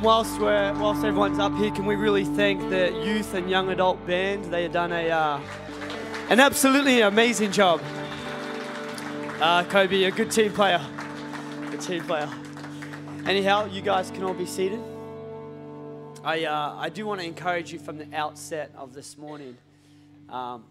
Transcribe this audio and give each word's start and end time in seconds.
And 0.00 0.06
whilst 0.06 0.40
we're 0.40 0.72
whilst 0.78 1.04
everyone's 1.04 1.38
up 1.38 1.54
here, 1.56 1.70
can 1.70 1.84
we 1.84 1.94
really 1.94 2.24
thank 2.24 2.58
the 2.70 2.90
youth 3.04 3.34
and 3.34 3.50
young 3.50 3.68
adult 3.68 4.06
band? 4.06 4.46
They 4.46 4.62
have 4.62 4.72
done 4.72 4.92
a 4.92 5.10
uh, 5.10 5.38
an 6.30 6.40
absolutely 6.40 7.02
amazing 7.02 7.52
job. 7.52 7.82
Uh, 9.42 9.62
Kobe, 9.64 10.04
a 10.04 10.10
good 10.10 10.30
team 10.30 10.54
player. 10.54 10.80
Good 11.70 11.82
team 11.82 12.02
player. 12.04 12.30
Anyhow, 13.26 13.66
you 13.66 13.82
guys 13.82 14.10
can 14.10 14.22
all 14.22 14.32
be 14.32 14.46
seated. 14.46 14.80
I 16.24 16.46
uh, 16.46 16.76
I 16.78 16.88
do 16.88 17.04
want 17.04 17.20
to 17.20 17.26
encourage 17.26 17.70
you 17.70 17.78
from 17.78 17.98
the 17.98 18.08
outset 18.14 18.72
of 18.78 18.94
this 18.94 19.18
morning. 19.18 19.58
Um, 20.30 20.64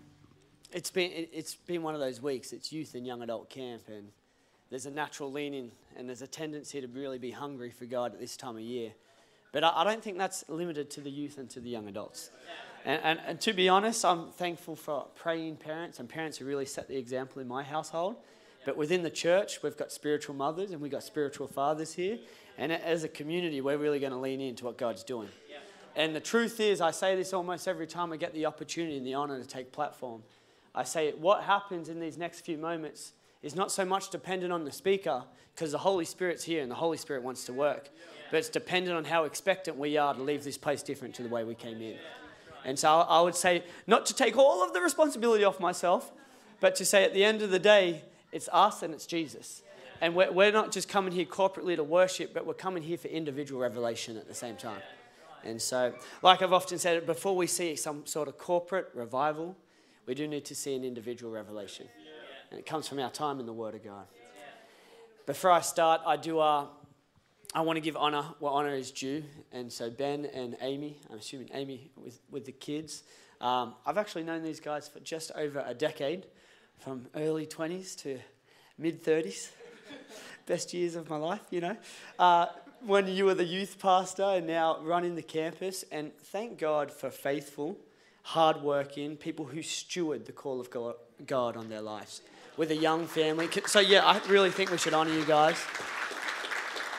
it's 0.72 0.90
been 0.90 1.12
it's 1.14 1.54
been 1.54 1.84
one 1.84 1.94
of 1.94 2.00
those 2.00 2.20
weeks. 2.20 2.52
It's 2.52 2.74
youth 2.74 2.96
and 2.96 3.06
young 3.06 3.22
adult 3.22 3.52
camp, 3.52 3.84
and 3.90 4.08
there's 4.72 4.88
a 4.88 4.92
natural 4.92 5.32
leaning 5.32 5.70
and 5.96 6.08
there's 6.08 6.24
a 6.24 6.28
tendency 6.28 6.82
to 6.82 6.88
really 6.88 7.20
be 7.20 7.30
hungry 7.30 7.70
for 7.70 7.86
God 7.86 8.14
at 8.14 8.20
this 8.20 8.36
time 8.36 8.56
of 8.56 8.62
year. 8.62 8.92
But 9.52 9.64
I, 9.64 9.72
I 9.76 9.84
don't 9.84 10.04
think 10.04 10.18
that's 10.18 10.44
limited 10.48 10.90
to 10.92 11.02
the 11.02 11.10
youth 11.10 11.38
and 11.38 11.50
to 11.52 11.60
the 11.60 11.70
young 11.70 11.88
adults. 11.88 12.32
And, 12.86 13.02
and, 13.04 13.20
and 13.26 13.42
to 13.42 13.54
be 13.54 13.68
honest, 13.70 14.06
I'm 14.06 14.32
thankful 14.32 14.76
for 14.76 15.08
praying 15.16 15.58
parents 15.58 16.00
and 16.00 16.08
parents 16.08 16.38
who 16.38 16.46
really 16.46 16.66
set 16.66 16.88
the 16.88 16.98
example 16.98 17.42
in 17.42 17.48
my 17.48 17.64
household. 17.64 18.16
But 18.66 18.78
within 18.78 19.04
the 19.04 19.10
church, 19.10 19.64
we've 19.64 19.78
got 19.78 19.92
spiritual 19.92 20.36
mothers 20.36 20.72
and 20.72 20.82
we've 20.82 20.92
got 20.92 21.04
spiritual 21.04 21.48
fathers 21.48 21.94
here. 21.94 22.20
And 22.58 22.72
as 22.72 23.04
a 23.04 23.10
community, 23.10 23.62
we're 23.62 23.78
really 23.78 24.00
going 24.00 24.12
to 24.12 24.18
lean 24.18 24.42
into 24.42 24.66
what 24.66 24.78
God's 24.78 25.04
doing. 25.04 25.30
And 25.96 26.16
the 26.16 26.20
truth 26.20 26.60
is, 26.60 26.82
I 26.82 26.92
say 26.92 27.16
this 27.16 27.34
almost 27.34 27.68
every 27.68 27.88
time 27.88 28.14
I 28.14 28.18
get 28.18 28.34
the 28.34 28.46
opportunity 28.46 28.98
and 28.98 29.06
the 29.06 29.16
honor 29.16 29.40
to 29.40 29.48
take 29.48 29.72
platform. 29.72 30.24
I 30.76 30.84
say, 30.84 31.14
what 31.14 31.44
happens 31.44 31.90
in 31.90 32.00
these 32.00 32.18
next 32.18 32.42
few 32.42 32.58
moments 32.58 33.14
is 33.42 33.56
not 33.56 33.72
so 33.72 33.86
much 33.86 34.10
dependent 34.10 34.52
on 34.52 34.66
the 34.66 34.72
speaker, 34.72 35.24
because 35.56 35.72
the 35.72 35.78
Holy 35.78 36.06
Spirit's 36.06 36.44
here 36.44 36.62
and 36.62 36.72
the 36.72 36.76
Holy 36.76 36.98
Spirit 36.98 37.22
wants 37.24 37.44
to 37.46 37.54
work, 37.54 37.90
but 38.32 38.38
it's 38.38 38.50
dependent 38.50 38.96
on 38.96 39.04
how 39.04 39.26
expectant 39.26 39.78
we 39.78 39.98
are 39.98 40.14
to 40.14 40.22
leave 40.22 40.44
this 40.44 40.58
place 40.58 40.82
different 40.82 41.16
to 41.16 41.24
the 41.24 41.30
way 41.30 41.44
we 41.44 41.56
came 41.56 41.82
in. 41.82 41.98
And 42.64 42.78
so 42.78 42.90
I 42.90 43.22
would 43.22 43.36
say, 43.36 43.64
not 43.88 44.06
to 44.08 44.14
take 44.14 44.38
all 44.38 44.64
of 44.64 44.74
the 44.74 44.82
responsibility 44.82 45.44
off 45.44 45.60
myself, 45.60 46.12
but 46.60 46.76
to 46.76 46.86
say 46.86 47.04
at 47.04 47.14
the 47.14 47.24
end 47.24 47.42
of 47.42 47.52
the 47.52 47.60
day, 47.60 48.04
it's 48.32 48.50
us 48.52 48.84
and 48.84 48.94
it's 48.94 49.06
Jesus. 49.06 49.64
And 50.02 50.16
we're, 50.16 50.32
we're 50.32 50.52
not 50.52 50.72
just 50.72 50.88
coming 50.88 51.12
here 51.12 51.26
corporately 51.26 51.76
to 51.76 51.84
worship, 51.84 52.34
but 52.34 52.46
we're 52.46 52.54
coming 52.54 52.84
here 52.84 52.98
for 52.98 53.08
individual 53.08 53.62
revelation 53.62 54.18
at 54.18 54.28
the 54.28 54.34
same 54.34 54.56
time. 54.56 54.82
And 55.44 55.62
so, 55.62 55.94
like 56.22 56.42
I've 56.42 56.54
often 56.54 56.80
said, 56.80 57.06
before 57.06 57.36
we 57.36 57.48
see 57.48 57.76
some 57.76 58.06
sort 58.06 58.28
of 58.28 58.38
corporate 58.38 58.90
revival, 58.94 59.58
we 60.06 60.16
do 60.16 60.28
need 60.28 60.46
to 60.46 60.56
see 60.56 60.76
an 60.76 60.84
individual 60.84 61.32
revelation. 61.32 61.88
And 62.52 62.60
it 62.60 62.66
comes 62.66 62.88
from 62.88 63.00
our 63.00 63.12
time 63.12 63.40
in 63.40 63.46
the 63.46 63.54
Word 63.54 63.76
of 63.76 63.84
God. 63.84 64.08
Before 65.26 65.52
I 65.52 65.62
start, 65.62 66.02
I 66.06 66.18
do. 66.18 66.40
Uh, 66.40 66.66
I 67.54 67.62
want 67.62 67.78
to 67.78 67.82
give 67.82 67.98
honor 67.98 68.24
where 68.40 68.52
honor 68.52 68.74
is 68.76 68.92
due. 68.92 69.24
And 69.52 69.72
so 69.72 69.90
Ben 69.90 70.26
and 70.26 70.56
Amy, 70.62 70.98
I'm 71.12 71.18
assuming 71.18 71.50
Amy 71.54 71.92
with, 71.96 72.20
with 72.30 72.46
the 72.46 72.52
kids. 72.52 73.04
Um, 73.42 73.74
I've 73.86 73.98
actually 73.98 74.24
known 74.24 74.44
these 74.44 74.60
guys 74.60 74.88
for 74.88 75.00
just 75.00 75.32
over 75.36 75.64
a 75.66 75.74
decade, 75.74 76.26
from 76.78 77.08
early 77.16 77.48
20s 77.48 77.96
to 78.04 78.20
mid 78.78 79.04
30s. 79.04 79.50
Best 80.46 80.74
years 80.74 80.96
of 80.96 81.10
my 81.10 81.18
life, 81.18 81.42
you 81.50 81.62
know. 81.62 81.78
Uh, 82.18 82.48
when 82.82 83.08
you 83.08 83.26
were 83.26 83.34
the 83.34 83.46
youth 83.46 83.78
pastor 83.80 84.24
and 84.24 84.48
now 84.48 84.80
running 84.82 85.16
the 85.16 85.22
campus, 85.22 85.84
and 85.92 86.16
thank 86.18 86.58
God 86.58 86.92
for 86.92 87.10
faithful, 87.10 87.78
hardworking 88.24 89.18
people 89.18 89.46
who 89.46 89.62
steward 89.62 90.26
the 90.26 90.32
call 90.32 90.60
of 90.60 90.70
God 91.26 91.58
on 91.58 91.70
their 91.70 91.82
lives 91.82 92.22
with 92.58 92.72
a 92.72 92.76
young 92.76 93.08
family. 93.08 93.48
So, 93.66 93.80
yeah, 93.80 94.06
I 94.06 94.20
really 94.28 94.52
think 94.52 94.72
we 94.72 94.78
should 94.78 94.94
honor 94.94 95.14
you 95.14 95.26
guys. 95.26 95.58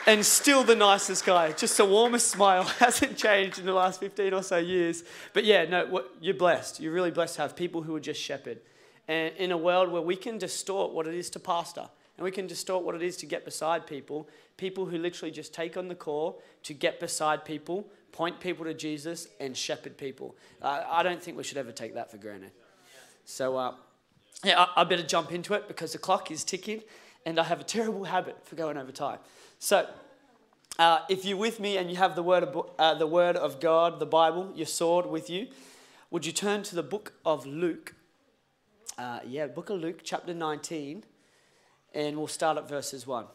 And 0.07 0.25
still 0.25 0.63
the 0.63 0.75
nicest 0.75 1.25
guy, 1.25 1.51
just 1.51 1.77
the 1.77 1.85
warmest 1.85 2.31
smile, 2.31 2.63
hasn't 2.79 3.17
changed 3.17 3.59
in 3.59 3.65
the 3.65 3.73
last 3.73 3.99
15 3.99 4.33
or 4.33 4.41
so 4.41 4.57
years. 4.57 5.03
But 5.33 5.45
yeah, 5.45 5.65
no, 5.65 6.03
you're 6.19 6.33
blessed. 6.33 6.79
You're 6.79 6.93
really 6.93 7.11
blessed 7.11 7.35
to 7.35 7.43
have 7.43 7.55
people 7.55 7.83
who 7.83 7.95
are 7.95 7.99
just 7.99 8.19
shepherd. 8.19 8.59
And 9.07 9.35
in 9.35 9.51
a 9.51 9.57
world 9.57 9.91
where 9.91 10.01
we 10.01 10.15
can 10.15 10.39
distort 10.39 10.93
what 10.93 11.05
it 11.05 11.13
is 11.13 11.29
to 11.31 11.39
pastor, 11.39 11.89
and 12.21 12.25
we 12.25 12.29
can 12.29 12.45
distort 12.45 12.85
what 12.85 12.93
it 12.93 13.01
is 13.01 13.17
to 13.17 13.25
get 13.25 13.45
beside 13.45 13.87
people, 13.87 14.29
people 14.55 14.85
who 14.85 14.99
literally 14.99 15.31
just 15.31 15.55
take 15.55 15.75
on 15.75 15.87
the 15.87 15.95
call 15.95 16.39
to 16.61 16.71
get 16.71 16.99
beside 16.99 17.43
people, 17.43 17.87
point 18.11 18.39
people 18.39 18.63
to 18.63 18.75
Jesus, 18.75 19.27
and 19.39 19.57
shepherd 19.57 19.97
people. 19.97 20.35
Uh, 20.61 20.83
I 20.87 21.01
don't 21.01 21.19
think 21.19 21.35
we 21.35 21.43
should 21.43 21.57
ever 21.57 21.71
take 21.71 21.95
that 21.95 22.11
for 22.11 22.17
granted. 22.17 22.51
So, 23.25 23.57
uh, 23.57 23.73
yeah, 24.43 24.67
I, 24.75 24.81
I 24.81 24.83
better 24.83 25.01
jump 25.01 25.31
into 25.31 25.55
it 25.55 25.67
because 25.67 25.93
the 25.93 25.97
clock 25.97 26.29
is 26.29 26.43
ticking, 26.43 26.83
and 27.25 27.39
I 27.39 27.43
have 27.43 27.59
a 27.59 27.63
terrible 27.63 28.03
habit 28.03 28.37
for 28.43 28.55
going 28.55 28.77
over 28.77 28.91
time. 28.91 29.17
So, 29.57 29.89
uh, 30.77 30.99
if 31.09 31.25
you're 31.25 31.37
with 31.37 31.59
me 31.59 31.77
and 31.77 31.89
you 31.89 31.97
have 31.97 32.15
the 32.15 32.21
word, 32.21 32.43
of, 32.43 32.69
uh, 32.77 32.93
the 32.93 33.07
word 33.07 33.35
of 33.35 33.59
God, 33.59 33.99
the 33.99 34.05
Bible, 34.05 34.51
your 34.53 34.67
sword 34.67 35.07
with 35.07 35.27
you, 35.27 35.47
would 36.11 36.23
you 36.27 36.33
turn 36.33 36.61
to 36.61 36.75
the 36.75 36.83
book 36.83 37.13
of 37.25 37.47
Luke? 37.47 37.95
Uh, 38.95 39.21
yeah, 39.25 39.47
book 39.47 39.71
of 39.71 39.79
Luke, 39.79 40.01
chapter 40.03 40.35
19, 40.35 41.03
and 41.93 42.17
we'll 42.17 42.27
start 42.27 42.57
at 42.57 42.67
verses 42.67 43.05
1. 43.05 43.25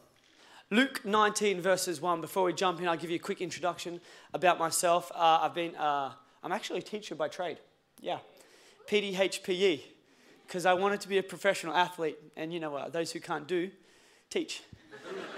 Luke 0.70 1.04
19, 1.04 1.60
verses 1.60 2.00
1. 2.00 2.20
Before 2.20 2.44
we 2.44 2.52
jump 2.52 2.80
in, 2.80 2.88
I'll 2.88 2.96
give 2.96 3.10
you 3.10 3.16
a 3.16 3.20
quick 3.20 3.40
introduction 3.40 4.00
about 4.34 4.58
myself. 4.58 5.12
Uh, 5.14 5.40
I've 5.42 5.54
been, 5.54 5.76
uh, 5.76 6.12
I'm 6.42 6.52
actually 6.52 6.80
a 6.80 6.82
teacher 6.82 7.14
by 7.14 7.28
trade. 7.28 7.58
Yeah, 8.00 8.18
PDHPE, 8.88 9.80
because 10.46 10.66
I 10.66 10.74
wanted 10.74 11.00
to 11.02 11.08
be 11.08 11.18
a 11.18 11.22
professional 11.22 11.74
athlete. 11.74 12.18
And 12.36 12.52
you 12.52 12.60
know 12.60 12.70
what? 12.70 12.92
Those 12.92 13.12
who 13.12 13.20
can't 13.20 13.46
do, 13.46 13.70
teach. 14.28 14.62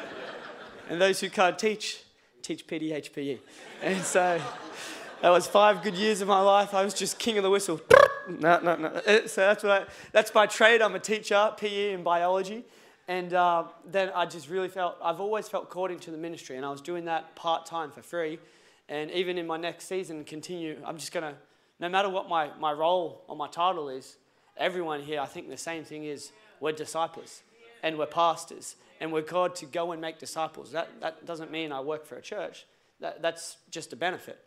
and 0.88 1.00
those 1.00 1.20
who 1.20 1.28
can't 1.28 1.58
teach, 1.58 2.02
teach 2.40 2.66
PDHPE. 2.66 3.38
And 3.82 4.02
so 4.02 4.40
that 5.20 5.30
was 5.30 5.46
five 5.46 5.82
good 5.82 5.94
years 5.94 6.20
of 6.20 6.28
my 6.28 6.40
life. 6.40 6.72
I 6.72 6.84
was 6.84 6.94
just 6.94 7.18
king 7.18 7.36
of 7.36 7.42
the 7.42 7.50
whistle. 7.50 7.80
no, 8.28 8.60
no, 8.60 8.76
no. 8.76 9.26
So 9.26 9.42
that's 9.42 9.62
what 9.62 9.72
I, 9.72 9.84
that's 10.12 10.30
by 10.30 10.46
trade. 10.46 10.80
I'm 10.80 10.94
a 10.94 11.00
teacher, 11.00 11.52
PE 11.56 11.92
and 11.92 12.02
biology. 12.02 12.64
And 13.08 13.32
uh, 13.32 13.64
then 13.86 14.10
I 14.14 14.26
just 14.26 14.50
really 14.50 14.69
felt, 14.69 14.96
I've 15.02 15.19
always 15.19 15.48
felt 15.48 15.70
called 15.70 15.91
into 15.91 16.10
the 16.10 16.19
ministry, 16.19 16.56
and 16.56 16.64
I 16.64 16.70
was 16.70 16.82
doing 16.82 17.06
that 17.06 17.34
part 17.34 17.64
time 17.64 17.91
for 17.91 18.02
free. 18.02 18.38
And 18.91 19.10
even 19.10 19.38
in 19.38 19.46
my 19.46 19.56
next 19.56 19.88
season, 19.88 20.24
continue, 20.24 20.76
I'm 20.84 20.98
just 20.98 21.12
going 21.12 21.24
to, 21.24 21.34
no 21.80 21.88
matter 21.88 22.10
what 22.10 22.28
my, 22.28 22.50
my 22.60 22.70
role 22.70 23.24
or 23.26 23.34
my 23.34 23.48
title 23.48 23.88
is, 23.88 24.19
everyone 24.58 25.00
here, 25.02 25.20
I 25.20 25.26
think 25.26 25.48
the 25.48 25.56
same 25.56 25.84
thing 25.84 26.04
is 26.04 26.32
we're 26.60 26.72
disciples 26.72 27.42
and 27.82 27.98
we're 27.98 28.06
pastors 28.06 28.76
and 29.00 29.10
we're 29.10 29.22
called 29.22 29.54
to 29.56 29.66
go 29.66 29.92
and 29.92 30.00
make 30.00 30.19
disciples. 30.19 30.72
That, 30.72 31.00
that 31.00 31.25
doesn't 31.25 31.50
mean 31.50 31.72
I 31.72 31.80
work 31.80 32.04
for 32.04 32.16
a 32.16 32.22
church, 32.22 32.66
that, 33.00 33.22
that's 33.22 33.56
just 33.70 33.92
a 33.92 33.96
benefit. 33.96 34.38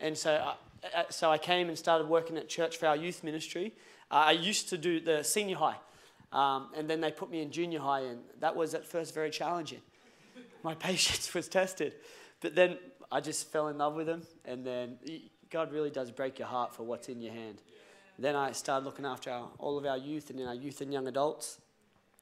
And 0.00 0.16
so 0.16 0.54
I, 0.94 1.04
so 1.10 1.30
I 1.30 1.38
came 1.38 1.68
and 1.68 1.76
started 1.76 2.08
working 2.08 2.38
at 2.38 2.48
church 2.48 2.76
for 2.76 2.86
our 2.86 2.96
youth 2.96 3.24
ministry. 3.24 3.74
Uh, 4.10 4.26
I 4.26 4.32
used 4.32 4.68
to 4.70 4.78
do 4.78 5.00
the 5.00 5.22
senior 5.24 5.56
high. 5.56 5.76
Um, 6.32 6.68
and 6.76 6.88
then 6.88 7.00
they 7.00 7.10
put 7.10 7.30
me 7.30 7.40
in 7.40 7.50
junior 7.50 7.80
high, 7.80 8.00
and 8.00 8.20
that 8.40 8.54
was 8.54 8.74
at 8.74 8.86
first 8.86 9.14
very 9.14 9.30
challenging. 9.30 9.80
My 10.62 10.74
patience 10.88 11.32
was 11.32 11.48
tested. 11.48 11.94
But 12.40 12.54
then 12.54 12.78
I 13.10 13.20
just 13.20 13.50
fell 13.50 13.68
in 13.68 13.78
love 13.78 13.94
with 13.94 14.06
them, 14.06 14.22
and 14.44 14.64
then 14.64 14.98
God 15.50 15.72
really 15.72 15.90
does 15.90 16.10
break 16.10 16.38
your 16.38 16.48
heart 16.48 16.74
for 16.74 16.82
what's 16.82 17.08
in 17.08 17.20
your 17.20 17.32
hand. 17.32 17.62
Then 18.18 18.34
I 18.36 18.52
started 18.52 18.84
looking 18.84 19.06
after 19.06 19.30
our, 19.30 19.48
all 19.58 19.78
of 19.78 19.86
our 19.86 19.96
youth 19.96 20.30
and 20.30 20.38
then 20.38 20.48
our 20.48 20.54
youth 20.54 20.80
and 20.80 20.92
young 20.92 21.06
adults. 21.06 21.60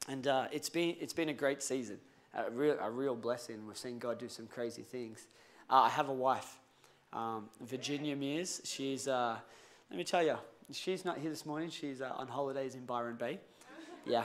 And 0.09 0.27
uh, 0.27 0.47
it's, 0.53 0.69
been, 0.69 0.95
it's 1.01 1.15
been 1.15 1.31
a 1.31 1.35
great 1.35 1.63
season, 1.63 1.99
a 2.35 2.51
real, 2.51 2.77
a 2.81 2.91
real 2.91 3.17
blessing. 3.17 3.67
We've 3.67 3.79
seen 3.79 3.99
God 3.99 4.19
do 4.19 4.29
some 4.29 4.47
crazy 4.47 4.83
things. 4.83 5.27
Uh, 5.71 5.83
I 5.83 5.89
have 5.89 6.11
a 6.11 6.13
wife, 6.13 6.59
um, 7.13 7.49
Virginia 7.63 8.15
Mears. 8.15 8.61
She's, 8.65 9.09
uh, 9.09 9.37
let 9.91 9.97
me 9.97 10.05
tell 10.05 10.23
you, 10.23 10.37
she's 10.71 11.05
not 11.05 11.19
here 11.19 11.31
this 11.31 11.47
morning. 11.47 11.71
She's 11.71 12.03
uh, 12.03 12.13
on 12.15 12.29
holidays 12.29 12.75
in 12.75 12.85
Byron 12.85 13.17
Bay 13.17 13.41
yeah, 14.07 14.25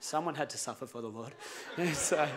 someone 0.00 0.34
had 0.34 0.50
to 0.50 0.58
suffer 0.58 0.86
for 0.86 1.00
the 1.00 1.08
Lord. 1.08 1.32
And 1.76 1.94
so 1.94 2.28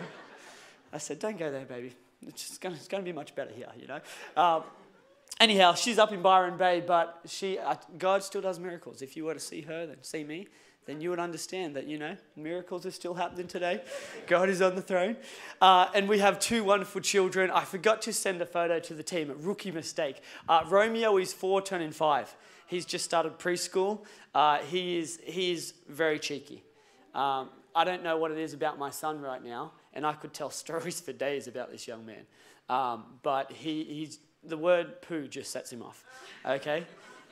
I 0.92 0.98
said, 0.98 1.18
don't 1.18 1.38
go 1.38 1.50
there, 1.50 1.64
baby. 1.64 1.92
It's 2.26 2.58
it's 2.62 2.88
gonna 2.88 3.02
be 3.02 3.12
much 3.12 3.34
better 3.34 3.52
here, 3.52 3.68
you 3.78 3.86
know. 3.86 4.00
Um, 4.36 4.64
anyhow, 5.40 5.74
she's 5.74 5.98
up 5.98 6.12
in 6.12 6.22
Byron 6.22 6.56
Bay, 6.56 6.82
but 6.86 7.20
she, 7.26 7.58
uh, 7.58 7.74
God 7.98 8.22
still 8.22 8.40
does 8.40 8.58
miracles. 8.58 9.02
If 9.02 9.16
you 9.16 9.24
were 9.24 9.34
to 9.34 9.40
see 9.40 9.60
her, 9.62 9.86
then 9.86 9.96
see 10.02 10.24
me, 10.24 10.48
then 10.86 11.00
you 11.00 11.10
would 11.10 11.18
understand 11.18 11.74
that, 11.74 11.86
you 11.86 11.98
know, 11.98 12.16
miracles 12.36 12.86
are 12.86 12.92
still 12.92 13.14
happening 13.14 13.48
today. 13.48 13.82
God 14.28 14.48
is 14.48 14.62
on 14.62 14.76
the 14.76 14.82
throne. 14.82 15.16
Uh, 15.60 15.88
and 15.94 16.08
we 16.08 16.20
have 16.20 16.38
two 16.38 16.62
wonderful 16.62 17.00
children. 17.00 17.50
I 17.50 17.64
forgot 17.64 18.02
to 18.02 18.12
send 18.12 18.40
a 18.40 18.46
photo 18.46 18.78
to 18.78 18.94
the 18.94 19.02
team, 19.02 19.34
rookie 19.40 19.72
mistake. 19.72 20.22
Uh, 20.48 20.62
Romeo 20.68 21.18
is 21.18 21.32
four, 21.32 21.60
turning 21.60 21.90
five. 21.90 22.34
He's 22.68 22.86
just 22.86 23.04
started 23.04 23.38
preschool. 23.38 24.04
Uh, 24.34 24.58
he, 24.58 24.98
is, 24.98 25.20
he 25.24 25.52
is 25.52 25.74
very 25.88 26.18
cheeky. 26.20 26.62
Um, 27.16 27.48
I 27.74 27.84
don't 27.84 28.04
know 28.04 28.18
what 28.18 28.30
it 28.30 28.38
is 28.38 28.52
about 28.52 28.78
my 28.78 28.90
son 28.90 29.22
right 29.22 29.42
now, 29.42 29.72
and 29.94 30.06
I 30.06 30.12
could 30.12 30.34
tell 30.34 30.50
stories 30.64 31.00
for 31.00 31.12
days 31.12 31.48
about 31.48 31.72
this 31.72 31.88
young 31.88 32.04
man. 32.06 32.26
Um, 32.68 33.04
but 33.22 33.50
he, 33.50 33.84
he's, 33.84 34.18
the 34.44 34.56
word 34.56 35.00
poo 35.02 35.26
just 35.26 35.50
sets 35.50 35.72
him 35.72 35.82
off, 35.82 36.04
okay? 36.44 36.84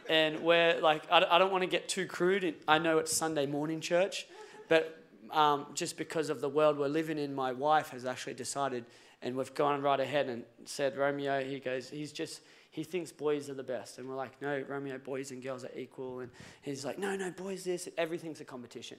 And 0.09 0.41
we're 0.41 0.81
like, 0.81 1.03
I, 1.11 1.25
I 1.31 1.39
don't 1.39 1.53
want 1.53 1.63
to 1.63 1.69
get 1.69 1.89
too 1.89 2.07
crude. 2.07 2.55
I 2.67 2.79
know 2.79 2.99
it's 2.99 3.15
Sunday 3.15 3.47
morning 3.47 3.81
church, 3.81 4.27
but 4.69 5.03
um, 5.31 5.67
just 5.75 5.99
because 5.99 6.31
of 6.31 6.41
the 6.41 6.49
world 6.49 6.79
we're 6.79 6.89
living 6.89 7.19
in, 7.19 7.35
my 7.35 7.53
wife 7.53 7.91
has 7.91 8.07
actually 8.07 8.35
decided, 8.35 8.85
and 9.21 9.37
we've 9.37 9.55
gone 9.55 9.83
right 9.83 10.01
ahead 10.01 10.29
and 10.29 10.45
said, 10.65 10.97
Romeo, 10.97 11.45
he 11.45 11.59
goes, 11.59 11.91
he's 11.91 12.13
just, 12.13 12.41
he 12.71 12.85
thinks 12.85 13.13
boys 13.13 13.51
are 13.51 13.55
the 13.55 13.63
best. 13.63 13.99
And 13.99 14.09
we're 14.09 14.15
like, 14.15 14.41
no, 14.41 14.65
Romeo, 14.67 14.97
boys 14.99 15.31
and 15.31 15.43
girls 15.43 15.65
are 15.65 15.77
equal. 15.77 16.21
And 16.21 16.31
he's 16.63 16.85
like, 16.85 16.99
no, 16.99 17.17
no, 17.17 17.31
boys 17.31 17.65
this, 17.65 17.89
everything's 17.99 18.41
a 18.41 18.45
competition. 18.45 18.99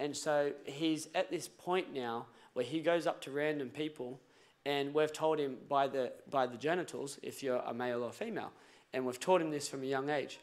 And 0.00 0.16
so 0.16 0.52
he's 0.64 1.08
at 1.14 1.30
this 1.30 1.46
point 1.46 1.94
now 1.94 2.26
where 2.54 2.64
he 2.64 2.80
goes 2.80 3.06
up 3.06 3.20
to 3.22 3.30
random 3.30 3.68
people 3.68 4.18
and 4.64 4.92
we've 4.92 5.12
told 5.12 5.38
him 5.38 5.58
by 5.68 5.86
the, 5.86 6.12
by 6.30 6.46
the 6.46 6.56
genitals 6.56 7.18
if 7.22 7.42
you're 7.42 7.62
a 7.66 7.74
male 7.74 8.02
or 8.02 8.10
female. 8.10 8.50
And 8.92 9.06
we've 9.06 9.20
taught 9.20 9.40
him 9.40 9.50
this 9.50 9.68
from 9.68 9.82
a 9.82 9.86
young 9.86 10.08
age. 10.08 10.40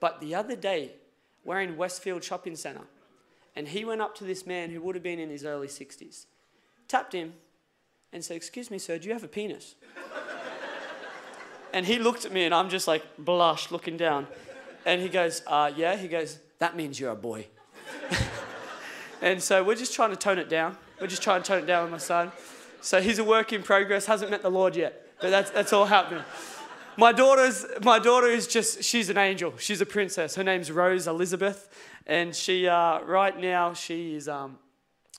But 0.00 0.20
the 0.20 0.34
other 0.34 0.56
day, 0.56 0.92
we're 1.44 1.60
in 1.60 1.76
Westfield 1.76 2.22
Shopping 2.22 2.56
Centre 2.56 2.86
and 3.56 3.68
he 3.68 3.84
went 3.84 4.00
up 4.00 4.14
to 4.16 4.24
this 4.24 4.46
man 4.46 4.70
who 4.70 4.80
would 4.80 4.94
have 4.94 5.02
been 5.02 5.18
in 5.18 5.28
his 5.28 5.44
early 5.44 5.66
60s, 5.66 6.26
tapped 6.88 7.12
him, 7.12 7.34
and 8.12 8.24
said, 8.24 8.36
Excuse 8.36 8.70
me, 8.70 8.78
sir, 8.78 8.98
do 8.98 9.08
you 9.08 9.14
have 9.14 9.24
a 9.24 9.28
penis? 9.28 9.74
and 11.72 11.84
he 11.84 11.98
looked 11.98 12.24
at 12.24 12.32
me, 12.32 12.44
and 12.44 12.54
I'm 12.54 12.68
just 12.70 12.86
like 12.86 13.04
blushed 13.18 13.72
looking 13.72 13.96
down. 13.96 14.26
And 14.86 15.00
he 15.00 15.08
goes, 15.08 15.42
uh, 15.46 15.70
Yeah. 15.74 15.96
He 15.96 16.08
goes, 16.08 16.38
That 16.58 16.76
means 16.76 16.98
you're 16.98 17.12
a 17.12 17.16
boy. 17.16 17.46
And 19.22 19.42
so 19.42 19.64
we're 19.64 19.76
just 19.76 19.94
trying 19.94 20.10
to 20.10 20.16
tone 20.16 20.38
it 20.38 20.50
down. 20.50 20.76
We're 21.00 21.06
just 21.06 21.22
trying 21.22 21.42
to 21.42 21.48
tone 21.48 21.62
it 21.62 21.66
down 21.66 21.84
with 21.84 21.92
my 21.92 21.98
son. 21.98 22.32
So 22.82 23.00
he's 23.00 23.18
a 23.18 23.24
work 23.24 23.52
in 23.52 23.62
progress, 23.62 24.06
hasn't 24.06 24.30
met 24.30 24.42
the 24.42 24.50
Lord 24.50 24.76
yet, 24.76 25.06
but 25.20 25.30
that's, 25.30 25.50
that's 25.50 25.72
all 25.72 25.86
happening. 25.86 26.24
My 26.96 27.12
daughter's 27.12 27.64
my 27.82 27.98
daughter 27.98 28.26
is 28.26 28.46
just 28.46 28.84
she's 28.84 29.08
an 29.08 29.16
angel. 29.16 29.54
She's 29.56 29.80
a 29.80 29.86
princess. 29.86 30.34
Her 30.34 30.44
name's 30.44 30.70
Rose 30.70 31.06
Elizabeth, 31.06 31.70
and 32.06 32.36
she 32.36 32.68
uh, 32.68 33.00
right 33.00 33.38
now 33.38 33.72
she 33.72 34.14
is 34.14 34.28
um, 34.28 34.58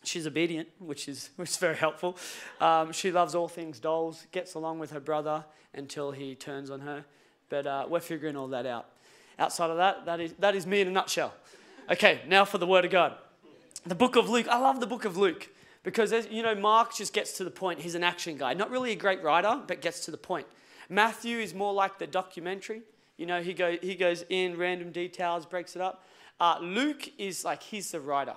she's 0.04 0.28
obedient, 0.28 0.70
which 0.78 1.08
is 1.08 1.32
which 1.36 1.50
is 1.50 1.58
very 1.58 1.76
helpful. 1.76 2.16
Um, 2.62 2.92
she 2.92 3.12
loves 3.12 3.34
all 3.34 3.48
things 3.48 3.80
dolls. 3.80 4.28
Gets 4.32 4.54
along 4.54 4.78
with 4.78 4.92
her 4.92 5.00
brother 5.00 5.46
until 5.74 6.12
he 6.12 6.36
turns 6.36 6.70
on 6.70 6.82
her, 6.82 7.06
but 7.50 7.66
uh, 7.66 7.88
we're 7.90 8.02
figuring 8.02 8.36
all 8.36 8.50
that 8.50 8.68
out. 8.68 8.90
Outside 9.40 9.72
of 9.72 9.78
that, 9.78 10.06
that 10.06 10.20
is 10.20 10.34
that 10.34 10.54
is 10.54 10.68
me 10.68 10.82
in 10.82 10.88
a 10.88 10.92
nutshell. 10.92 11.34
Okay, 11.90 12.22
now 12.28 12.46
for 12.46 12.60
the 12.60 12.68
Word 12.68 12.86
of 12.86 12.92
God, 12.92 13.16
the 13.86 13.96
Book 13.96 14.16
of 14.16 14.30
Luke. 14.30 14.48
I 14.48 14.60
love 14.60 14.80
the 14.80 14.88
Book 14.88 15.06
of 15.06 15.18
Luke 15.18 15.50
because 15.84 16.14
you 16.30 16.44
know 16.44 16.56
Mark 16.56 16.96
just 16.96 17.14
gets 17.14 17.38
to 17.38 17.44
the 17.44 17.52
point. 17.52 17.80
He's 17.80 17.96
an 17.96 18.04
action 18.04 18.38
guy, 18.38 18.54
not 18.54 18.70
really 18.70 18.92
a 18.92 18.96
great 18.96 19.24
writer, 19.24 19.62
but 19.66 19.82
gets 19.82 20.06
to 20.06 20.12
the 20.12 20.18
point. 20.18 20.48
Matthew 20.90 21.40
is 21.40 21.54
more 21.54 21.74
like 21.74 22.00
the 22.00 22.08
documentary. 22.08 22.82
You 23.18 23.26
know, 23.26 23.42
he, 23.42 23.54
go, 23.54 23.78
he 23.82 23.96
goes 23.96 24.26
in 24.30 24.58
random 24.58 24.92
details, 24.92 25.46
breaks 25.46 25.76
it 25.76 25.82
up. 25.82 26.04
Uh, 26.40 26.58
Luke 26.62 27.10
is 27.18 27.46
like, 27.46 27.62
he's 27.62 27.92
the 27.92 28.00
writer. 28.00 28.36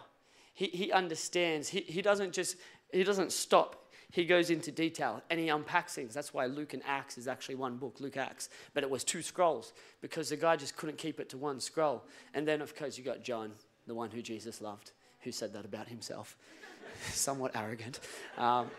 He, 0.54 0.66
he 0.66 0.93
understands. 0.93 1.69
He, 1.69 1.81
he 1.81 2.02
doesn't 2.02 2.32
just, 2.32 2.56
he 2.92 3.02
doesn't 3.02 3.32
stop. 3.32 3.84
He 4.10 4.25
goes 4.25 4.50
into 4.50 4.70
detail 4.70 5.22
and 5.28 5.40
he 5.40 5.49
unpacks 5.49 5.94
things. 5.94 6.14
That's 6.14 6.32
why 6.32 6.46
Luke 6.46 6.72
and 6.72 6.82
Acts 6.87 7.19
is 7.19 7.26
actually 7.26 7.56
one 7.56 7.76
book, 7.76 7.96
Luke 8.00 8.16
Acts. 8.16 8.49
But 8.75 8.84
it 8.84 8.90
was 8.90 9.02
two 9.02 9.22
scrolls 9.22 9.72
because 10.00 10.28
the 10.28 10.37
guy 10.37 10.56
just 10.56 10.76
couldn't 10.76 10.99
keep 10.99 11.20
it 11.20 11.28
to 11.31 11.38
one 11.38 11.60
scroll. 11.60 12.04
And 12.32 12.46
then, 12.46 12.60
of 12.60 12.76
course, 12.76 12.96
you 12.96 13.04
got 13.04 13.22
John, 13.22 13.52
the 13.87 13.94
one 13.94 14.10
who 14.10 14.22
Jesus 14.22 14.60
loved, 14.60 14.92
who 15.20 15.32
said 15.32 15.52
that 15.54 15.64
about 15.64 15.88
himself. 15.88 16.36
Somewhat 17.10 17.52
arrogant. 17.54 18.00
Um, 18.38 18.70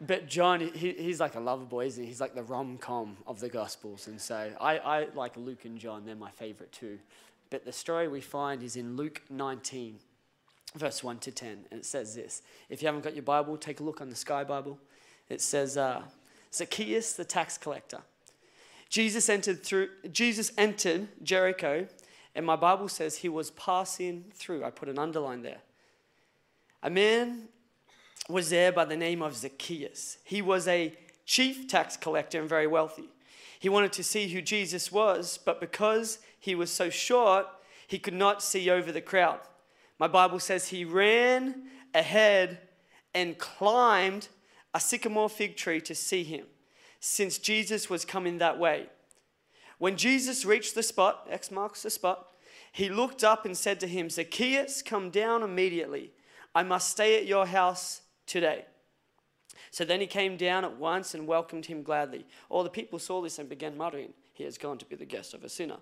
but 0.00 0.28
John, 0.28 0.60
he, 0.60 0.92
he's 0.92 1.20
like 1.20 1.34
a 1.34 1.40
lover 1.40 1.64
boy, 1.64 1.86
isn't 1.86 2.02
he? 2.02 2.08
He's 2.08 2.20
like 2.20 2.34
the 2.34 2.42
rom 2.42 2.78
com 2.78 3.16
of 3.26 3.40
the 3.40 3.48
Gospels. 3.48 4.06
And 4.06 4.20
so 4.20 4.50
I, 4.60 4.78
I 4.78 5.06
like 5.14 5.36
Luke 5.36 5.64
and 5.64 5.78
John, 5.78 6.06
they're 6.06 6.14
my 6.14 6.30
favorite 6.30 6.72
too. 6.72 6.98
But 7.50 7.64
the 7.64 7.72
story 7.72 8.08
we 8.08 8.20
find 8.20 8.62
is 8.62 8.76
in 8.76 8.96
Luke 8.96 9.22
19, 9.28 9.98
verse 10.76 11.04
1 11.04 11.18
to 11.18 11.30
10. 11.32 11.66
And 11.70 11.80
it 11.80 11.84
says 11.84 12.14
this 12.14 12.42
If 12.70 12.80
you 12.80 12.86
haven't 12.86 13.04
got 13.04 13.14
your 13.14 13.24
Bible, 13.24 13.56
take 13.56 13.80
a 13.80 13.82
look 13.82 14.00
on 14.00 14.08
the 14.08 14.16
Sky 14.16 14.44
Bible. 14.44 14.78
It 15.28 15.40
says, 15.40 15.76
uh, 15.76 16.02
Zacchaeus 16.52 17.12
the 17.12 17.24
tax 17.24 17.58
collector. 17.58 18.00
Jesus 18.88 19.28
entered 19.28 19.62
through 19.62 19.88
Jesus 20.10 20.52
entered 20.58 21.08
Jericho, 21.22 21.86
and 22.34 22.44
my 22.44 22.56
Bible 22.56 22.88
says 22.88 23.16
he 23.16 23.28
was 23.28 23.52
passing 23.52 24.24
through. 24.34 24.64
I 24.64 24.70
put 24.70 24.88
an 24.88 24.98
underline 24.98 25.42
there. 25.42 25.60
A 26.82 26.90
man 26.90 27.48
was 28.28 28.50
there 28.50 28.72
by 28.72 28.84
the 28.84 28.96
name 28.96 29.22
of 29.22 29.36
Zacchaeus. 29.36 30.18
He 30.24 30.40
was 30.40 30.66
a 30.68 30.94
chief 31.26 31.68
tax 31.68 31.96
collector 31.96 32.40
and 32.40 32.48
very 32.48 32.66
wealthy. 32.66 33.08
He 33.58 33.68
wanted 33.68 33.92
to 33.94 34.04
see 34.04 34.28
who 34.28 34.40
Jesus 34.40 34.90
was, 34.90 35.38
but 35.44 35.60
because 35.60 36.18
he 36.38 36.54
was 36.54 36.70
so 36.70 36.88
short, 36.88 37.46
he 37.86 37.98
could 37.98 38.14
not 38.14 38.42
see 38.42 38.70
over 38.70 38.90
the 38.90 39.00
crowd. 39.00 39.40
My 39.98 40.08
Bible 40.08 40.38
says 40.38 40.68
he 40.68 40.84
ran 40.84 41.64
ahead 41.94 42.60
and 43.14 43.36
climbed 43.36 44.28
a 44.72 44.80
sycamore 44.80 45.28
fig 45.28 45.56
tree 45.56 45.80
to 45.82 45.94
see 45.94 46.24
him, 46.24 46.46
since 47.00 47.36
Jesus 47.36 47.90
was 47.90 48.04
coming 48.04 48.38
that 48.38 48.58
way. 48.58 48.86
When 49.78 49.96
Jesus 49.96 50.44
reached 50.44 50.74
the 50.74 50.82
spot, 50.82 51.26
X 51.28 51.50
marks 51.50 51.82
the 51.82 51.90
spot, 51.90 52.28
he 52.72 52.88
looked 52.88 53.24
up 53.24 53.44
and 53.44 53.56
said 53.56 53.80
to 53.80 53.86
him, 53.86 54.08
Zacchaeus, 54.08 54.80
come 54.82 55.10
down 55.10 55.42
immediately. 55.42 56.12
I 56.54 56.62
must 56.62 56.90
stay 56.90 57.16
at 57.18 57.26
your 57.26 57.46
house 57.46 58.02
today. 58.26 58.64
So 59.70 59.84
then 59.84 60.00
he 60.00 60.06
came 60.06 60.36
down 60.36 60.64
at 60.64 60.76
once 60.76 61.14
and 61.14 61.26
welcomed 61.26 61.66
him 61.66 61.82
gladly. 61.82 62.26
All 62.48 62.64
the 62.64 62.70
people 62.70 62.98
saw 62.98 63.22
this 63.22 63.38
and 63.38 63.48
began 63.48 63.76
muttering, 63.76 64.12
He 64.32 64.44
has 64.44 64.58
gone 64.58 64.78
to 64.78 64.84
be 64.84 64.96
the 64.96 65.04
guest 65.04 65.34
of 65.34 65.44
a 65.44 65.48
sinner. 65.48 65.78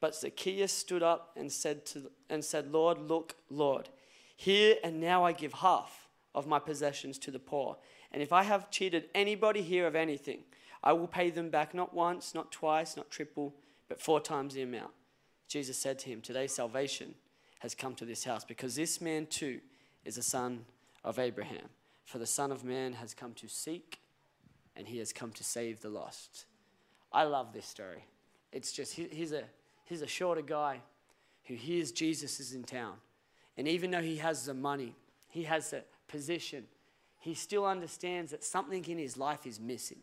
But 0.00 0.14
Zacchaeus 0.14 0.72
stood 0.72 1.02
up 1.02 1.32
and 1.36 1.50
said, 1.50 1.84
to, 1.86 2.10
and 2.30 2.44
said 2.44 2.70
Lord, 2.70 2.98
look, 2.98 3.34
Lord, 3.50 3.88
here 4.36 4.76
and 4.84 5.00
now 5.00 5.24
I 5.24 5.32
give 5.32 5.54
half 5.54 6.08
of 6.34 6.46
my 6.46 6.60
possessions 6.60 7.18
to 7.18 7.32
the 7.32 7.40
poor. 7.40 7.76
And 8.12 8.22
if 8.22 8.32
I 8.32 8.44
have 8.44 8.70
cheated 8.70 9.08
anybody 9.14 9.62
here 9.62 9.86
of 9.86 9.96
anything, 9.96 10.44
I 10.84 10.92
will 10.92 11.08
pay 11.08 11.30
them 11.30 11.50
back 11.50 11.74
not 11.74 11.92
once, 11.92 12.34
not 12.34 12.52
twice, 12.52 12.96
not 12.96 13.10
triple, 13.10 13.54
but 13.88 14.00
four 14.00 14.20
times 14.20 14.54
the 14.54 14.62
amount. 14.62 14.92
Jesus 15.48 15.76
said 15.76 15.98
to 16.00 16.08
him, 16.08 16.20
Today 16.20 16.46
salvation 16.46 17.14
has 17.58 17.74
come 17.74 17.94
to 17.96 18.04
this 18.04 18.22
house 18.22 18.44
because 18.44 18.76
this 18.76 19.00
man 19.00 19.26
too 19.26 19.60
is 20.04 20.18
a 20.18 20.22
son 20.22 20.64
of 21.04 21.18
Abraham. 21.18 21.68
For 22.04 22.18
the 22.18 22.26
Son 22.26 22.50
of 22.50 22.64
Man 22.64 22.94
has 22.94 23.12
come 23.12 23.34
to 23.34 23.48
seek 23.48 24.00
and 24.74 24.88
he 24.88 24.98
has 24.98 25.12
come 25.12 25.30
to 25.32 25.44
save 25.44 25.80
the 25.80 25.90
lost. 25.90 26.46
I 27.12 27.24
love 27.24 27.52
this 27.52 27.66
story. 27.66 28.04
It's 28.52 28.72
just, 28.72 28.94
he's 28.94 29.32
a, 29.32 29.44
he's 29.84 30.02
a 30.02 30.06
shorter 30.06 30.42
guy 30.42 30.80
who 31.44 31.54
hears 31.54 31.92
Jesus 31.92 32.40
is 32.40 32.54
in 32.54 32.64
town. 32.64 32.94
And 33.56 33.68
even 33.68 33.90
though 33.90 34.02
he 34.02 34.16
has 34.16 34.46
the 34.46 34.54
money, 34.54 34.94
he 35.28 35.42
has 35.44 35.70
the 35.70 35.82
position, 36.06 36.64
he 37.18 37.34
still 37.34 37.66
understands 37.66 38.30
that 38.30 38.44
something 38.44 38.84
in 38.86 38.98
his 38.98 39.16
life 39.16 39.46
is 39.46 39.60
missing. 39.60 39.98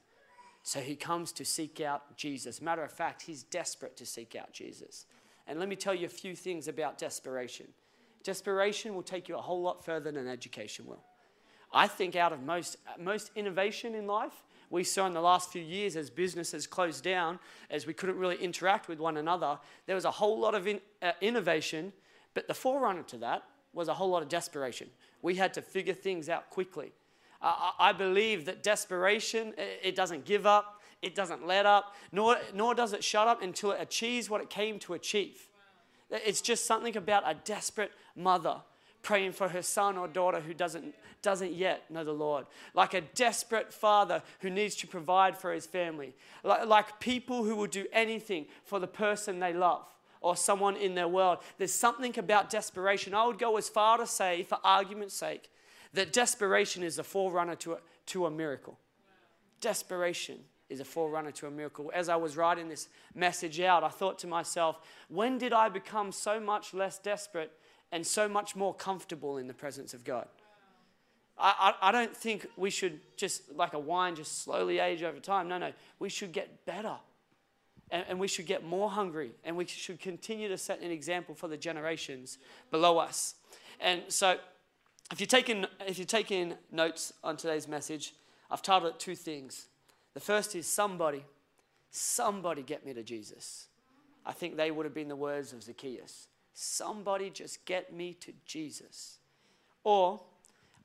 So 0.61 0.79
he 0.79 0.95
comes 0.95 1.31
to 1.33 1.45
seek 1.45 1.79
out 1.79 2.17
Jesus. 2.17 2.61
Matter 2.61 2.83
of 2.83 2.91
fact, 2.91 3.21
he's 3.21 3.43
desperate 3.43 3.95
to 3.97 4.05
seek 4.05 4.35
out 4.35 4.51
Jesus. 4.51 5.05
And 5.47 5.59
let 5.59 5.69
me 5.69 5.75
tell 5.75 5.93
you 5.93 6.07
a 6.07 6.09
few 6.09 6.35
things 6.35 6.67
about 6.67 6.97
desperation. 6.97 7.67
Desperation 8.25 8.95
will 8.95 9.03
take 9.03 9.29
you 9.29 9.37
a 9.37 9.41
whole 9.41 9.61
lot 9.61 9.85
further 9.85 10.11
than 10.11 10.27
education 10.27 10.87
will. 10.87 11.03
I 11.71 11.87
think 11.87 12.15
out 12.15 12.33
of 12.33 12.41
most, 12.41 12.77
most 12.99 13.31
innovation 13.35 13.93
in 13.93 14.07
life, 14.07 14.43
we 14.71 14.83
saw 14.83 15.05
in 15.05 15.13
the 15.13 15.21
last 15.21 15.51
few 15.51 15.61
years 15.61 15.95
as 15.95 16.09
businesses 16.09 16.65
closed 16.65 17.03
down, 17.03 17.37
as 17.69 17.85
we 17.85 17.93
couldn't 17.93 18.17
really 18.17 18.37
interact 18.37 18.87
with 18.87 18.99
one 18.99 19.17
another, 19.17 19.59
there 19.85 19.95
was 19.95 20.05
a 20.05 20.11
whole 20.11 20.39
lot 20.39 20.55
of 20.55 20.65
in, 20.65 20.81
uh, 21.03 21.11
innovation, 21.21 21.93
but 22.33 22.47
the 22.47 22.53
forerunner 22.55 23.03
to 23.03 23.17
that 23.17 23.43
was 23.73 23.89
a 23.89 23.93
whole 23.93 24.09
lot 24.09 24.23
of 24.23 24.27
desperation. 24.27 24.89
We 25.21 25.35
had 25.35 25.53
to 25.53 25.61
figure 25.61 25.93
things 25.93 26.27
out 26.27 26.49
quickly. 26.49 26.93
Uh, 27.43 27.71
I 27.77 27.93
believe 27.93 28.45
that 28.45 28.63
desperation, 28.63 29.53
it 29.57 29.95
doesn't 29.95 30.25
give 30.25 30.47
up, 30.47 30.81
it 31.03 31.13
doesn't 31.13 31.45
let 31.45 31.67
up, 31.67 31.93
nor, 32.11 32.37
nor 32.55 32.73
does 32.73 32.93
it 32.93 33.03
shut 33.03 33.27
up 33.27 33.43
until 33.43 33.71
it 33.71 33.81
achieves 33.81 34.31
what 34.31 34.41
it 34.41 34.49
came 34.49 34.79
to 34.79 34.95
achieve. 34.95 35.47
It's 36.09 36.41
just 36.41 36.65
something 36.65 36.95
about 36.95 37.23
a 37.25 37.35
desperate 37.43 37.91
mother 38.15 38.61
praying 39.01 39.31
for 39.31 39.49
her 39.49 39.61
son 39.61 39.97
or 39.97 40.07
daughter 40.07 40.39
who 40.39 40.53
doesn't, 40.53 40.95
doesn't 41.21 41.53
yet 41.53 41.89
know 41.91 42.03
the 42.03 42.11
Lord. 42.11 42.45
Like 42.73 42.93
a 42.93 43.01
desperate 43.01 43.71
father 43.71 44.23
who 44.39 44.49
needs 44.49 44.75
to 44.77 44.87
provide 44.87 45.37
for 45.37 45.53
his 45.53 45.67
family. 45.67 46.15
Like, 46.43 46.65
like 46.65 46.99
people 46.99 47.43
who 47.43 47.55
will 47.55 47.67
do 47.67 47.85
anything 47.93 48.47
for 48.63 48.79
the 48.79 48.87
person 48.87 49.39
they 49.39 49.53
love 49.53 49.85
or 50.21 50.35
someone 50.35 50.75
in 50.75 50.95
their 50.95 51.07
world. 51.07 51.37
There's 51.59 51.71
something 51.71 52.17
about 52.17 52.49
desperation. 52.49 53.13
I 53.13 53.27
would 53.27 53.37
go 53.37 53.57
as 53.57 53.69
far 53.69 53.99
to 53.99 54.07
say, 54.07 54.41
for 54.41 54.57
argument's 54.63 55.13
sake, 55.13 55.51
that 55.93 56.11
desperation 56.11 56.81
is 56.81 56.95
the 56.95 57.03
forerunner 57.03 57.55
to 57.57 57.73
a, 57.73 57.77
to 58.07 58.25
a 58.25 58.31
miracle. 58.31 58.79
Desperation 59.61 60.39
is 60.69 60.79
a 60.79 60.85
forerunner 60.85 61.31
to 61.31 61.47
a 61.47 61.51
miracle. 61.51 61.91
As 61.93 62.09
I 62.09 62.15
was 62.15 62.37
writing 62.37 62.69
this 62.69 62.87
message 63.13 63.59
out, 63.59 63.83
I 63.83 63.89
thought 63.89 64.19
to 64.19 64.27
myself, 64.27 64.79
when 65.09 65.37
did 65.37 65.53
I 65.53 65.69
become 65.69 66.11
so 66.11 66.39
much 66.39 66.73
less 66.73 66.97
desperate 66.97 67.51
and 67.91 68.05
so 68.05 68.27
much 68.27 68.55
more 68.55 68.73
comfortable 68.73 69.37
in 69.37 69.47
the 69.47 69.53
presence 69.53 69.93
of 69.93 70.03
God? 70.03 70.27
I, 71.37 71.73
I, 71.81 71.89
I 71.89 71.91
don't 71.91 72.15
think 72.15 72.47
we 72.57 72.69
should 72.69 72.99
just, 73.17 73.53
like 73.53 73.73
a 73.73 73.79
wine, 73.79 74.15
just 74.15 74.43
slowly 74.43 74.79
age 74.79 75.03
over 75.03 75.19
time. 75.19 75.47
No, 75.47 75.57
no. 75.57 75.71
We 75.99 76.09
should 76.09 76.31
get 76.31 76.65
better. 76.65 76.95
And, 77.91 78.03
and 78.09 78.19
we 78.19 78.27
should 78.27 78.47
get 78.47 78.65
more 78.65 78.89
hungry. 78.89 79.31
And 79.43 79.55
we 79.55 79.65
should 79.65 79.99
continue 79.99 80.47
to 80.47 80.57
set 80.57 80.81
an 80.81 80.91
example 80.91 81.35
for 81.35 81.47
the 81.47 81.57
generations 81.57 82.39
below 82.71 82.97
us. 82.97 83.35
And 83.79 84.01
so 84.07 84.37
if 85.11 85.19
you're 85.19 85.27
taking 85.27 85.65
if 85.81 85.99
you're 85.99 86.05
taking 86.05 86.55
notes 86.71 87.13
on 87.23 87.37
today's 87.37 87.67
message, 87.67 88.15
I've 88.49 88.63
titled 88.63 88.95
it 88.95 88.99
two 88.99 89.15
things. 89.15 89.67
The 90.15 90.19
first 90.19 90.55
is 90.55 90.65
somebody, 90.65 91.23
somebody 91.91 92.63
get 92.63 92.83
me 92.83 92.93
to 92.93 93.03
Jesus. 93.03 93.67
I 94.25 94.31
think 94.31 94.57
they 94.57 94.71
would 94.71 94.85
have 94.85 94.95
been 94.95 95.09
the 95.09 95.15
words 95.15 95.53
of 95.53 95.61
Zacchaeus. 95.61 96.27
Somebody 96.53 97.29
just 97.29 97.63
get 97.65 97.93
me 97.93 98.13
to 98.21 98.33
Jesus. 98.45 99.19
Or 99.83 100.21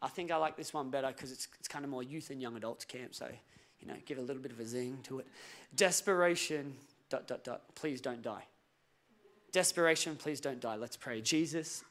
I 0.02 0.08
think 0.08 0.30
I 0.30 0.36
like 0.36 0.56
this 0.56 0.74
one 0.74 0.90
better 0.90 1.08
because 1.08 1.32
it's, 1.32 1.48
it's 1.58 1.68
kind 1.68 1.84
of 1.84 1.90
more 1.90 2.02
youth 2.02 2.30
and 2.30 2.42
young 2.42 2.56
adults 2.56 2.84
camp, 2.84 3.14
so 3.14 3.26
you 3.80 3.88
know, 3.88 3.94
give 4.04 4.18
a 4.18 4.20
little 4.20 4.42
bit 4.42 4.52
of 4.52 4.60
a 4.60 4.66
zing 4.66 4.98
to 5.04 5.20
it. 5.20 5.26
Desperation, 5.74 6.74
dot, 7.08 7.26
dot, 7.26 7.44
dot, 7.44 7.62
please 7.74 8.00
don't 8.00 8.22
die. 8.22 8.44
Desperation, 9.52 10.16
please 10.16 10.40
don't 10.40 10.60
die. 10.60 10.76
Let's 10.76 10.96
pray. 10.96 11.20
Jesus, 11.20 11.82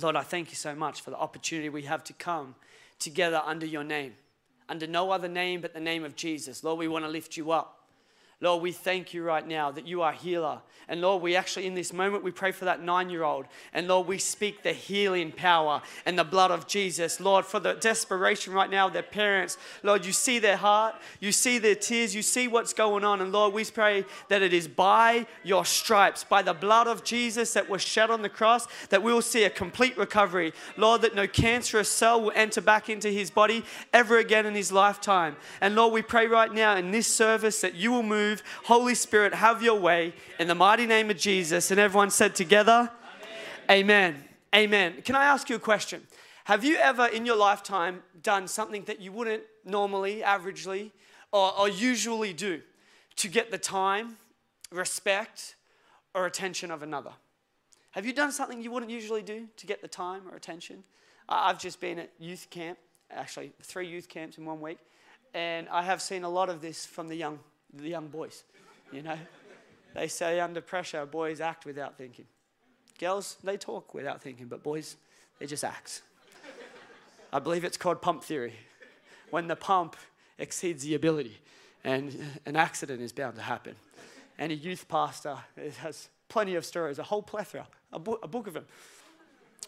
Lord, 0.00 0.16
I 0.16 0.22
thank 0.22 0.50
you 0.50 0.56
so 0.56 0.74
much 0.74 1.00
for 1.00 1.10
the 1.10 1.16
opportunity 1.16 1.68
we 1.68 1.82
have 1.82 2.04
to 2.04 2.12
come 2.12 2.54
together 2.98 3.40
under 3.44 3.66
your 3.66 3.84
name, 3.84 4.14
under 4.68 4.86
no 4.86 5.10
other 5.10 5.28
name 5.28 5.60
but 5.60 5.74
the 5.74 5.80
name 5.80 6.04
of 6.04 6.16
Jesus. 6.16 6.64
Lord, 6.64 6.78
we 6.78 6.88
want 6.88 7.04
to 7.04 7.10
lift 7.10 7.36
you 7.36 7.50
up. 7.50 7.75
Lord, 8.42 8.62
we 8.62 8.70
thank 8.70 9.14
you 9.14 9.22
right 9.22 9.46
now 9.46 9.70
that 9.70 9.86
you 9.86 10.02
are 10.02 10.12
healer. 10.12 10.60
And 10.88 11.00
Lord, 11.00 11.22
we 11.22 11.36
actually, 11.36 11.66
in 11.66 11.74
this 11.74 11.90
moment, 11.90 12.22
we 12.22 12.30
pray 12.30 12.52
for 12.52 12.66
that 12.66 12.82
nine 12.82 13.08
year 13.08 13.24
old. 13.24 13.46
And 13.72 13.88
Lord, 13.88 14.06
we 14.06 14.18
speak 14.18 14.62
the 14.62 14.74
healing 14.74 15.32
power 15.32 15.80
and 16.04 16.18
the 16.18 16.24
blood 16.24 16.50
of 16.50 16.66
Jesus. 16.66 17.18
Lord, 17.18 17.46
for 17.46 17.60
the 17.60 17.72
desperation 17.72 18.52
right 18.52 18.70
now 18.70 18.88
of 18.88 18.92
their 18.92 19.02
parents. 19.02 19.56
Lord, 19.82 20.04
you 20.04 20.12
see 20.12 20.38
their 20.38 20.58
heart, 20.58 20.96
you 21.18 21.32
see 21.32 21.58
their 21.58 21.74
tears, 21.74 22.14
you 22.14 22.20
see 22.20 22.46
what's 22.46 22.74
going 22.74 23.04
on. 23.04 23.22
And 23.22 23.32
Lord, 23.32 23.54
we 23.54 23.64
pray 23.64 24.04
that 24.28 24.42
it 24.42 24.52
is 24.52 24.68
by 24.68 25.26
your 25.42 25.64
stripes, 25.64 26.22
by 26.22 26.42
the 26.42 26.54
blood 26.54 26.86
of 26.88 27.04
Jesus 27.04 27.54
that 27.54 27.70
was 27.70 27.80
shed 27.80 28.10
on 28.10 28.20
the 28.20 28.28
cross, 28.28 28.68
that 28.90 29.02
we 29.02 29.14
will 29.14 29.22
see 29.22 29.44
a 29.44 29.50
complete 29.50 29.96
recovery. 29.96 30.52
Lord, 30.76 31.00
that 31.00 31.14
no 31.14 31.26
cancerous 31.26 31.88
cell 31.88 32.20
will 32.20 32.32
enter 32.34 32.60
back 32.60 32.90
into 32.90 33.08
his 33.08 33.30
body 33.30 33.64
ever 33.94 34.18
again 34.18 34.44
in 34.44 34.54
his 34.54 34.70
lifetime. 34.70 35.36
And 35.62 35.74
Lord, 35.74 35.94
we 35.94 36.02
pray 36.02 36.26
right 36.26 36.52
now 36.52 36.76
in 36.76 36.90
this 36.90 37.06
service 37.06 37.62
that 37.62 37.74
you 37.74 37.90
will 37.90 38.02
move 38.02 38.25
move. 38.26 38.42
Holy 38.64 38.94
Spirit, 38.94 39.34
have 39.34 39.62
your 39.62 39.78
way 39.78 40.12
in 40.38 40.48
the 40.48 40.54
mighty 40.54 40.86
name 40.86 41.10
of 41.10 41.16
Jesus. 41.16 41.70
And 41.70 41.80
everyone 41.80 42.10
said 42.10 42.34
together, 42.34 42.90
Amen. 43.70 44.14
Amen. 44.14 44.24
Amen. 44.54 45.02
Can 45.02 45.14
I 45.14 45.24
ask 45.24 45.48
you 45.48 45.56
a 45.56 45.60
question? 45.60 46.06
Have 46.44 46.64
you 46.64 46.76
ever 46.76 47.06
in 47.06 47.26
your 47.26 47.36
lifetime 47.36 48.02
done 48.22 48.46
something 48.46 48.84
that 48.84 49.00
you 49.00 49.12
wouldn't 49.12 49.42
normally, 49.64 50.22
averagely, 50.22 50.92
or, 51.32 51.58
or 51.58 51.68
usually 51.68 52.32
do 52.32 52.62
to 53.16 53.28
get 53.28 53.50
the 53.50 53.58
time, 53.58 54.16
respect, 54.70 55.56
or 56.14 56.26
attention 56.26 56.70
of 56.70 56.82
another? 56.82 57.12
Have 57.90 58.06
you 58.06 58.12
done 58.12 58.30
something 58.30 58.62
you 58.62 58.70
wouldn't 58.70 58.92
usually 58.92 59.22
do 59.22 59.48
to 59.56 59.66
get 59.66 59.82
the 59.82 59.88
time 59.88 60.22
or 60.30 60.36
attention? 60.36 60.84
I've 61.28 61.58
just 61.58 61.80
been 61.80 61.98
at 61.98 62.10
youth 62.18 62.46
camp, 62.50 62.78
actually, 63.10 63.52
three 63.62 63.88
youth 63.88 64.08
camps 64.08 64.38
in 64.38 64.44
one 64.44 64.60
week, 64.60 64.78
and 65.34 65.68
I 65.68 65.82
have 65.82 66.00
seen 66.00 66.22
a 66.22 66.28
lot 66.28 66.48
of 66.48 66.60
this 66.60 66.86
from 66.86 67.08
the 67.08 67.16
young 67.16 67.40
the 67.78 67.88
young 67.88 68.08
boys, 68.08 68.44
you 68.92 69.02
know. 69.02 69.18
They 69.94 70.08
say 70.08 70.40
under 70.40 70.60
pressure, 70.60 71.06
boys 71.06 71.40
act 71.40 71.64
without 71.64 71.96
thinking. 71.96 72.26
Girls, 72.98 73.36
they 73.42 73.56
talk 73.56 73.94
without 73.94 74.20
thinking, 74.22 74.46
but 74.46 74.62
boys, 74.62 74.96
they 75.38 75.46
just 75.46 75.64
act. 75.64 76.02
I 77.32 77.38
believe 77.38 77.64
it's 77.64 77.76
called 77.76 78.00
pump 78.00 78.22
theory. 78.22 78.54
When 79.30 79.48
the 79.48 79.56
pump 79.56 79.96
exceeds 80.38 80.84
the 80.84 80.94
ability, 80.94 81.38
and 81.86 82.16
an 82.44 82.56
accident 82.56 83.00
is 83.00 83.12
bound 83.12 83.36
to 83.36 83.42
happen. 83.42 83.76
And 84.38 84.52
a 84.52 84.54
youth 84.54 84.88
pastor 84.88 85.38
has 85.78 86.08
plenty 86.28 86.56
of 86.56 86.64
stories, 86.64 86.98
a 86.98 87.04
whole 87.04 87.22
plethora, 87.22 87.66
a, 87.92 87.98
bo- 87.98 88.18
a 88.22 88.28
book 88.28 88.46
of 88.46 88.54
them. 88.54 88.66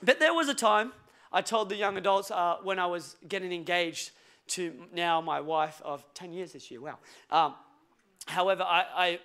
But 0.02 0.18
there 0.18 0.34
was 0.34 0.48
a 0.48 0.54
time 0.54 0.92
I 1.32 1.42
told 1.42 1.68
the 1.68 1.76
young 1.76 1.96
adults 1.96 2.30
uh, 2.30 2.56
when 2.62 2.78
I 2.78 2.86
was 2.86 3.16
getting 3.28 3.52
engaged 3.52 4.10
to 4.48 4.74
now 4.92 5.20
my 5.20 5.40
wife 5.40 5.80
of 5.84 6.04
10 6.14 6.32
years 6.32 6.52
this 6.52 6.70
year, 6.70 6.80
wow. 6.80 6.98
Um, 7.30 7.54
However, 8.28 8.62
I, 8.62 8.85
I 8.94 9.20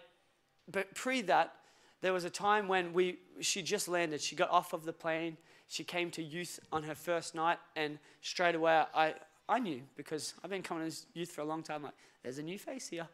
but 0.71 0.95
pre 0.95 1.21
that, 1.23 1.53
there 2.01 2.13
was 2.13 2.23
a 2.23 2.29
time 2.29 2.67
when 2.67 2.93
we 2.93 3.19
she 3.41 3.61
just 3.61 3.87
landed. 3.87 4.21
She 4.21 4.35
got 4.35 4.49
off 4.49 4.73
of 4.73 4.85
the 4.85 4.93
plane. 4.93 5.37
She 5.67 5.83
came 5.83 6.09
to 6.11 6.23
youth 6.23 6.59
on 6.71 6.83
her 6.83 6.95
first 6.95 7.35
night, 7.35 7.59
and 7.75 7.99
straight 8.21 8.55
away 8.55 8.83
I 8.95 9.15
I 9.49 9.59
knew 9.59 9.81
because 9.97 10.33
I've 10.43 10.49
been 10.49 10.61
coming 10.61 10.89
to 10.89 10.97
youth 11.13 11.31
for 11.31 11.41
a 11.41 11.45
long 11.45 11.63
time. 11.63 11.83
Like, 11.83 11.93
there's 12.23 12.37
a 12.37 12.43
new 12.43 12.57
face 12.57 12.87
here, 12.87 13.07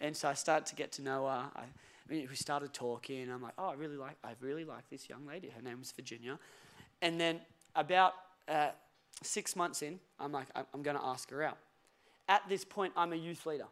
and 0.00 0.14
so 0.14 0.28
I 0.28 0.34
started 0.34 0.66
to 0.66 0.74
get 0.74 0.92
to 0.92 1.02
know 1.02 1.24
her. 1.24 1.50
I, 1.56 1.60
I 1.62 2.12
mean, 2.12 2.26
we 2.28 2.36
started 2.36 2.74
talking. 2.74 3.22
and 3.22 3.32
I'm 3.32 3.42
like, 3.42 3.54
oh, 3.56 3.68
I 3.68 3.74
really 3.74 3.96
like 3.96 4.16
I 4.22 4.32
really 4.40 4.66
like 4.66 4.90
this 4.90 5.08
young 5.08 5.26
lady. 5.26 5.48
Her 5.48 5.62
name 5.62 5.78
was 5.78 5.90
Virginia, 5.92 6.38
and 7.00 7.18
then 7.18 7.40
about 7.74 8.12
uh, 8.46 8.70
six 9.22 9.56
months 9.56 9.80
in, 9.80 10.00
I'm 10.20 10.32
like, 10.32 10.48
I'm 10.54 10.82
going 10.82 10.96
to 10.98 11.04
ask 11.04 11.30
her 11.30 11.42
out. 11.42 11.56
At 12.28 12.42
this 12.46 12.62
point, 12.62 12.92
I'm 12.94 13.14
a 13.14 13.16
youth 13.16 13.46
leader 13.46 13.68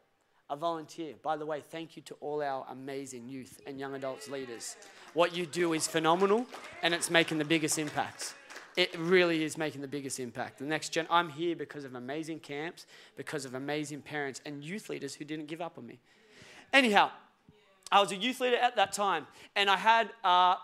a 0.48 0.56
volunteer. 0.56 1.14
By 1.22 1.36
the 1.36 1.46
way, 1.46 1.60
thank 1.60 1.96
you 1.96 2.02
to 2.02 2.14
all 2.20 2.42
our 2.42 2.66
amazing 2.70 3.28
youth 3.28 3.60
and 3.66 3.78
young 3.78 3.94
adults 3.94 4.28
leaders. 4.28 4.76
What 5.14 5.34
you 5.34 5.46
do 5.46 5.72
is 5.72 5.86
phenomenal 5.86 6.46
and 6.82 6.94
it's 6.94 7.10
making 7.10 7.38
the 7.38 7.44
biggest 7.44 7.78
impact. 7.78 8.34
It 8.76 8.96
really 8.98 9.42
is 9.42 9.56
making 9.56 9.80
the 9.80 9.88
biggest 9.88 10.20
impact. 10.20 10.58
The 10.58 10.64
next 10.64 10.90
gen, 10.90 11.06
I'm 11.10 11.30
here 11.30 11.56
because 11.56 11.84
of 11.84 11.94
amazing 11.94 12.40
camps, 12.40 12.86
because 13.16 13.44
of 13.44 13.54
amazing 13.54 14.02
parents 14.02 14.40
and 14.44 14.62
youth 14.62 14.90
leaders 14.90 15.14
who 15.14 15.24
didn't 15.24 15.46
give 15.46 15.60
up 15.60 15.78
on 15.78 15.86
me. 15.86 15.98
Anyhow, 16.72 17.10
I 17.90 18.00
was 18.00 18.12
a 18.12 18.16
youth 18.16 18.40
leader 18.40 18.56
at 18.56 18.76
that 18.76 18.92
time 18.92 19.26
and 19.54 19.70
I 19.70 19.76
had 19.76 20.10
uh, 20.22 20.56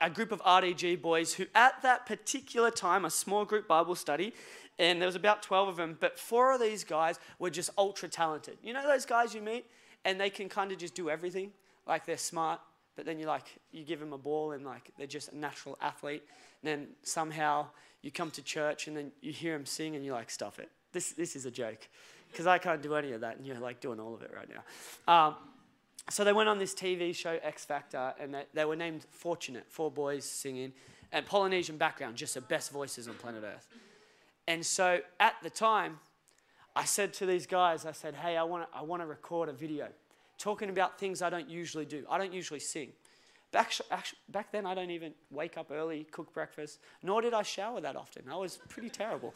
a 0.00 0.10
group 0.10 0.32
of 0.32 0.40
RDG 0.42 1.00
boys 1.00 1.34
who, 1.34 1.46
at 1.54 1.82
that 1.82 2.06
particular 2.06 2.70
time, 2.70 3.04
a 3.04 3.10
small 3.10 3.44
group 3.44 3.66
Bible 3.68 3.94
study, 3.94 4.32
and 4.78 5.00
there 5.00 5.06
was 5.06 5.16
about 5.16 5.42
12 5.42 5.68
of 5.68 5.76
them, 5.76 5.96
but 6.00 6.18
four 6.18 6.52
of 6.52 6.60
these 6.60 6.84
guys 6.84 7.18
were 7.38 7.50
just 7.50 7.70
ultra 7.76 8.08
talented. 8.08 8.58
You 8.62 8.72
know 8.72 8.86
those 8.86 9.06
guys 9.06 9.34
you 9.34 9.40
meet 9.40 9.66
and 10.04 10.20
they 10.20 10.30
can 10.30 10.48
kind 10.48 10.72
of 10.72 10.78
just 10.78 10.94
do 10.94 11.10
everything? 11.10 11.52
Like 11.86 12.06
they're 12.06 12.16
smart, 12.16 12.60
but 12.96 13.04
then 13.04 13.18
you 13.18 13.26
like 13.26 13.58
you 13.70 13.84
give 13.84 14.00
them 14.00 14.12
a 14.12 14.18
ball 14.18 14.52
and 14.52 14.64
like 14.64 14.90
they're 14.96 15.06
just 15.06 15.32
a 15.32 15.36
natural 15.36 15.76
athlete. 15.80 16.22
And 16.62 16.70
then 16.70 16.88
somehow 17.02 17.66
you 18.02 18.10
come 18.10 18.30
to 18.32 18.42
church 18.42 18.88
and 18.88 18.96
then 18.96 19.12
you 19.20 19.32
hear 19.32 19.52
them 19.56 19.66
sing 19.66 19.94
and 19.96 20.04
you're 20.04 20.14
like 20.14 20.30
stuff 20.30 20.58
it. 20.58 20.70
This 20.92 21.12
this 21.12 21.36
is 21.36 21.46
a 21.46 21.50
joke 21.50 21.88
because 22.30 22.46
I 22.46 22.58
can't 22.58 22.82
do 22.82 22.94
any 22.94 23.12
of 23.12 23.20
that 23.20 23.36
and 23.36 23.46
you're 23.46 23.58
like 23.58 23.80
doing 23.80 24.00
all 24.00 24.14
of 24.14 24.22
it 24.22 24.32
right 24.34 24.48
now. 24.48 25.12
Um, 25.12 25.34
so 26.10 26.24
they 26.24 26.32
went 26.32 26.48
on 26.48 26.58
this 26.58 26.74
TV 26.74 27.14
show 27.14 27.38
X 27.42 27.64
Factor 27.64 28.14
and 28.18 28.34
they, 28.34 28.44
they 28.54 28.64
were 28.64 28.76
named 28.76 29.06
Fourtunate, 29.10 29.66
four 29.68 29.90
boys 29.90 30.24
singing, 30.24 30.72
and 31.12 31.24
Polynesian 31.26 31.76
background, 31.76 32.16
just 32.16 32.34
the 32.34 32.40
best 32.40 32.72
voices 32.72 33.06
on 33.06 33.14
planet 33.14 33.44
Earth. 33.44 33.68
And 34.48 34.64
so 34.64 35.00
at 35.20 35.34
the 35.42 35.50
time, 35.50 36.00
I 36.74 36.84
said 36.84 37.12
to 37.14 37.26
these 37.26 37.46
guys, 37.46 37.86
I 37.86 37.92
said, 37.92 38.14
hey, 38.14 38.36
I 38.36 38.42
want 38.42 38.70
to 38.70 38.78
I 38.78 38.82
wanna 38.82 39.06
record 39.06 39.48
a 39.48 39.52
video 39.52 39.88
talking 40.38 40.70
about 40.70 40.98
things 40.98 41.22
I 41.22 41.30
don't 41.30 41.48
usually 41.48 41.84
do. 41.84 42.04
I 42.10 42.18
don't 42.18 42.32
usually 42.32 42.60
sing. 42.60 42.92
Back, 43.52 43.72
back 44.30 44.50
then, 44.50 44.64
I 44.64 44.74
don't 44.74 44.90
even 44.90 45.12
wake 45.30 45.58
up 45.58 45.70
early, 45.70 46.04
cook 46.10 46.32
breakfast, 46.32 46.78
nor 47.02 47.20
did 47.20 47.34
I 47.34 47.42
shower 47.42 47.80
that 47.82 47.96
often. 47.96 48.22
I 48.30 48.36
was 48.36 48.58
pretty 48.68 48.88
terrible. 48.88 49.34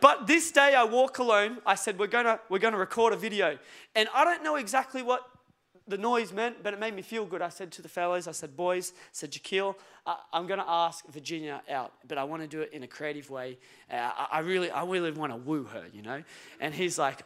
But 0.00 0.26
this 0.26 0.50
day, 0.52 0.74
I 0.74 0.84
walk 0.84 1.18
alone. 1.18 1.58
I 1.66 1.74
said, 1.74 1.98
we're 1.98 2.06
going 2.06 2.24
to 2.24 2.40
we're 2.48 2.60
gonna 2.60 2.78
record 2.78 3.12
a 3.12 3.16
video. 3.16 3.58
And 3.94 4.08
I 4.14 4.24
don't 4.24 4.42
know 4.42 4.56
exactly 4.56 5.02
what 5.02 5.28
the 5.92 5.98
noise 5.98 6.32
meant, 6.32 6.62
but 6.62 6.72
it 6.72 6.80
made 6.80 6.94
me 6.94 7.02
feel 7.02 7.26
good. 7.26 7.42
I 7.42 7.50
said 7.50 7.70
to 7.72 7.82
the 7.82 7.88
fellows, 7.88 8.26
I 8.26 8.32
said, 8.32 8.56
boys, 8.56 8.94
I 8.96 9.00
said, 9.12 9.30
Jaquil, 9.30 9.74
I'm 10.32 10.46
going 10.46 10.58
to 10.58 10.66
ask 10.66 11.06
Virginia 11.08 11.60
out, 11.68 11.92
but 12.08 12.16
I 12.16 12.24
want 12.24 12.40
to 12.40 12.48
do 12.48 12.62
it 12.62 12.72
in 12.72 12.82
a 12.82 12.86
creative 12.86 13.28
way. 13.28 13.58
Uh, 13.90 14.10
I 14.32 14.38
really, 14.38 14.70
I 14.70 14.84
really 14.84 15.10
want 15.10 15.32
to 15.32 15.36
woo 15.36 15.64
her, 15.64 15.84
you 15.92 16.00
know? 16.00 16.22
And 16.60 16.72
he's 16.72 16.98
like, 16.98 17.18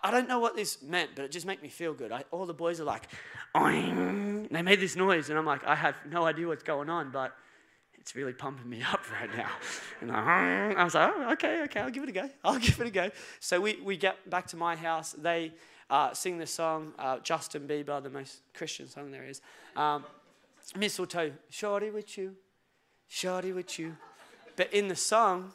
I 0.00 0.12
don't 0.12 0.28
know 0.28 0.38
what 0.38 0.54
this 0.54 0.80
meant, 0.80 1.10
but 1.16 1.24
it 1.24 1.32
just 1.32 1.44
made 1.44 1.60
me 1.60 1.68
feel 1.68 1.92
good. 1.92 2.12
I, 2.12 2.22
all 2.30 2.46
the 2.46 2.54
boys 2.54 2.80
are 2.80 2.84
like, 2.84 3.08
Oing! 3.56 4.48
they 4.48 4.62
made 4.62 4.78
this 4.78 4.94
noise, 4.94 5.28
and 5.28 5.36
I'm 5.36 5.44
like, 5.44 5.64
I 5.66 5.74
have 5.74 5.96
no 6.08 6.24
idea 6.24 6.46
what's 6.46 6.62
going 6.62 6.88
on, 6.88 7.10
but 7.10 7.36
it's 8.04 8.14
really 8.14 8.34
pumping 8.34 8.68
me 8.68 8.82
up 8.92 9.00
right 9.18 9.34
now. 9.34 9.48
And 10.02 10.12
I, 10.12 10.74
I 10.76 10.84
was 10.84 10.94
like, 10.94 11.10
oh, 11.16 11.32
okay, 11.32 11.62
okay, 11.62 11.80
I'll 11.80 11.90
give 11.90 12.02
it 12.02 12.10
a 12.10 12.12
go. 12.12 12.28
I'll 12.44 12.58
give 12.58 12.78
it 12.78 12.86
a 12.86 12.90
go. 12.90 13.10
So 13.40 13.62
we, 13.62 13.80
we 13.82 13.96
get 13.96 14.28
back 14.28 14.46
to 14.48 14.58
my 14.58 14.76
house. 14.76 15.12
They 15.12 15.52
uh, 15.88 16.12
sing 16.12 16.36
the 16.36 16.46
song, 16.46 16.92
uh, 16.98 17.20
Justin 17.20 17.66
Bieber, 17.66 18.02
the 18.02 18.10
most 18.10 18.42
Christian 18.52 18.88
song 18.88 19.10
there 19.10 19.24
is. 19.24 19.40
Um, 19.74 20.04
mistletoe, 20.76 21.32
shorty 21.48 21.88
with 21.90 22.18
you, 22.18 22.36
shorty 23.08 23.52
with 23.52 23.78
you. 23.78 23.96
But 24.54 24.74
in 24.74 24.88
the 24.88 24.96
song, 24.96 25.52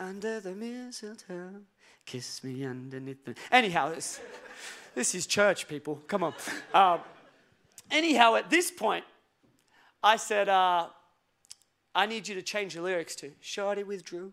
under 0.00 0.40
the 0.40 0.52
mistletoe, 0.52 1.60
kiss 2.06 2.42
me 2.42 2.64
underneath 2.64 3.22
the. 3.22 3.34
Anyhow, 3.50 3.90
this, 3.90 4.18
this 4.94 5.14
is 5.14 5.26
church, 5.26 5.68
people. 5.68 6.00
Come 6.06 6.24
on. 6.24 6.34
Um, 6.72 7.00
anyhow, 7.90 8.36
at 8.36 8.48
this 8.48 8.70
point, 8.70 9.04
I 10.02 10.16
said, 10.16 10.48
uh, 10.48 10.86
I 11.94 12.06
need 12.06 12.28
you 12.28 12.34
to 12.34 12.42
change 12.42 12.74
the 12.74 12.82
lyrics 12.82 13.14
to 13.16 13.32
Shorty 13.40 13.82
withdrew, 13.82 14.32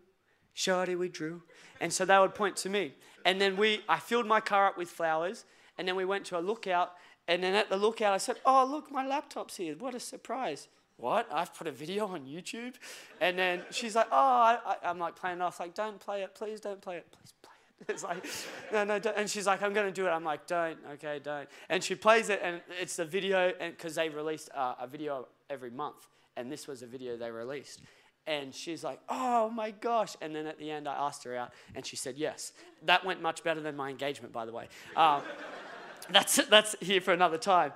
Shorty 0.53 0.95
withdrew. 0.95 1.41
And 1.81 1.91
so 1.91 2.05
they 2.05 2.17
would 2.17 2.35
point 2.35 2.55
to 2.57 2.69
me. 2.69 2.93
And 3.25 3.39
then 3.39 3.57
we, 3.57 3.81
I 3.87 3.99
filled 3.99 4.27
my 4.27 4.39
car 4.39 4.67
up 4.67 4.77
with 4.77 4.89
flowers, 4.89 5.45
and 5.77 5.87
then 5.87 5.95
we 5.95 6.05
went 6.05 6.25
to 6.25 6.37
a 6.37 6.41
lookout. 6.41 6.93
And 7.27 7.43
then 7.43 7.53
at 7.53 7.69
the 7.69 7.77
lookout, 7.77 8.13
I 8.13 8.17
said, 8.17 8.37
Oh, 8.45 8.65
look, 8.65 8.91
my 8.91 9.05
laptop's 9.05 9.57
here. 9.57 9.75
What 9.77 9.95
a 9.95 9.99
surprise. 9.99 10.67
what? 10.97 11.27
I've 11.31 11.53
put 11.53 11.67
a 11.67 11.71
video 11.71 12.07
on 12.07 12.25
YouTube? 12.25 12.73
And 13.21 13.37
then 13.37 13.63
she's 13.71 13.95
like, 13.95 14.07
oh, 14.11 14.57
I, 14.71 14.75
am 14.83 14.99
like 14.99 15.15
playing 15.15 15.41
off, 15.41 15.59
like, 15.59 15.73
don't 15.73 15.99
play 15.99 16.23
it, 16.23 16.35
please 16.35 16.59
don't 16.59 16.81
play 16.81 16.97
it, 16.97 17.07
please 17.11 17.33
play 17.41 17.51
it. 17.51 17.85
It's 17.87 18.03
like, 18.03 18.25
no, 18.73 18.83
no, 18.83 18.99
don't. 18.99 19.15
and 19.15 19.29
she's 19.29 19.47
like, 19.47 19.63
I'm 19.63 19.73
going 19.73 19.87
to 19.87 19.93
do 19.93 20.05
it. 20.05 20.09
I'm 20.09 20.25
like, 20.25 20.45
don't, 20.47 20.77
okay, 20.93 21.19
don't. 21.23 21.47
And 21.69 21.81
she 21.81 21.95
plays 21.95 22.29
it, 22.29 22.41
and 22.43 22.61
it's 22.81 22.97
the 22.97 23.05
video, 23.05 23.53
because 23.57 23.95
they 23.95 24.09
released 24.09 24.49
uh, 24.53 24.75
a 24.81 24.87
video 24.87 25.27
every 25.49 25.71
month, 25.71 26.07
and 26.39 26.49
this 26.49 26.67
was 26.67 26.81
a 26.81 26.87
video 26.87 27.17
they 27.17 27.29
released. 27.29 27.81
And 28.25 28.55
she's 28.55 28.83
like, 28.83 28.99
oh 29.09 29.49
my 29.49 29.71
gosh. 29.71 30.15
And 30.21 30.33
then 30.33 30.45
at 30.45 30.57
the 30.57 30.71
end, 30.71 30.87
I 30.87 30.93
asked 30.93 31.23
her 31.25 31.35
out, 31.35 31.51
and 31.75 31.85
she 31.85 31.95
said 31.95 32.15
yes. 32.17 32.53
That 32.85 33.05
went 33.05 33.21
much 33.21 33.43
better 33.43 33.59
than 33.59 33.75
my 33.75 33.89
engagement, 33.89 34.33
by 34.33 34.45
the 34.45 34.53
way. 34.53 34.69
Um, 34.95 35.21
that's, 36.11 36.37
that's 36.47 36.75
here 36.79 37.01
for 37.01 37.11
another 37.11 37.37
time. 37.37 37.73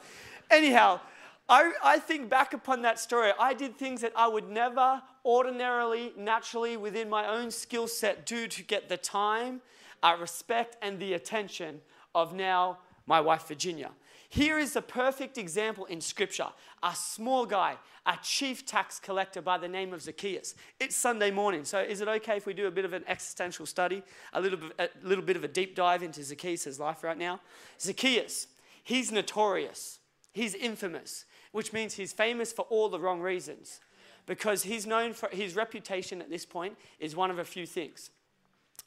Anyhow, 0.50 1.02
I, 1.50 1.74
I 1.84 2.00
think 2.00 2.30
back 2.30 2.54
upon 2.54 2.84
that 2.84 3.00
story. 3.00 3.32
I 3.38 3.54
did 3.54 3.78
things 3.78 4.00
that 4.02 4.14
I 4.16 4.28
would 4.28 4.50
never 4.50 5.02
ordinarily, 5.26 6.14
naturally, 6.18 6.78
within 6.78 7.10
my 7.10 7.28
own 7.28 7.52
skill 7.52 7.88
set, 7.88 8.26
do 8.26 8.48
to 8.48 8.64
get 8.64 8.88
the 8.88 8.98
time, 8.98 9.62
uh, 10.02 10.16
respect, 10.20 10.78
and 10.82 11.00
the 11.00 11.14
attention 11.14 11.82
of 12.16 12.34
now 12.34 12.78
my 13.06 13.20
wife, 13.22 13.48
Virginia. 13.48 13.92
Here 14.30 14.58
is 14.58 14.76
a 14.76 14.82
perfect 14.82 15.38
example 15.38 15.86
in 15.86 16.02
Scripture 16.02 16.48
a 16.82 16.96
small 16.96 17.46
guy, 17.46 17.78
a 18.06 18.18
chief 18.22 18.66
tax 18.66 19.00
collector 19.00 19.42
by 19.42 19.58
the 19.58 19.68
name 19.68 19.94
of 19.94 20.02
Zacchaeus. 20.02 20.56
It's 20.80 20.96
Sunday 20.96 21.32
morning, 21.32 21.64
so 21.64 21.80
is 21.80 22.02
it 22.02 22.08
okay 22.08 22.38
if 22.38 22.46
we 22.46 22.54
do 22.54 22.68
a 22.68 22.72
bit 22.72 22.84
of 22.84 22.94
an 22.94 23.04
existential 23.08 23.66
study, 23.66 24.04
a 24.34 24.42
little 24.42 24.60
bit, 24.60 24.74
a 24.80 24.90
little 25.08 25.24
bit 25.24 25.38
of 25.38 25.44
a 25.44 25.48
deep 25.48 25.76
dive 25.76 26.04
into 26.04 26.24
Zacchaeus' 26.24 26.80
life 26.80 27.04
right 27.04 27.18
now? 27.18 27.40
Zacchaeus, 27.80 28.48
he's 28.84 29.12
notorious, 29.12 30.00
he's 30.34 30.56
infamous 30.56 31.26
which 31.54 31.72
means 31.72 31.94
he's 31.94 32.12
famous 32.12 32.52
for 32.52 32.64
all 32.64 32.90
the 32.90 33.00
wrong 33.00 33.22
reasons. 33.22 33.80
Because 34.26 34.64
he's 34.64 34.86
known 34.86 35.14
for 35.14 35.30
his 35.30 35.56
reputation 35.56 36.22
at 36.22 36.30
this 36.30 36.46
point 36.46 36.78
is 37.00 37.16
one 37.16 37.32
of 37.32 37.40
a 37.40 37.46
few 37.46 37.66
things. 37.66 38.10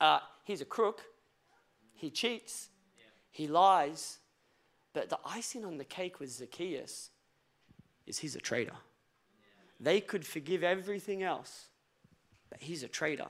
Uh, 0.01 0.19
he's 0.45 0.61
a 0.61 0.65
crook, 0.65 1.03
he 1.95 2.11
cheats, 2.11 2.69
he 3.37 3.47
lies, 3.47 4.19
but 4.95 5.11
the 5.11 5.19
icing 5.27 5.67
on 5.67 5.77
the 5.77 5.85
cake 5.85 6.21
with 6.21 6.31
Zacchaeus 6.31 7.11
is 8.07 8.17
he's 8.17 8.35
a 8.35 8.41
traitor. 8.41 8.73
They 9.79 10.01
could 10.01 10.25
forgive 10.25 10.65
everything 10.65 11.23
else, 11.23 11.67
but 12.49 12.63
he's 12.63 12.83
a 12.83 12.89
traitor. 12.89 13.29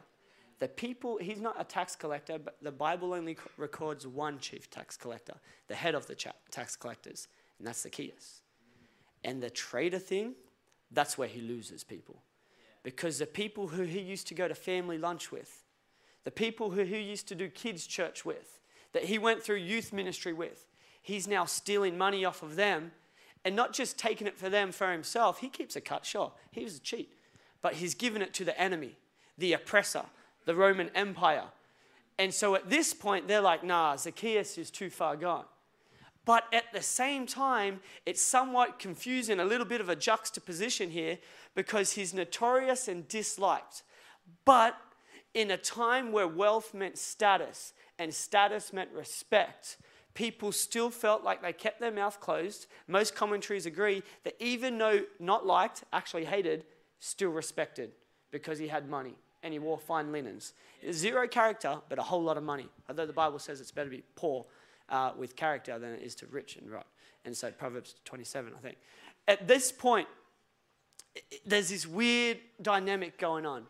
The 0.61 0.69
people, 0.69 1.19
he's 1.21 1.41
not 1.41 1.57
a 1.59 1.65
tax 1.65 1.97
collector, 1.97 2.39
but 2.39 2.57
the 2.63 2.71
Bible 2.71 3.15
only 3.15 3.37
records 3.57 4.07
one 4.07 4.39
chief 4.39 4.71
tax 4.71 4.97
collector, 4.97 5.35
the 5.67 5.75
head 5.75 5.97
of 5.97 6.07
the 6.07 6.15
tax 6.53 6.77
collectors, 6.77 7.27
and 7.59 7.67
that's 7.67 7.81
Zacchaeus. 7.81 8.43
And 9.25 9.43
the 9.43 9.51
traitor 9.51 9.99
thing, 9.99 10.35
that's 10.93 11.19
where 11.19 11.27
he 11.27 11.41
loses 11.41 11.83
people. 11.83 12.23
Because 12.85 13.19
the 13.19 13.27
people 13.27 13.67
who 13.67 13.83
he 13.83 13.99
used 13.99 14.29
to 14.29 14.35
go 14.35 14.47
to 14.47 14.55
family 14.55 14.99
lunch 14.99 15.33
with, 15.33 15.65
the 16.23 16.31
people 16.31 16.71
who 16.71 16.85
he 16.85 17.01
used 17.01 17.27
to 17.27 17.35
do 17.35 17.49
kids' 17.49 17.89
church 17.89 18.25
with, 18.25 18.56
that 18.97 19.05
he 19.05 19.19
went 19.19 19.43
through 19.43 19.57
youth 19.57 19.93
ministry 19.93 20.33
with, 20.33 20.65
he's 21.03 21.29
now 21.29 21.45
stealing 21.45 21.99
money 21.99 22.25
off 22.25 22.43
of 22.43 22.57
them 22.57 22.93
and 23.45 23.55
not 23.55 23.75
just 23.75 23.99
taking 23.99 24.27
it 24.27 24.39
for 24.39 24.49
them 24.49 24.73
for 24.73 24.91
himself. 24.91 25.41
He 25.41 25.51
keeps 25.51 25.77
a 25.77 25.83
cut, 25.83 26.07
sure, 26.07 26.33
he 26.51 26.65
was 26.65 26.79
a 26.79 26.81
cheat, 26.81 27.13
but 27.61 27.75
he's 27.75 27.95
given 27.95 28.23
it 28.23 28.33
to 28.33 28.45
the 28.45 28.59
enemy, 28.59 28.97
the 29.37 29.53
oppressor, 29.53 30.05
the 30.47 30.55
Roman 30.55 30.91
Empire. 30.95 31.45
And 32.19 32.33
so 32.33 32.55
at 32.55 32.71
this 32.71 32.95
point, 32.95 33.29
they're 33.29 33.43
like, 33.43 33.63
nah, 33.63 33.97
Zacchaeus 33.97 34.57
is 34.57 34.71
too 34.71 34.89
far 34.89 35.15
gone. 35.15 35.45
But 36.25 36.45
at 36.51 36.73
the 36.73 36.81
same 36.81 37.27
time, 37.27 37.81
it's 38.07 38.23
somewhat 38.23 38.79
confusing, 38.79 39.41
a 39.41 39.45
little 39.45 39.67
bit 39.67 39.83
of 39.83 39.91
a 39.91 39.95
juxtaposition 39.95 40.89
here 40.89 41.19
because 41.55 41.93
he's 41.93 42.15
notorious 42.15 42.89
and 42.89 43.07
disliked. 43.09 43.83
But 44.47 44.75
in 45.35 45.51
a 45.51 45.59
time 45.59 46.13
where 46.13 46.27
wealth 46.27 46.73
meant 46.73 46.97
status 46.97 47.75
and 47.99 48.13
status 48.13 48.73
meant 48.73 48.91
respect, 48.93 49.79
people 50.15 50.53
still 50.53 50.91
felt 50.91 51.23
like 51.23 51.43
they 51.43 51.53
kept 51.53 51.81
their 51.81 51.91
mouth 51.91 52.21
closed. 52.21 52.67
Most 52.89 53.15
commentaries 53.15 53.67
agree 53.67 54.03
that 54.25 54.35
even 54.41 54.79
though 54.79 55.03
not 55.19 55.47
liked, 55.47 55.85
actually 55.93 56.25
hated, 56.25 56.65
still 57.01 57.31
respected 57.31 57.93
because 58.31 58.59
he 58.59 58.69
had 58.69 58.89
money 58.89 59.15
and 59.43 59.53
he 59.53 59.59
wore 59.59 59.79
fine 59.79 60.11
linens. 60.11 60.55
Zero 60.91 61.29
character, 61.29 61.79
but 61.89 61.99
a 61.99 62.03
whole 62.03 62.23
lot 62.23 62.37
of 62.37 62.43
money. 62.43 62.69
Although 62.89 63.07
the 63.07 63.13
Bible 63.13 63.39
says 63.39 63.61
it's 63.61 63.71
better 63.71 63.91
to 63.91 63.97
be 63.97 64.03
poor 64.17 64.45
uh, 64.89 65.13
with 65.17 65.37
character 65.37 65.79
than 65.79 65.93
it 65.93 66.03
is 66.03 66.15
to 66.17 66.27
rich 66.27 66.57
and 66.57 66.71
rot. 66.71 66.87
And 67.25 67.37
so 67.37 67.51
Proverbs 67.51 67.95
27, 68.05 68.53
I 68.57 68.61
think. 68.61 68.77
At 69.29 69.47
this 69.47 69.73
point, 69.73 70.09
there's 71.45 71.69
this 71.69 71.87
weird 71.87 72.39
dynamic 72.61 73.19
going 73.19 73.47
on. 73.47 73.67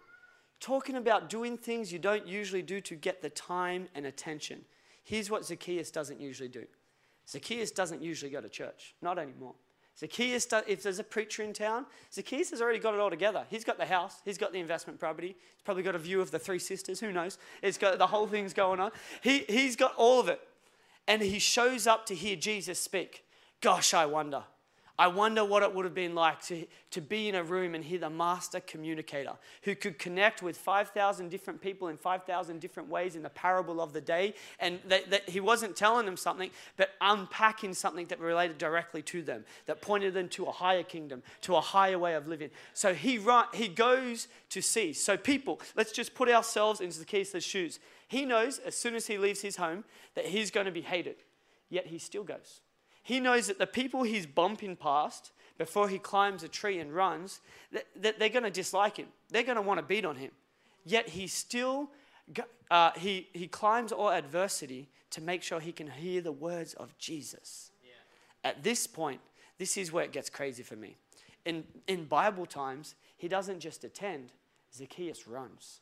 Talking 0.60 0.96
about 0.96 1.28
doing 1.28 1.56
things 1.58 1.92
you 1.92 1.98
don't 1.98 2.26
usually 2.26 2.62
do 2.62 2.80
to 2.82 2.94
get 2.94 3.22
the 3.22 3.30
time 3.30 3.88
and 3.94 4.06
attention. 4.06 4.64
Here's 5.04 5.30
what 5.30 5.44
Zacchaeus 5.44 5.90
doesn't 5.90 6.20
usually 6.20 6.48
do 6.48 6.66
Zacchaeus 7.28 7.70
doesn't 7.70 8.02
usually 8.02 8.30
go 8.30 8.40
to 8.40 8.48
church, 8.48 8.94
not 9.02 9.18
anymore. 9.18 9.54
Zacchaeus, 9.98 10.46
if 10.66 10.82
there's 10.82 10.98
a 10.98 11.04
preacher 11.04 11.42
in 11.42 11.54
town, 11.54 11.86
Zacchaeus 12.12 12.50
has 12.50 12.60
already 12.60 12.78
got 12.78 12.92
it 12.92 13.00
all 13.00 13.08
together. 13.08 13.46
He's 13.48 13.64
got 13.64 13.78
the 13.78 13.86
house, 13.86 14.20
he's 14.24 14.36
got 14.36 14.52
the 14.52 14.60
investment 14.60 15.00
property, 15.00 15.28
he's 15.28 15.62
probably 15.64 15.82
got 15.82 15.94
a 15.94 15.98
view 15.98 16.20
of 16.20 16.30
the 16.30 16.38
three 16.38 16.58
sisters, 16.58 17.00
who 17.00 17.12
knows? 17.12 17.38
It's 17.62 17.78
got 17.78 17.96
the 17.96 18.06
whole 18.06 18.26
thing's 18.26 18.52
going 18.52 18.78
on. 18.78 18.90
He, 19.22 19.44
he's 19.48 19.74
got 19.74 19.94
all 19.96 20.20
of 20.20 20.28
it 20.28 20.40
and 21.08 21.22
he 21.22 21.38
shows 21.38 21.86
up 21.86 22.04
to 22.06 22.14
hear 22.14 22.36
Jesus 22.36 22.78
speak. 22.78 23.24
Gosh, 23.60 23.94
I 23.94 24.06
wonder. 24.06 24.44
I 24.98 25.08
wonder 25.08 25.44
what 25.44 25.62
it 25.62 25.74
would 25.74 25.84
have 25.84 25.94
been 25.94 26.14
like 26.14 26.42
to, 26.46 26.66
to 26.92 27.00
be 27.02 27.28
in 27.28 27.34
a 27.34 27.42
room 27.42 27.74
and 27.74 27.84
hear 27.84 27.98
the 27.98 28.08
master 28.08 28.60
communicator 28.60 29.34
who 29.62 29.74
could 29.74 29.98
connect 29.98 30.42
with 30.42 30.56
5,000 30.56 31.28
different 31.28 31.60
people 31.60 31.88
in 31.88 31.98
5,000 31.98 32.60
different 32.60 32.88
ways 32.88 33.14
in 33.14 33.22
the 33.22 33.28
parable 33.28 33.80
of 33.82 33.92
the 33.92 34.00
day. 34.00 34.34
And 34.58 34.80
that, 34.88 35.10
that, 35.10 35.28
he 35.28 35.40
wasn't 35.40 35.76
telling 35.76 36.06
them 36.06 36.16
something, 36.16 36.50
but 36.78 36.90
unpacking 37.02 37.74
something 37.74 38.06
that 38.06 38.20
related 38.20 38.56
directly 38.56 39.02
to 39.02 39.22
them, 39.22 39.44
that 39.66 39.82
pointed 39.82 40.14
them 40.14 40.28
to 40.30 40.46
a 40.46 40.52
higher 40.52 40.82
kingdom, 40.82 41.22
to 41.42 41.56
a 41.56 41.60
higher 41.60 41.98
way 41.98 42.14
of 42.14 42.26
living. 42.26 42.50
So 42.72 42.94
he, 42.94 43.20
he 43.52 43.68
goes 43.68 44.28
to 44.50 44.62
see. 44.62 44.94
So, 44.94 45.16
people, 45.16 45.60
let's 45.74 45.92
just 45.92 46.14
put 46.14 46.30
ourselves 46.30 46.80
into 46.80 46.96
Zacchaeus' 46.98 47.44
shoes. 47.44 47.78
He 48.08 48.24
knows 48.24 48.58
as 48.60 48.74
soon 48.74 48.94
as 48.94 49.06
he 49.06 49.18
leaves 49.18 49.42
his 49.42 49.56
home 49.56 49.84
that 50.14 50.26
he's 50.26 50.50
going 50.50 50.66
to 50.66 50.72
be 50.72 50.82
hated, 50.82 51.16
yet 51.68 51.86
he 51.86 51.98
still 51.98 52.24
goes. 52.24 52.60
He 53.06 53.20
knows 53.20 53.46
that 53.46 53.60
the 53.60 53.68
people 53.68 54.02
he's 54.02 54.26
bumping 54.26 54.74
past 54.74 55.30
before 55.58 55.88
he 55.88 55.96
climbs 55.96 56.42
a 56.42 56.48
tree 56.48 56.80
and 56.80 56.92
runs, 56.92 57.40
that, 57.70 57.86
that 58.02 58.18
they're 58.18 58.28
going 58.28 58.42
to 58.42 58.50
dislike 58.50 58.96
him. 58.96 59.06
They're 59.30 59.44
going 59.44 59.54
to 59.54 59.62
want 59.62 59.78
to 59.78 59.86
beat 59.86 60.04
on 60.04 60.16
him. 60.16 60.32
Yet 60.84 61.10
he 61.10 61.28
still 61.28 61.88
uh, 62.68 62.90
he, 62.96 63.28
he 63.32 63.46
climbs 63.46 63.92
all 63.92 64.10
adversity 64.10 64.88
to 65.10 65.20
make 65.20 65.44
sure 65.44 65.60
he 65.60 65.70
can 65.70 65.88
hear 65.88 66.20
the 66.20 66.32
words 66.32 66.74
of 66.74 66.98
Jesus. 66.98 67.70
Yeah. 67.84 68.50
At 68.50 68.64
this 68.64 68.88
point, 68.88 69.20
this 69.56 69.76
is 69.76 69.92
where 69.92 70.02
it 70.02 70.10
gets 70.10 70.28
crazy 70.28 70.64
for 70.64 70.74
me. 70.74 70.96
In, 71.44 71.62
in 71.86 72.06
Bible 72.06 72.44
times, 72.44 72.96
he 73.16 73.28
doesn't 73.28 73.60
just 73.60 73.84
attend, 73.84 74.32
Zacchaeus 74.74 75.28
runs. 75.28 75.78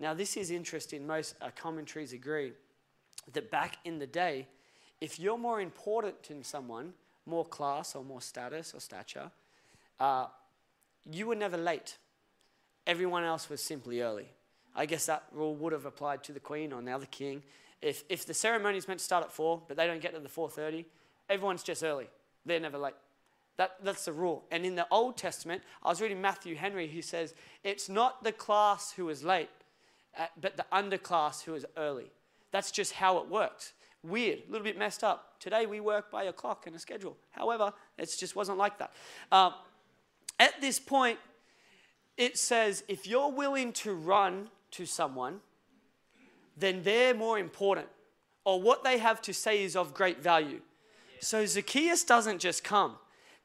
Now, 0.00 0.14
this 0.14 0.36
is 0.36 0.50
interesting. 0.50 1.06
Most 1.06 1.36
uh, 1.40 1.50
commentaries 1.54 2.12
agree 2.12 2.54
that 3.32 3.52
back 3.52 3.76
in 3.84 4.00
the 4.00 4.06
day, 4.08 4.48
if 5.00 5.18
you're 5.18 5.38
more 5.38 5.60
important 5.60 6.22
than 6.24 6.42
someone, 6.42 6.92
more 7.26 7.44
class 7.44 7.94
or 7.94 8.04
more 8.04 8.20
status 8.20 8.74
or 8.74 8.80
stature, 8.80 9.30
uh, 10.00 10.26
you 11.10 11.26
were 11.26 11.34
never 11.34 11.56
late. 11.56 11.96
Everyone 12.86 13.24
else 13.24 13.48
was 13.50 13.62
simply 13.62 14.00
early. 14.00 14.28
I 14.74 14.86
guess 14.86 15.06
that 15.06 15.24
rule 15.32 15.54
would 15.56 15.72
have 15.72 15.86
applied 15.86 16.22
to 16.24 16.32
the 16.32 16.40
queen 16.40 16.72
or 16.72 16.80
now 16.80 16.98
the 16.98 17.06
king. 17.06 17.42
If, 17.82 18.04
if 18.08 18.26
the 18.26 18.34
ceremony 18.34 18.78
is 18.78 18.88
meant 18.88 18.98
to 18.98 19.04
start 19.04 19.24
at 19.24 19.32
4, 19.32 19.62
but 19.68 19.76
they 19.76 19.86
don't 19.86 20.00
get 20.00 20.14
to 20.14 20.20
the 20.20 20.28
4.30, 20.28 20.84
everyone's 21.28 21.62
just 21.62 21.82
early. 21.82 22.08
They're 22.44 22.60
never 22.60 22.78
late. 22.78 22.94
That, 23.56 23.72
that's 23.82 24.04
the 24.04 24.12
rule. 24.12 24.44
And 24.50 24.64
in 24.64 24.76
the 24.76 24.86
Old 24.90 25.16
Testament, 25.16 25.62
I 25.82 25.88
was 25.88 26.00
reading 26.00 26.20
Matthew 26.20 26.54
Henry, 26.54 26.88
who 26.88 27.02
says, 27.02 27.34
it's 27.64 27.88
not 27.88 28.22
the 28.22 28.32
class 28.32 28.92
who 28.92 29.08
is 29.08 29.24
late, 29.24 29.50
uh, 30.16 30.26
but 30.40 30.56
the 30.56 30.66
underclass 30.72 31.42
who 31.42 31.54
is 31.54 31.66
early. 31.76 32.10
That's 32.52 32.70
just 32.70 32.92
how 32.92 33.18
it 33.18 33.28
worked. 33.28 33.72
Weird, 34.02 34.40
a 34.48 34.52
little 34.52 34.64
bit 34.64 34.78
messed 34.78 35.02
up. 35.02 35.38
Today 35.40 35.66
we 35.66 35.80
work 35.80 36.10
by 36.10 36.24
a 36.24 36.32
clock 36.32 36.66
and 36.66 36.76
a 36.76 36.78
schedule. 36.78 37.16
However, 37.30 37.72
it 37.96 38.14
just 38.18 38.36
wasn't 38.36 38.58
like 38.58 38.78
that. 38.78 38.92
Uh, 39.32 39.50
at 40.38 40.60
this 40.60 40.78
point, 40.78 41.18
it 42.16 42.38
says 42.38 42.84
if 42.88 43.06
you're 43.06 43.30
willing 43.30 43.72
to 43.72 43.94
run 43.94 44.48
to 44.72 44.86
someone, 44.86 45.40
then 46.56 46.82
they're 46.82 47.14
more 47.14 47.38
important, 47.38 47.86
or 48.44 48.60
what 48.60 48.82
they 48.82 48.98
have 48.98 49.22
to 49.22 49.32
say 49.32 49.62
is 49.62 49.76
of 49.76 49.94
great 49.94 50.22
value. 50.22 50.60
So 51.20 51.46
Zacchaeus 51.46 52.04
doesn't 52.04 52.38
just 52.38 52.64
come. 52.64 52.96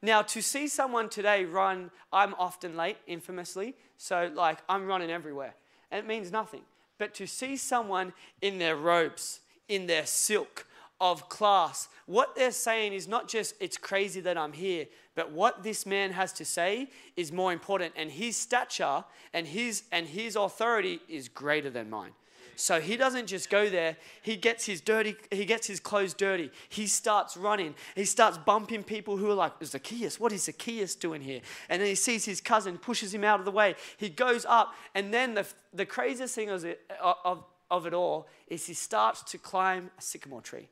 Now, 0.02 0.22
to 0.24 0.42
see 0.42 0.68
someone 0.68 1.10
today 1.10 1.46
run, 1.46 1.90
I'm 2.12 2.34
often 2.36 2.76
late, 2.76 2.98
infamously, 3.08 3.76
so 3.98 4.32
like 4.34 4.60
I'm 4.68 4.86
running 4.86 5.10
everywhere 5.10 5.56
and 5.94 6.00
it 6.00 6.08
means 6.08 6.32
nothing. 6.32 6.64
But 6.98 7.14
to 7.16 7.28
see 7.28 7.56
someone 7.56 8.14
in 8.42 8.58
their 8.58 8.76
robes, 8.76 9.42
in 9.74 9.88
their 9.88 10.06
silk, 10.06 10.66
of 11.04 11.28
class. 11.28 11.90
What 12.06 12.34
they're 12.34 12.52
saying 12.52 12.94
is 12.94 13.10
not 13.10 13.28
just 13.28 13.56
it's 13.60 13.78
crazy 13.78 14.22
that 14.22 14.38
I'm 14.38 14.54
here, 14.54 14.88
but 15.16 15.32
what 15.32 15.62
this 15.62 15.86
man 15.86 16.12
has 16.12 16.32
to 16.34 16.46
say 16.46 16.88
is 17.18 17.32
more 17.32 17.52
important. 17.52 17.94
And 17.98 18.10
his 18.10 18.38
stature 18.38 19.04
and 19.34 19.46
his 19.46 19.84
and 19.92 20.08
his 20.08 20.36
authority 20.36 21.02
is 21.10 21.28
greater 21.28 21.70
than 21.70 21.90
mine. 21.90 22.12
So 22.56 22.80
he 22.80 22.98
doesn't 22.98 23.28
just 23.28 23.50
go 23.50 23.68
there. 23.68 23.98
He 24.22 24.36
gets 24.36 24.66
his 24.66 24.80
dirty, 24.80 25.16
he 25.32 25.44
gets 25.44 25.66
his 25.66 25.80
clothes 25.80 26.14
dirty. 26.14 26.52
He 26.70 26.88
starts 26.88 27.36
running. 27.36 27.74
He 27.96 28.06
starts 28.06 28.38
bumping 28.38 28.84
people 28.84 29.18
who 29.18 29.30
are 29.32 29.34
like, 29.34 29.54
Zacchaeus, 29.64 30.20
what 30.20 30.32
is 30.32 30.44
Zacchaeus 30.44 30.96
doing 30.96 31.22
here? 31.22 31.42
And 31.68 31.82
then 31.82 31.90
he 31.90 31.96
sees 31.96 32.26
his 32.26 32.42
cousin, 32.42 32.78
pushes 32.78 33.14
him 33.14 33.24
out 33.24 33.40
of 33.40 33.46
the 33.46 33.52
way. 33.52 33.76
He 33.98 34.10
goes 34.10 34.46
up, 34.46 34.76
and 34.94 35.12
then 35.14 35.34
the, 35.34 35.48
the 35.74 35.86
craziest 35.86 36.36
thing 36.36 36.52
uh, 36.52 36.74
of 37.02 37.18
of, 37.26 37.44
of 37.74 37.88
it 37.88 37.94
all 37.94 38.28
is 38.48 38.68
he 38.68 38.74
starts 38.74 39.24
to 39.24 39.38
climb 39.38 39.90
a 39.98 40.02
sycamore 40.02 40.42
tree 40.42 40.70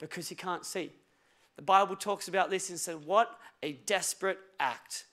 because 0.00 0.28
he 0.28 0.34
can't 0.34 0.66
see. 0.66 0.90
The 1.56 1.62
Bible 1.62 1.94
talks 1.94 2.26
about 2.26 2.50
this 2.50 2.68
and 2.70 2.78
said, 2.78 3.04
What 3.06 3.38
a 3.62 3.72
desperate 3.86 4.38
act. 4.58 5.06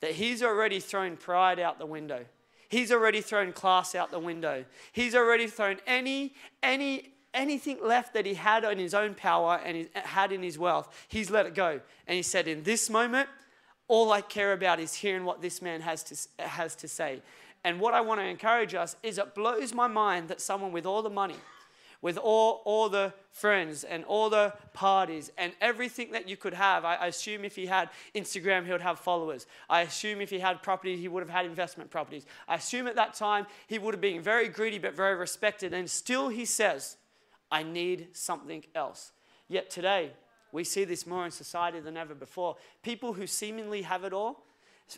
That 0.00 0.12
he's 0.12 0.42
already 0.42 0.80
thrown 0.80 1.16
pride 1.16 1.58
out 1.58 1.78
the 1.78 1.86
window. 1.86 2.24
He's 2.68 2.90
already 2.90 3.20
thrown 3.20 3.52
class 3.52 3.94
out 3.94 4.10
the 4.10 4.18
window. 4.18 4.64
He's 4.92 5.14
already 5.14 5.46
thrown 5.46 5.78
any, 5.86 6.34
any, 6.62 7.12
anything 7.34 7.78
left 7.82 8.14
that 8.14 8.24
he 8.24 8.34
had 8.34 8.64
in 8.64 8.78
his 8.78 8.94
own 8.94 9.14
power 9.14 9.60
and 9.64 9.88
had 9.94 10.32
in 10.32 10.42
his 10.42 10.58
wealth. 10.58 11.06
He's 11.08 11.28
let 11.28 11.46
it 11.46 11.54
go. 11.54 11.80
And 12.06 12.16
he 12.16 12.22
said, 12.22 12.46
In 12.46 12.62
this 12.62 12.88
moment, 12.88 13.28
all 13.88 14.12
I 14.12 14.20
care 14.20 14.52
about 14.52 14.78
is 14.78 14.94
hearing 14.94 15.24
what 15.24 15.42
this 15.42 15.60
man 15.60 15.80
has 15.80 16.02
to, 16.04 16.44
has 16.44 16.76
to 16.76 16.88
say. 16.88 17.20
And 17.64 17.78
what 17.80 17.94
I 17.94 18.00
want 18.00 18.20
to 18.20 18.26
encourage 18.26 18.74
us 18.74 18.96
is 19.02 19.18
it 19.18 19.34
blows 19.34 19.72
my 19.72 19.86
mind 19.86 20.28
that 20.28 20.40
someone 20.40 20.72
with 20.72 20.86
all 20.86 21.02
the 21.02 21.10
money, 21.10 21.36
with 22.00 22.18
all, 22.18 22.62
all 22.64 22.88
the 22.88 23.14
friends 23.30 23.84
and 23.84 24.04
all 24.04 24.28
the 24.28 24.52
parties 24.72 25.30
and 25.38 25.52
everything 25.60 26.10
that 26.10 26.28
you 26.28 26.36
could 26.36 26.54
have. 26.54 26.84
I, 26.84 26.96
I 26.96 27.06
assume 27.06 27.44
if 27.44 27.54
he 27.54 27.66
had 27.66 27.90
Instagram, 28.14 28.66
he 28.66 28.72
would 28.72 28.80
have 28.80 28.98
followers. 28.98 29.46
I 29.70 29.82
assume 29.82 30.20
if 30.20 30.28
he 30.28 30.40
had 30.40 30.62
property, 30.62 30.96
he 30.96 31.06
would 31.06 31.22
have 31.22 31.30
had 31.30 31.46
investment 31.46 31.90
properties. 31.90 32.26
I 32.48 32.56
assume 32.56 32.88
at 32.88 32.96
that 32.96 33.14
time, 33.14 33.46
he 33.68 33.78
would 33.78 33.94
have 33.94 34.00
been 34.00 34.20
very 34.20 34.48
greedy 34.48 34.78
but 34.78 34.96
very 34.96 35.14
respected. 35.14 35.72
And 35.72 35.88
still, 35.88 36.28
he 36.28 36.44
says, 36.44 36.96
I 37.52 37.62
need 37.62 38.08
something 38.12 38.64
else. 38.74 39.12
Yet 39.46 39.70
today, 39.70 40.10
we 40.50 40.64
see 40.64 40.84
this 40.84 41.06
more 41.06 41.24
in 41.24 41.30
society 41.30 41.78
than 41.78 41.96
ever 41.96 42.14
before. 42.14 42.56
People 42.82 43.12
who 43.12 43.26
seemingly 43.28 43.82
have 43.82 44.02
it 44.02 44.12
all, 44.12 44.44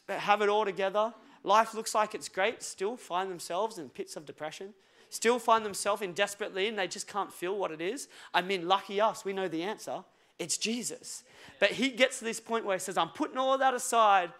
have 0.09 0.41
it 0.41 0.49
all 0.49 0.65
together, 0.65 1.13
life 1.45 1.75
looks 1.75 1.95
like 1.95 2.15
it's 2.15 2.29
great, 2.29 2.63
still 2.63 2.97
find 2.97 3.31
themselves 3.31 3.79
in 3.79 3.89
pits 3.89 4.17
of 4.17 4.27
depression 4.27 4.75
still 5.15 5.39
find 5.39 5.65
themselves 5.65 6.03
in 6.03 6.13
desperately 6.13 6.67
and 6.67 6.77
they 6.77 6.89
just 6.89 7.07
can't 7.07 7.33
feel 7.33 7.57
what 7.57 7.71
it 7.71 7.81
is. 7.81 8.09
I 8.33 8.43
mean, 8.43 8.67
lucky 8.67 9.01
us, 9.01 9.25
we 9.25 9.33
know 9.33 9.47
the 9.47 9.63
answer. 9.63 10.03
It's 10.39 10.59
Jesus. 10.59 11.23
But 11.61 11.71
he 11.71 11.91
gets 11.91 12.19
to 12.19 12.25
this 12.25 12.41
point 12.41 12.65
where 12.65 12.77
he 12.77 12.81
says, 12.81 12.97
I'm 12.99 13.11
putting 13.11 13.39
all 13.39 13.57
that 13.57 13.75
aside 13.75 14.33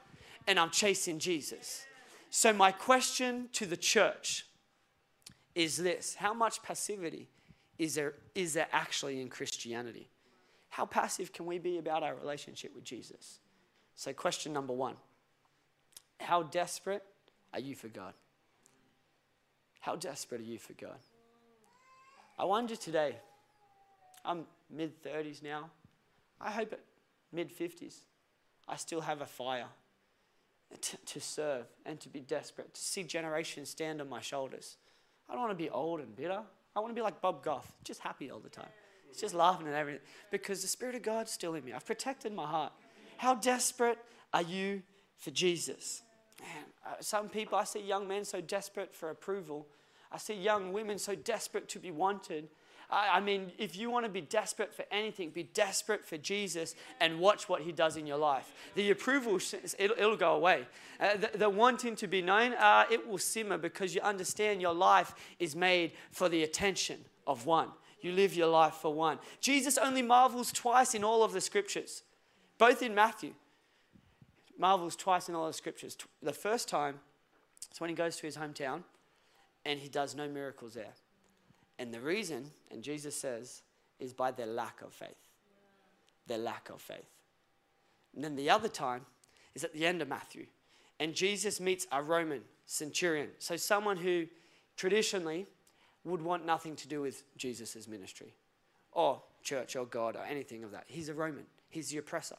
and 0.47 0.59
I'm 0.59 0.71
chasing 0.71 1.19
Jesus. 1.19 1.85
So, 2.31 2.53
my 2.53 2.73
question 2.73 3.49
to 3.53 3.65
the 3.65 3.77
church 3.77 4.47
is 5.55 5.77
this 5.77 6.17
How 6.17 6.35
much 6.35 6.63
passivity 6.65 7.29
is 7.79 7.95
there, 7.95 8.15
is 8.35 8.55
there 8.55 8.67
actually 8.73 9.21
in 9.21 9.29
Christianity? 9.29 10.09
How 10.71 10.85
passive 10.85 11.33
can 11.33 11.47
we 11.47 11.61
be 11.61 11.79
about 11.79 12.03
our 12.03 12.17
relationship 12.17 12.75
with 12.75 12.83
Jesus? 12.83 13.39
So, 13.95 14.13
question 14.13 14.53
number 14.53 14.73
one 14.73 14.97
How 16.21 16.43
desperate 16.43 17.03
are 17.53 17.61
you 17.61 17.75
for 17.75 17.89
God? 17.89 18.15
How 19.81 19.97
desperate 19.97 20.41
are 20.41 20.45
you 20.45 20.59
for 20.59 20.73
God? 20.73 20.99
I 22.39 22.45
wonder 22.45 22.75
today, 22.75 23.17
I'm 24.25 24.47
mid 24.71 25.03
30s 25.03 25.43
now. 25.43 25.71
I 26.41 26.51
hope 26.51 26.73
at 26.73 26.81
mid 27.33 27.57
50s, 27.57 27.97
I 28.67 28.77
still 28.77 29.03
have 29.03 29.21
a 29.21 29.27
fire 29.27 29.67
to, 30.81 30.97
to, 30.97 31.21
serve 31.21 31.67
and 31.87 32.01
to 32.01 32.09
be 32.09 32.21
desperate, 32.21 32.75
to 32.75 32.81
see 32.81 33.03
generations 33.03 33.71
stand 33.71 34.01
on 34.01 34.09
my 34.09 34.21
shoulders. 34.21 34.77
I 35.29 35.33
don't 35.33 35.43
want 35.43 35.57
to 35.57 35.63
be 35.63 35.71
old 35.71 36.01
and 36.01 36.17
bitter. 36.17 36.41
I 36.75 36.81
want 36.81 36.91
to 36.91 36.95
be 36.95 37.03
like 37.03 37.21
Bob 37.21 37.45
Goff, 37.45 37.71
just 37.85 38.01
happy 38.01 38.31
all 38.31 38.41
the 38.41 38.49
time. 38.49 38.69
He's 39.09 39.21
just 39.21 39.35
laughing 39.35 39.69
at 39.69 39.75
everything 39.75 40.01
because 40.33 40.63
the 40.63 40.69
Spirit 40.69 40.97
of 40.97 41.03
God's 41.03 41.31
still 41.31 41.55
in 41.55 41.65
me. 41.65 41.73
I've 41.73 41.87
protected 41.87 42.33
my 42.33 42.47
heart. 42.47 42.73
How 43.17 43.35
desperate 43.35 43.99
are 44.33 44.43
you 44.43 44.83
for 45.19 45.31
Jesus? 45.31 46.03
Man, 46.41 46.65
uh, 46.87 46.95
some 47.01 47.29
people, 47.29 47.59
I 47.59 47.65
see 47.65 47.81
young 47.81 48.07
men 48.09 48.25
so 48.25 48.41
desperate 48.41 48.95
for 48.95 49.11
approval. 49.11 49.67
I 50.13 50.19
see 50.19 50.35
young 50.35 50.73
women 50.73 50.99
so 50.99 51.15
desperate 51.15 51.69
to 51.71 51.79
be 51.79 51.91
wanted. 51.91 52.49
I, 52.91 53.17
I 53.17 53.21
mean, 53.21 53.53
if 53.59 53.77
you 53.77 53.91
want 53.91 54.05
to 54.05 54.11
be 54.11 54.21
desperate 54.21 54.73
for 54.73 54.85
anything, 54.91 55.31
be 55.31 55.43
desperate 55.43 56.05
for 56.05 56.17
Jesus 56.17 56.75
and 57.01 57.19
watch 57.19 57.49
what 57.49 57.63
he 57.63 57.73
does 57.73 57.97
in 57.97 58.07
your 58.07 58.19
life. 58.19 58.53
The 58.75 58.91
approval, 58.91 59.41
it'll, 59.79 59.97
it'll 59.97 60.17
go 60.17 60.35
away. 60.35 60.67
Uh, 61.01 61.17
the, 61.17 61.39
the, 61.39 61.51
wanting 61.51 61.97
to 61.97 62.07
be 62.07 62.23
known, 62.23 62.53
uh, 62.55 62.85
it 62.91 63.07
will 63.07 63.19
simmer 63.19 63.59
because 63.59 63.95
you 63.95 64.01
understand 64.03 64.61
your 64.61 64.75
life 64.75 65.15
is 65.39 65.57
made 65.57 65.93
for 66.13 66.29
the 66.29 66.43
attention 66.43 66.99
of 67.27 67.47
one. 67.47 67.69
You 68.01 68.13
live 68.13 68.35
your 68.35 68.49
life 68.49 68.75
for 68.75 68.93
one. 68.93 69.19
Jesus 69.41 69.79
only 69.79 70.03
marvels 70.03 70.53
twice 70.53 70.95
in 70.95 71.03
all 71.03 71.23
of 71.23 71.33
the 71.33 71.41
scriptures, 71.41 72.03
both 72.59 72.83
in 72.83 72.95
Matthew 72.95 73.33
marvels 74.59 74.97
twice 74.97 75.29
in 75.29 75.35
all 75.35 75.47
the 75.47 75.53
scriptures. 75.53 75.97
The 76.23 76.33
first 76.33 76.69
time 76.69 77.01
is 77.73 77.81
when 77.81 77.91
he 77.91 77.97
goes 77.97 78.17
to 78.17 78.27
his 78.27 78.37
hometown 78.37 78.83
and 79.65 79.81
he 79.81 79.89
does 79.89 80.15
no 80.15 80.29
miracles 80.29 80.75
there. 80.75 80.95
And 81.79 81.93
the 81.93 82.01
reason, 82.01 82.51
and 82.71 82.83
Jesus 82.83 83.17
says, 83.17 83.63
is 83.99 84.13
by 84.13 84.31
their 84.31 84.47
lack 84.47 84.83
of 84.83 84.93
faith. 84.93 85.29
Their 86.27 86.39
lack 86.39 86.71
of 86.71 86.81
faith. 86.81 87.11
And 88.15 88.23
then 88.23 88.37
the 88.37 88.51
other 88.51 88.69
time 88.69 89.03
is 89.55 89.65
at 89.65 89.73
the 89.73 89.87
end 89.87 90.03
of 90.03 90.09
Matthew. 90.09 90.47
And 91.01 91.15
Jesus 91.15 91.61
meets 91.61 91.87
a 91.91 92.03
Roman 92.03 92.43
centurion. 92.67 93.31
So 93.39 93.57
someone 93.57 93.97
who 93.97 94.27
traditionally 94.77 95.47
would 96.05 96.23
want 96.23 96.47
nothing 96.47 96.77
to 96.77 96.89
do 96.89 97.01
with 97.01 97.25
Jesus' 97.37 97.89
ministry 97.89 98.35
or 98.93 99.23
church 99.43 99.77
or 99.77 99.87
God 99.87 100.17
or 100.17 100.25
anything 100.25 100.63
of 100.63 100.71
that. 100.71 100.85
He's 100.87 101.09
a 101.09 101.15
Roman, 101.15 101.45
he's 101.69 101.91
the 101.91 101.99
oppressor. 101.99 102.37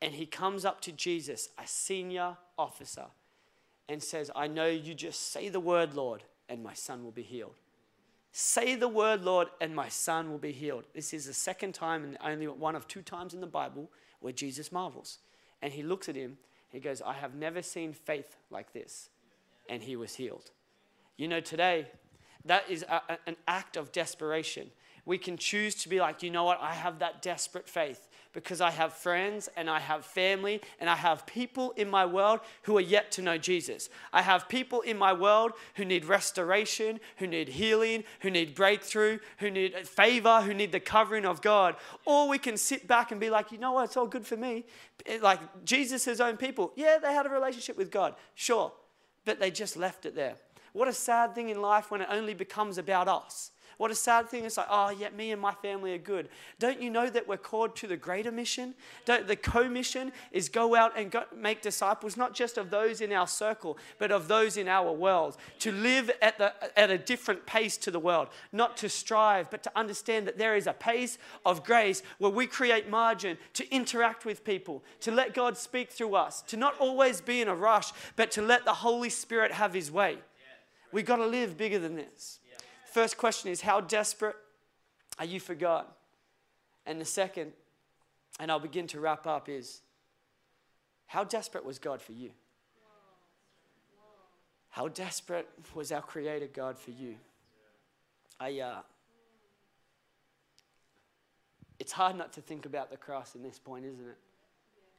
And 0.00 0.14
he 0.14 0.26
comes 0.26 0.64
up 0.64 0.80
to 0.82 0.92
Jesus, 0.92 1.48
a 1.58 1.66
senior 1.66 2.36
officer, 2.56 3.06
and 3.88 4.02
says, 4.02 4.30
I 4.36 4.46
know 4.46 4.66
you 4.66 4.94
just 4.94 5.32
say 5.32 5.48
the 5.48 5.60
word, 5.60 5.94
Lord, 5.94 6.22
and 6.48 6.62
my 6.62 6.74
son 6.74 7.02
will 7.02 7.10
be 7.10 7.22
healed. 7.22 7.54
Say 8.32 8.74
the 8.74 8.88
word, 8.88 9.24
Lord, 9.24 9.48
and 9.60 9.74
my 9.74 9.88
son 9.88 10.30
will 10.30 10.38
be 10.38 10.52
healed. 10.52 10.84
This 10.94 11.12
is 11.12 11.26
the 11.26 11.34
second 11.34 11.72
time 11.74 12.04
and 12.04 12.18
only 12.24 12.46
one 12.46 12.76
of 12.76 12.86
two 12.86 13.02
times 13.02 13.34
in 13.34 13.40
the 13.40 13.46
Bible 13.46 13.90
where 14.20 14.32
Jesus 14.32 14.70
marvels. 14.70 15.18
And 15.62 15.72
he 15.72 15.82
looks 15.82 16.08
at 16.08 16.14
him, 16.14 16.38
he 16.68 16.78
goes, 16.78 17.02
I 17.02 17.14
have 17.14 17.34
never 17.34 17.62
seen 17.62 17.92
faith 17.92 18.36
like 18.50 18.72
this. 18.72 19.08
And 19.68 19.82
he 19.82 19.96
was 19.96 20.14
healed. 20.14 20.50
You 21.16 21.28
know, 21.28 21.40
today, 21.40 21.88
that 22.44 22.70
is 22.70 22.84
a, 22.84 23.02
an 23.26 23.36
act 23.46 23.76
of 23.76 23.90
desperation. 23.92 24.70
We 25.04 25.18
can 25.18 25.36
choose 25.36 25.74
to 25.76 25.88
be 25.88 26.00
like, 26.00 26.22
you 26.22 26.30
know 26.30 26.44
what, 26.44 26.60
I 26.60 26.74
have 26.74 26.98
that 26.98 27.22
desperate 27.22 27.68
faith 27.68 28.07
because 28.32 28.60
I 28.60 28.70
have 28.70 28.92
friends 28.92 29.48
and 29.56 29.68
I 29.68 29.80
have 29.80 30.04
family 30.04 30.60
and 30.80 30.88
I 30.88 30.96
have 30.96 31.26
people 31.26 31.72
in 31.72 31.88
my 31.88 32.06
world 32.06 32.40
who 32.62 32.76
are 32.76 32.82
yet 32.82 33.10
to 33.12 33.22
know 33.22 33.38
Jesus. 33.38 33.88
I 34.12 34.22
have 34.22 34.48
people 34.48 34.80
in 34.82 34.98
my 34.98 35.12
world 35.12 35.52
who 35.74 35.84
need 35.84 36.04
restoration, 36.04 37.00
who 37.16 37.26
need 37.26 37.48
healing, 37.48 38.04
who 38.20 38.30
need 38.30 38.54
breakthrough, 38.54 39.18
who 39.38 39.50
need 39.50 39.88
favor, 39.88 40.42
who 40.42 40.54
need 40.54 40.72
the 40.72 40.80
covering 40.80 41.24
of 41.24 41.40
God. 41.40 41.76
Or 42.04 42.28
we 42.28 42.38
can 42.38 42.56
sit 42.56 42.86
back 42.86 43.10
and 43.10 43.20
be 43.20 43.30
like, 43.30 43.50
you 43.50 43.58
know 43.58 43.72
what, 43.72 43.84
it's 43.84 43.96
all 43.96 44.06
good 44.06 44.26
for 44.26 44.36
me. 44.36 44.64
Like 45.20 45.40
Jesus' 45.64 46.20
own 46.20 46.36
people, 46.36 46.72
yeah, 46.76 46.98
they 46.98 47.12
had 47.12 47.26
a 47.26 47.30
relationship 47.30 47.76
with 47.76 47.90
God, 47.90 48.14
sure, 48.34 48.72
but 49.24 49.40
they 49.40 49.50
just 49.50 49.76
left 49.76 50.06
it 50.06 50.14
there. 50.14 50.34
What 50.72 50.88
a 50.88 50.92
sad 50.92 51.34
thing 51.34 51.48
in 51.48 51.60
life 51.60 51.90
when 51.90 52.02
it 52.02 52.08
only 52.10 52.34
becomes 52.34 52.78
about 52.78 53.08
us. 53.08 53.50
What 53.78 53.92
a 53.92 53.94
sad 53.94 54.28
thing. 54.28 54.44
It's 54.44 54.56
like, 54.56 54.66
oh, 54.68 54.90
yeah, 54.90 55.10
me 55.10 55.30
and 55.30 55.40
my 55.40 55.54
family 55.54 55.94
are 55.94 55.98
good. 55.98 56.28
Don't 56.58 56.82
you 56.82 56.90
know 56.90 57.08
that 57.08 57.28
we're 57.28 57.36
called 57.36 57.76
to 57.76 57.86
the 57.86 57.96
greater 57.96 58.32
mission? 58.32 58.74
Don't, 59.04 59.28
the 59.28 59.36
co 59.36 59.68
mission 59.68 60.10
is 60.32 60.48
go 60.48 60.74
out 60.74 60.98
and 60.98 61.12
go, 61.12 61.22
make 61.34 61.62
disciples, 61.62 62.16
not 62.16 62.34
just 62.34 62.58
of 62.58 62.70
those 62.70 63.00
in 63.00 63.12
our 63.12 63.28
circle, 63.28 63.78
but 63.98 64.10
of 64.10 64.26
those 64.26 64.56
in 64.56 64.66
our 64.66 64.90
world. 64.90 65.36
To 65.60 65.70
live 65.70 66.10
at, 66.20 66.38
the, 66.38 66.52
at 66.76 66.90
a 66.90 66.98
different 66.98 67.46
pace 67.46 67.76
to 67.78 67.92
the 67.92 68.00
world, 68.00 68.28
not 68.50 68.76
to 68.78 68.88
strive, 68.88 69.48
but 69.48 69.62
to 69.62 69.70
understand 69.78 70.26
that 70.26 70.38
there 70.38 70.56
is 70.56 70.66
a 70.66 70.72
pace 70.72 71.16
of 71.46 71.62
grace 71.62 72.02
where 72.18 72.32
we 72.32 72.48
create 72.48 72.90
margin 72.90 73.38
to 73.54 73.72
interact 73.72 74.24
with 74.24 74.42
people, 74.42 74.82
to 75.00 75.12
let 75.12 75.34
God 75.34 75.56
speak 75.56 75.92
through 75.92 76.16
us, 76.16 76.42
to 76.48 76.56
not 76.56 76.76
always 76.80 77.20
be 77.20 77.40
in 77.40 77.46
a 77.46 77.54
rush, 77.54 77.92
but 78.16 78.32
to 78.32 78.42
let 78.42 78.64
the 78.64 78.74
Holy 78.74 79.08
Spirit 79.08 79.52
have 79.52 79.72
His 79.72 79.88
way. 79.88 80.18
We've 80.90 81.06
got 81.06 81.16
to 81.16 81.26
live 81.26 81.56
bigger 81.56 81.78
than 81.78 81.94
this. 81.94 82.40
First 82.98 83.16
question 83.16 83.52
is 83.52 83.60
How 83.60 83.80
desperate 83.80 84.34
are 85.20 85.24
you 85.24 85.38
for 85.38 85.54
God? 85.54 85.86
And 86.84 87.00
the 87.00 87.04
second, 87.04 87.52
and 88.40 88.50
I'll 88.50 88.58
begin 88.58 88.88
to 88.88 88.98
wrap 88.98 89.24
up, 89.24 89.48
is 89.48 89.82
How 91.06 91.22
desperate 91.22 91.64
was 91.64 91.78
God 91.78 92.02
for 92.02 92.10
you? 92.10 92.32
How 94.70 94.88
desperate 94.88 95.48
was 95.76 95.92
our 95.92 96.02
Creator 96.02 96.48
God 96.52 96.76
for 96.76 96.90
you? 96.90 97.14
I, 98.40 98.58
uh, 98.58 98.80
it's 101.78 101.92
hard 101.92 102.16
not 102.16 102.32
to 102.32 102.40
think 102.40 102.66
about 102.66 102.90
the 102.90 102.96
cross 102.96 103.36
in 103.36 103.44
this 103.44 103.60
point, 103.60 103.84
isn't 103.84 104.08
it? 104.08 104.18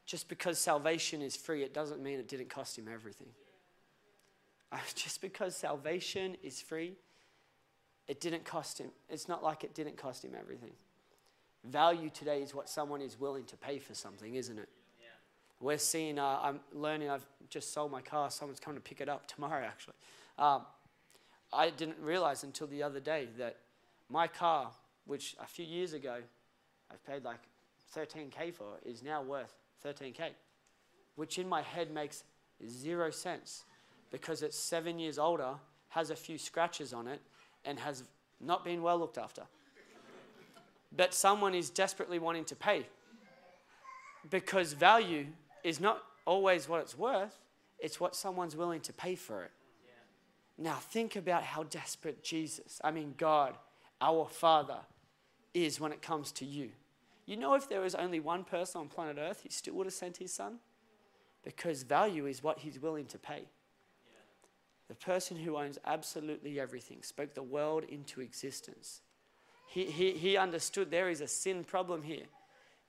Just 0.05 0.29
because 0.29 0.57
salvation 0.57 1.21
is 1.21 1.35
free, 1.35 1.63
it 1.63 1.73
doesn't 1.73 2.01
mean 2.01 2.17
it 2.17 2.29
didn't 2.29 2.49
cost 2.49 2.79
him 2.79 2.87
everything. 2.87 3.27
Just 4.95 5.19
because 5.19 5.57
salvation 5.57 6.37
is 6.41 6.61
free, 6.61 6.95
it 8.09 8.19
didn't 8.19 8.43
cost 8.43 8.79
him. 8.79 8.89
It's 9.07 9.27
not 9.27 9.43
like 9.43 9.63
it 9.63 9.75
didn't 9.75 9.95
cost 9.95 10.25
him 10.25 10.31
everything. 10.37 10.71
Value 11.63 12.09
today 12.09 12.41
is 12.41 12.55
what 12.55 12.67
someone 12.67 13.01
is 13.01 13.19
willing 13.19 13.43
to 13.45 13.55
pay 13.55 13.77
for 13.77 13.93
something, 13.93 14.33
isn't 14.33 14.57
it? 14.57 14.67
Yeah. 14.99 15.05
We're 15.59 15.77
seeing, 15.77 16.17
uh, 16.17 16.39
I'm 16.41 16.59
learning, 16.73 17.11
I've 17.11 17.25
just 17.49 17.71
sold 17.71 17.91
my 17.91 18.01
car. 18.01 18.31
Someone's 18.31 18.59
coming 18.59 18.77
to 18.77 18.83
pick 18.83 18.99
it 18.99 19.09
up 19.09 19.27
tomorrow, 19.27 19.63
actually. 19.63 19.93
Um, 20.39 20.63
I 21.53 21.69
didn't 21.69 21.97
realize 22.01 22.43
until 22.43 22.65
the 22.65 22.81
other 22.81 22.99
day 22.99 23.27
that 23.37 23.57
my 24.09 24.25
car, 24.25 24.71
which 25.05 25.35
a 25.39 25.45
few 25.45 25.65
years 25.65 25.93
ago 25.93 26.17
I've 26.91 27.05
paid 27.05 27.23
like 27.23 27.41
13K 27.95 28.55
for, 28.55 28.79
is 28.83 29.03
now 29.03 29.21
worth 29.21 29.53
13K, 29.85 30.29
which 31.15 31.37
in 31.37 31.47
my 31.47 31.61
head 31.61 31.91
makes 31.91 32.23
zero 32.67 33.11
sense 33.11 33.65
because 34.09 34.41
it's 34.41 34.57
seven 34.57 34.97
years 34.97 35.19
older, 35.19 35.53
has 35.89 36.09
a 36.09 36.15
few 36.15 36.39
scratches 36.39 36.91
on 36.91 37.07
it, 37.07 37.21
and 37.65 37.79
has 37.79 38.03
not 38.39 38.63
been 38.63 38.81
well 38.81 38.97
looked 38.97 39.17
after 39.17 39.43
but 40.95 41.13
someone 41.13 41.53
is 41.53 41.69
desperately 41.69 42.19
wanting 42.19 42.45
to 42.45 42.55
pay. 42.55 42.85
Because 44.29 44.73
value 44.73 45.27
is 45.63 45.79
not 45.79 46.03
always 46.25 46.67
what 46.67 46.81
it's 46.81 46.97
worth, 46.97 47.37
it's 47.79 47.99
what 47.99 48.15
someone's 48.15 48.55
willing 48.55 48.81
to 48.81 48.93
pay 48.93 49.15
for 49.15 49.43
it. 49.43 49.51
Now, 50.57 50.75
think 50.75 51.15
about 51.15 51.43
how 51.43 51.63
desperate 51.63 52.21
Jesus, 52.21 52.81
I 52.83 52.91
mean, 52.91 53.13
God, 53.17 53.55
our 54.01 54.27
Father, 54.27 54.79
is 55.53 55.79
when 55.79 55.93
it 55.93 56.01
comes 56.01 56.31
to 56.33 56.45
you. 56.45 56.71
You 57.25 57.37
know, 57.37 57.53
if 57.53 57.69
there 57.69 57.79
was 57.79 57.95
only 57.95 58.19
one 58.19 58.43
person 58.43 58.81
on 58.81 58.89
planet 58.89 59.17
Earth, 59.17 59.41
he 59.43 59.49
still 59.49 59.75
would 59.75 59.85
have 59.85 59.93
sent 59.93 60.17
his 60.17 60.33
son? 60.33 60.55
Because 61.43 61.83
value 61.83 62.25
is 62.25 62.43
what 62.43 62.59
he's 62.59 62.79
willing 62.79 63.05
to 63.05 63.17
pay. 63.17 63.43
The 64.89 64.95
person 64.95 65.37
who 65.37 65.55
owns 65.55 65.77
absolutely 65.85 66.59
everything 66.59 67.03
spoke 67.03 67.33
the 67.33 67.43
world 67.43 67.85
into 67.85 68.19
existence 68.19 69.01
he, 69.69 69.85
he, 69.85 70.11
he 70.13 70.35
understood 70.35 70.89
there 70.89 71.09
is 71.09 71.21
a 71.21 71.27
sin 71.27 71.63
problem 71.63 72.01
here. 72.01 72.25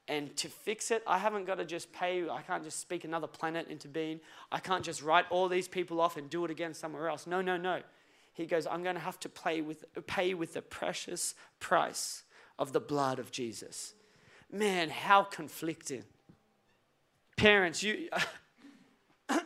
And 0.09 0.35
to 0.39 0.49
fix 0.49 0.91
it, 0.91 1.03
I 1.07 1.19
haven't 1.19 1.45
got 1.45 1.57
to 1.57 1.65
just 1.65 1.93
pay, 1.93 2.29
I 2.29 2.41
can't 2.41 2.65
just 2.65 2.81
speak 2.81 3.05
another 3.05 3.27
planet 3.27 3.69
into 3.69 3.87
being. 3.87 4.21
I 4.51 4.61
can't 4.61 4.83
just 4.83 5.03
write 5.03 5.27
all 5.31 5.47
these 5.47 5.69
people 5.69 6.01
off 6.01 6.17
and 6.17 6.29
do 6.31 6.45
it 6.47 6.51
again 6.51 6.73
somewhere 6.73 7.09
else. 7.09 7.27
No, 7.27 7.43
no, 7.43 7.57
no. 7.59 7.83
He 8.33 8.47
goes, 8.47 8.67
I'm 8.67 8.83
going 8.83 8.95
to 8.95 9.01
have 9.01 9.21
to 9.21 9.29
play 9.29 9.61
with, 9.61 9.85
pay 10.07 10.33
with 10.33 10.55
the 10.55 10.63
precious 10.63 11.35
price 11.61 12.23
of 12.59 12.73
the 12.73 12.81
blood 12.81 13.19
of 13.19 13.31
Jesus. 13.31 13.93
Man, 14.51 14.89
how 14.89 15.23
conflicting. 15.23 16.05
Parents, 17.37 17.83
you, 17.83 18.09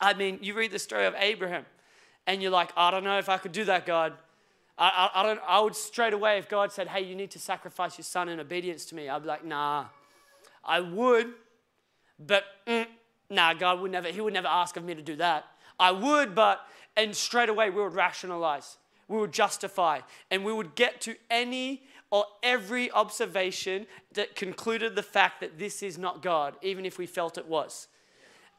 I 0.00 0.14
mean, 0.14 0.38
you 0.42 0.54
read 0.54 0.70
the 0.70 0.78
story 0.78 1.06
of 1.06 1.14
Abraham 1.18 1.64
and 2.26 2.42
you're 2.42 2.50
like, 2.50 2.70
I 2.76 2.90
don't 2.90 3.04
know 3.04 3.18
if 3.18 3.28
I 3.28 3.38
could 3.38 3.52
do 3.52 3.64
that, 3.64 3.86
God. 3.86 4.12
I, 4.78 5.10
I, 5.14 5.20
I, 5.20 5.22
don't, 5.22 5.40
I 5.46 5.60
would 5.60 5.74
straight 5.74 6.12
away, 6.12 6.38
if 6.38 6.48
God 6.48 6.72
said, 6.72 6.88
hey, 6.88 7.02
you 7.02 7.14
need 7.14 7.30
to 7.32 7.38
sacrifice 7.38 7.96
your 7.96 8.04
son 8.04 8.28
in 8.28 8.40
obedience 8.40 8.84
to 8.86 8.94
me, 8.94 9.08
I'd 9.08 9.22
be 9.22 9.28
like, 9.28 9.44
nah. 9.44 9.86
I 10.64 10.80
would, 10.80 11.28
but 12.18 12.44
mm, 12.66 12.86
nah, 13.30 13.54
God 13.54 13.80
would 13.80 13.92
never, 13.92 14.08
he 14.08 14.20
would 14.20 14.34
never 14.34 14.48
ask 14.48 14.76
of 14.76 14.84
me 14.84 14.94
to 14.94 15.02
do 15.02 15.16
that. 15.16 15.44
I 15.78 15.92
would, 15.92 16.34
but, 16.34 16.60
and 16.96 17.14
straight 17.14 17.48
away 17.48 17.70
we 17.70 17.80
would 17.82 17.94
rationalize, 17.94 18.76
we 19.08 19.18
would 19.18 19.32
justify, 19.32 20.00
and 20.30 20.44
we 20.44 20.52
would 20.52 20.74
get 20.74 21.00
to 21.02 21.14
any 21.30 21.84
or 22.10 22.24
every 22.42 22.90
observation 22.90 23.86
that 24.14 24.36
concluded 24.36 24.94
the 24.94 25.02
fact 25.02 25.40
that 25.40 25.58
this 25.58 25.82
is 25.82 25.98
not 25.98 26.22
God, 26.22 26.54
even 26.62 26.84
if 26.84 26.98
we 26.98 27.06
felt 27.06 27.38
it 27.38 27.46
was. 27.46 27.88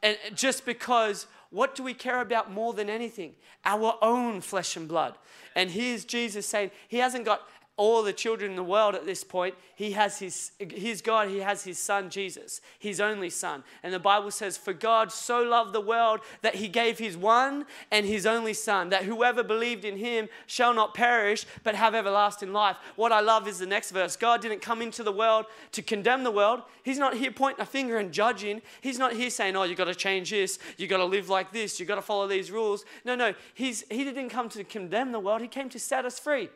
And 0.04 0.18
just 0.36 0.66
because 0.66 1.28
what 1.50 1.76
do 1.76 1.84
we 1.84 1.94
care 1.94 2.22
about 2.22 2.52
more 2.52 2.74
than 2.74 2.90
anything? 2.90 3.36
Our 3.66 3.98
own 4.02 4.42
flesh 4.42 4.76
and 4.76 4.88
blood. 4.88 5.16
And 5.56 5.72
here's 5.72 6.06
Jesus 6.06 6.46
saying, 6.46 6.72
He 6.88 6.98
hasn't 6.98 7.26
got 7.26 7.42
all 7.78 8.02
the 8.02 8.12
children 8.12 8.52
in 8.52 8.58
the 8.58 8.64
world 8.64 8.96
at 8.96 9.06
this 9.06 9.24
point. 9.24 9.54
He 9.76 9.92
has 9.92 10.18
his, 10.18 10.52
his 10.60 11.04
God, 11.04 11.30
he 11.30 11.38
has 11.38 11.64
his 11.64 11.78
son 11.78 12.10
Jesus, 12.10 12.60
his 12.80 13.00
only 13.00 13.30
son. 13.30 13.64
And 13.84 13.94
the 13.94 14.00
Bible 14.00 14.32
says, 14.32 14.58
For 14.58 14.74
God 14.74 15.12
so 15.12 15.44
loved 15.44 15.74
the 15.74 15.82
world 15.82 16.22
that 16.42 16.56
he 16.56 16.68
gave 16.68 16.98
his 16.98 17.16
one 17.16 17.66
and 17.92 18.06
his 18.06 18.26
only 18.26 18.56
son, 18.56 18.90
that 18.90 19.04
whoever 19.04 19.44
believed 19.44 19.86
in 19.86 19.98
him 19.98 20.28
shall 20.48 20.74
not 20.74 20.96
perish, 20.96 21.46
but 21.64 21.76
have 21.76 21.94
everlasting 21.94 22.52
life. 22.52 22.78
What 22.96 23.12
I 23.12 23.20
love 23.20 23.48
is 23.48 23.60
the 23.60 23.68
next 23.68 23.92
verse 23.92 24.16
God 24.16 24.42
didn't 24.42 24.62
come 24.62 24.82
into 24.82 25.04
the 25.04 25.12
world 25.12 25.46
to 25.74 25.84
condemn 25.84 26.24
the 26.24 26.32
world. 26.32 26.64
He's 26.82 26.98
not 26.98 27.14
here 27.16 27.32
pointing 27.32 27.62
a 27.62 27.66
finger 27.66 27.98
and 27.98 28.12
judging. 28.12 28.64
He's 28.82 28.98
not 28.98 29.14
here 29.14 29.30
saying, 29.30 29.56
Oh, 29.56 29.64
you 29.64 29.76
got 29.76 29.86
to 29.86 29.96
change 29.96 30.32
this, 30.32 30.58
you 30.78 30.88
got 30.88 30.98
to 30.98 31.06
live 31.06 31.30
like 31.30 31.52
this, 31.52 31.80
you 31.80 31.86
got 31.86 31.96
to 31.96 32.02
follow 32.02 32.28
these 32.28 32.50
rules. 32.50 32.86
No, 33.06 33.14
no, 33.16 33.36
he's, 33.54 33.84
he 33.92 34.04
didn't 34.04 34.30
come 34.30 34.50
to 34.50 34.64
condemn 34.64 35.12
the 35.12 35.20
world, 35.20 35.42
he 35.42 35.48
came 35.48 35.70
to 35.70 35.80
set 35.80 36.04
us 36.04 36.18
free. 36.18 36.50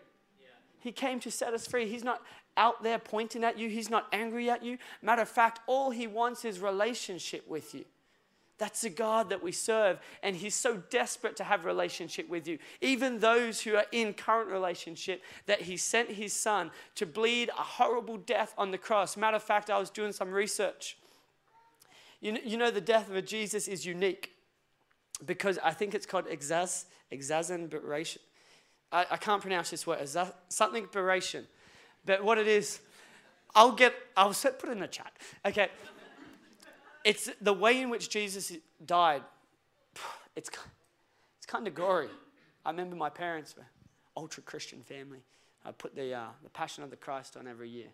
He 0.81 0.91
came 0.91 1.19
to 1.21 1.31
set 1.31 1.53
us 1.53 1.67
free. 1.67 1.87
He's 1.87 2.03
not 2.03 2.21
out 2.57 2.83
there 2.83 2.99
pointing 2.99 3.43
at 3.43 3.57
you, 3.57 3.69
He's 3.69 3.89
not 3.89 4.07
angry 4.11 4.49
at 4.49 4.63
you. 4.63 4.77
Matter 5.01 5.21
of 5.21 5.29
fact, 5.29 5.59
all 5.67 5.91
He 5.91 6.07
wants 6.07 6.43
is 6.43 6.59
relationship 6.59 7.47
with 7.47 7.73
you. 7.73 7.85
That's 8.57 8.81
the 8.81 8.89
God 8.89 9.29
that 9.29 9.41
we 9.41 9.51
serve, 9.51 9.99
and 10.21 10.35
He's 10.35 10.55
so 10.55 10.77
desperate 10.89 11.35
to 11.37 11.43
have 11.43 11.65
relationship 11.65 12.29
with 12.29 12.47
you. 12.47 12.59
Even 12.81 13.19
those 13.19 13.61
who 13.61 13.75
are 13.75 13.85
in 13.91 14.13
current 14.13 14.49
relationship, 14.49 15.21
that 15.45 15.61
He 15.61 15.77
sent 15.77 16.09
His 16.09 16.33
Son 16.33 16.71
to 16.95 17.05
bleed 17.05 17.49
a 17.49 17.63
horrible 17.63 18.17
death 18.17 18.53
on 18.57 18.71
the 18.71 18.77
cross. 18.77 19.15
Matter 19.15 19.37
of 19.37 19.43
fact, 19.43 19.69
I 19.69 19.79
was 19.79 19.89
doing 19.89 20.11
some 20.11 20.31
research. 20.31 20.97
You 22.19 22.33
know, 22.33 22.39
you 22.43 22.57
know 22.57 22.69
the 22.69 22.81
death 22.81 23.09
of 23.09 23.15
a 23.15 23.21
Jesus 23.21 23.67
is 23.67 23.85
unique 23.85 24.31
because 25.25 25.57
I 25.63 25.71
think 25.71 25.95
it's 25.95 26.05
called 26.05 26.27
exas, 26.27 26.85
exasperation. 27.11 28.21
I, 28.91 29.05
I 29.11 29.17
can't 29.17 29.41
pronounce 29.41 29.69
this 29.69 29.87
word, 29.87 30.01
is 30.01 30.13
that 30.13 30.35
something 30.49 30.87
beration. 30.91 31.45
But 32.05 32.23
what 32.23 32.37
it 32.37 32.47
is, 32.47 32.81
I'll 33.55 33.71
get, 33.71 33.93
I'll 34.17 34.33
set, 34.33 34.59
put 34.59 34.69
it 34.69 34.73
in 34.73 34.79
the 34.79 34.87
chat. 34.87 35.13
Okay. 35.45 35.69
It's 37.03 37.29
the 37.41 37.53
way 37.53 37.81
in 37.81 37.89
which 37.89 38.09
Jesus 38.09 38.53
died. 38.85 39.23
It's, 40.33 40.49
it's 41.39 41.45
kind 41.45 41.67
of 41.67 41.75
gory. 41.75 42.07
I 42.65 42.69
remember 42.69 42.95
my 42.95 43.09
parents 43.09 43.53
were 43.57 43.65
ultra 44.15 44.41
Christian 44.41 44.81
family. 44.81 45.19
I 45.65 45.71
put 45.71 45.93
the, 45.93 46.13
uh, 46.13 46.27
the 46.41 46.49
Passion 46.49 46.85
of 46.85 46.89
the 46.89 46.95
Christ 46.95 47.35
on 47.35 47.47
every 47.47 47.67
year. 47.67 47.89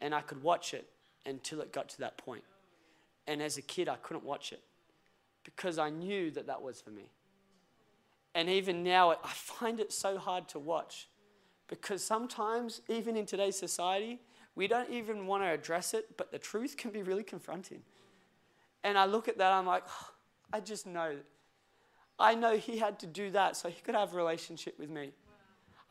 And 0.00 0.12
I 0.12 0.22
could 0.22 0.42
watch 0.42 0.74
it 0.74 0.88
until 1.24 1.60
it 1.60 1.72
got 1.72 1.88
to 1.90 1.98
that 2.00 2.16
point. 2.16 2.42
And 3.28 3.40
as 3.40 3.58
a 3.58 3.62
kid, 3.62 3.88
I 3.88 3.94
couldn't 3.94 4.24
watch 4.24 4.52
it 4.52 4.60
because 5.44 5.78
I 5.78 5.90
knew 5.90 6.32
that 6.32 6.48
that 6.48 6.60
was 6.60 6.80
for 6.80 6.90
me. 6.90 7.04
And 8.34 8.48
even 8.48 8.82
now, 8.82 9.10
I 9.10 9.28
find 9.28 9.78
it 9.78 9.92
so 9.92 10.18
hard 10.18 10.48
to 10.48 10.58
watch 10.58 11.08
because 11.68 12.02
sometimes, 12.04 12.80
even 12.88 13.16
in 13.16 13.26
today's 13.26 13.58
society, 13.58 14.20
we 14.54 14.66
don't 14.66 14.90
even 14.90 15.26
want 15.26 15.42
to 15.42 15.48
address 15.48 15.94
it, 15.94 16.16
but 16.16 16.30
the 16.30 16.38
truth 16.38 16.76
can 16.76 16.90
be 16.90 17.02
really 17.02 17.22
confronting. 17.22 17.82
And 18.84 18.98
I 18.98 19.06
look 19.06 19.28
at 19.28 19.38
that, 19.38 19.52
I'm 19.52 19.66
like, 19.66 19.84
oh, 19.86 20.10
I 20.52 20.60
just 20.60 20.86
know. 20.86 21.16
I 22.18 22.34
know 22.34 22.56
he 22.56 22.78
had 22.78 22.98
to 23.00 23.06
do 23.06 23.30
that 23.30 23.56
so 23.56 23.68
he 23.68 23.80
could 23.80 23.94
have 23.94 24.12
a 24.12 24.16
relationship 24.16 24.78
with 24.78 24.90
me. 24.90 25.12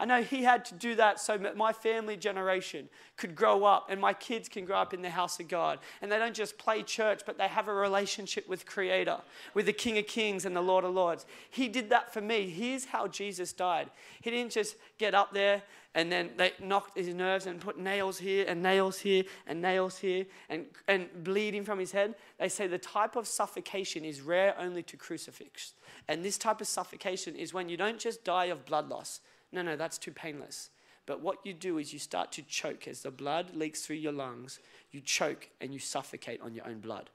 I 0.02 0.06
know 0.06 0.24
he 0.24 0.42
had 0.42 0.66
to 0.66 0.74
do 0.74 0.96
that 0.96 1.20
so 1.20 1.38
that 1.38 1.56
my 1.56 1.72
family 1.72 2.18
generation 2.18 2.90
could 3.18 3.36
grow 3.36 3.66
up 3.66 3.86
and 3.88 4.02
my 4.02 4.14
kids 4.14 4.50
can 4.50 4.66
grow 4.66 4.78
up 4.78 4.96
in 4.96 5.04
the 5.04 5.12
house 5.12 5.40
of 5.40 5.48
God. 5.48 5.78
And 6.02 6.12
they 6.12 6.18
don't 6.18 6.34
just 6.34 6.58
play 6.58 6.82
church, 6.82 7.22
but 7.24 7.38
they 7.38 7.48
have 7.48 7.68
a 7.68 7.74
relationship 7.74 8.50
with 8.50 8.66
Creator, 8.66 9.18
with 9.54 9.68
the 9.68 9.74
King 9.74 10.00
of 10.00 10.08
Kings 10.08 10.44
and 10.44 10.56
the 10.56 10.62
Lord 10.62 10.86
of 10.86 10.96
Lords. 10.96 11.28
He 11.52 11.68
did 11.68 11.92
that 11.92 12.12
for 12.12 12.20
me. 12.20 12.50
Here's 12.50 12.86
how 12.86 13.08
Jesus 13.10 13.54
died. 13.54 13.92
He 14.22 14.32
didn't 14.32 14.54
just 14.54 14.76
get 14.98 15.14
up 15.14 15.36
there 15.36 15.62
and 15.94 16.12
then 16.12 16.32
they 16.36 16.54
knocked 16.60 16.98
his 16.98 17.14
nerves 17.14 17.46
and 17.46 17.62
put 17.62 17.78
nails 17.78 18.18
here 18.18 18.46
and 18.48 18.64
nails 18.64 18.98
here 18.98 19.24
and 19.46 19.62
nails 19.62 20.00
here 20.00 20.26
and, 20.50 20.66
and 20.88 21.10
bleeding 21.24 21.64
from 21.64 21.78
his 21.78 21.92
head. 21.92 22.16
They 22.40 22.50
say 22.50 22.66
the 22.66 22.80
type 22.80 23.16
of 23.16 23.28
suffocation 23.28 24.04
is 24.04 24.22
rare 24.22 24.56
only 24.58 24.82
to 24.82 24.98
crucifix. 24.98 25.74
And 26.08 26.26
this 26.26 26.40
type 26.40 26.60
of 26.60 26.66
suffocation 26.66 27.36
is 27.36 27.54
when 27.54 27.70
you 27.70 27.78
don't 27.78 28.00
just 28.00 28.24
die 28.24 28.46
of 28.46 28.66
blood 28.66 28.90
loss 28.90 29.20
no, 29.52 29.62
no, 29.62 29.76
that's 29.76 29.98
too 29.98 30.12
painless. 30.12 30.70
But 31.06 31.22
what 31.22 31.46
you 31.46 31.54
do 31.54 31.78
is 31.78 31.92
you 31.92 32.00
start 32.00 32.32
to 32.34 32.42
choke 32.44 32.88
as 32.88 33.02
the 33.02 33.12
blood 33.12 33.56
leaks 33.56 33.82
through 33.82 33.98
your 33.98 34.12
lungs. 34.12 34.60
You 34.92 35.02
choke 35.02 35.50
and 35.60 35.74
you 35.74 35.80
suffocate 35.80 36.42
on 36.42 36.54
your 36.54 36.68
own 36.68 36.80
blood. 36.80 37.10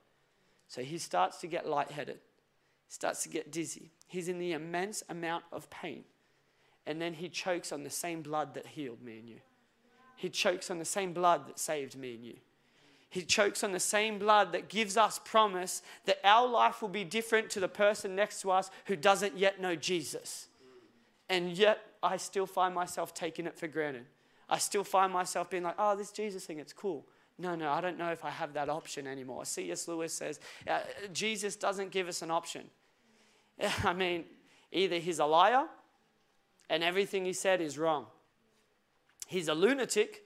So 0.67 0.81
he 0.83 0.97
starts 0.97 1.39
to 1.41 1.47
get 1.47 1.67
lightheaded, 1.67 2.19
starts 2.89 3.23
to 3.23 3.29
get 3.29 3.51
dizzy. 3.51 3.91
He's 4.07 4.27
in 4.27 4.39
the 4.39 4.51
immense 4.51 5.03
amount 5.09 5.45
of 5.51 5.69
pain. 5.69 6.03
And 6.85 7.01
then 7.01 7.13
he 7.13 7.29
chokes 7.29 7.71
on 7.71 7.83
the 7.83 7.89
same 7.89 8.21
blood 8.21 8.53
that 8.53 8.67
healed 8.67 9.01
me 9.01 9.19
and 9.19 9.27
you. 9.27 9.39
He 10.15 10.29
chokes 10.29 10.69
on 10.71 10.79
the 10.79 10.85
same 10.85 11.13
blood 11.13 11.47
that 11.47 11.59
saved 11.59 11.97
me 11.97 12.15
and 12.15 12.25
you. 12.25 12.35
He 13.09 13.21
chokes 13.21 13.63
on 13.63 13.71
the 13.71 13.79
same 13.79 14.19
blood 14.19 14.51
that 14.51 14.67
gives 14.67 14.97
us 14.97 15.19
promise 15.23 15.81
that 16.05 16.19
our 16.23 16.47
life 16.47 16.81
will 16.81 16.89
be 16.89 17.03
different 17.03 17.49
to 17.51 17.59
the 17.59 17.67
person 17.67 18.15
next 18.15 18.41
to 18.41 18.51
us 18.51 18.69
who 18.85 18.95
doesn't 18.95 19.37
yet 19.37 19.61
know 19.61 19.75
Jesus. 19.75 20.47
And 21.29 21.51
yet, 21.57 21.79
I 22.01 22.17
still 22.17 22.45
find 22.45 22.73
myself 22.73 23.13
taking 23.13 23.45
it 23.45 23.55
for 23.55 23.67
granted. 23.67 24.05
I 24.49 24.57
still 24.59 24.83
find 24.83 25.11
myself 25.11 25.49
being 25.49 25.63
like, 25.63 25.75
oh, 25.77 25.95
this 25.95 26.11
Jesus 26.11 26.45
thing, 26.45 26.59
it's 26.59 26.73
cool. 26.73 27.05
No, 27.39 27.55
no, 27.55 27.69
I 27.69 27.81
don't 27.81 27.97
know 27.97 28.11
if 28.11 28.25
I 28.25 28.29
have 28.29 28.53
that 28.53 28.69
option 28.69 29.05
anymore. 29.05 29.45
C.S. 29.45 29.87
Lewis 29.87 30.13
says 30.13 30.39
uh, 30.67 30.79
Jesus 31.13 31.55
doesn't 31.55 31.91
give 31.91 32.07
us 32.07 32.21
an 32.21 32.31
option. 32.31 32.63
I 33.83 33.93
mean, 33.93 34.25
either 34.71 34.97
he's 34.97 35.19
a 35.19 35.25
liar 35.25 35.65
and 36.69 36.83
everything 36.83 37.25
he 37.25 37.33
said 37.33 37.61
is 37.61 37.77
wrong, 37.77 38.07
he's 39.27 39.47
a 39.47 39.53
lunatic, 39.53 40.23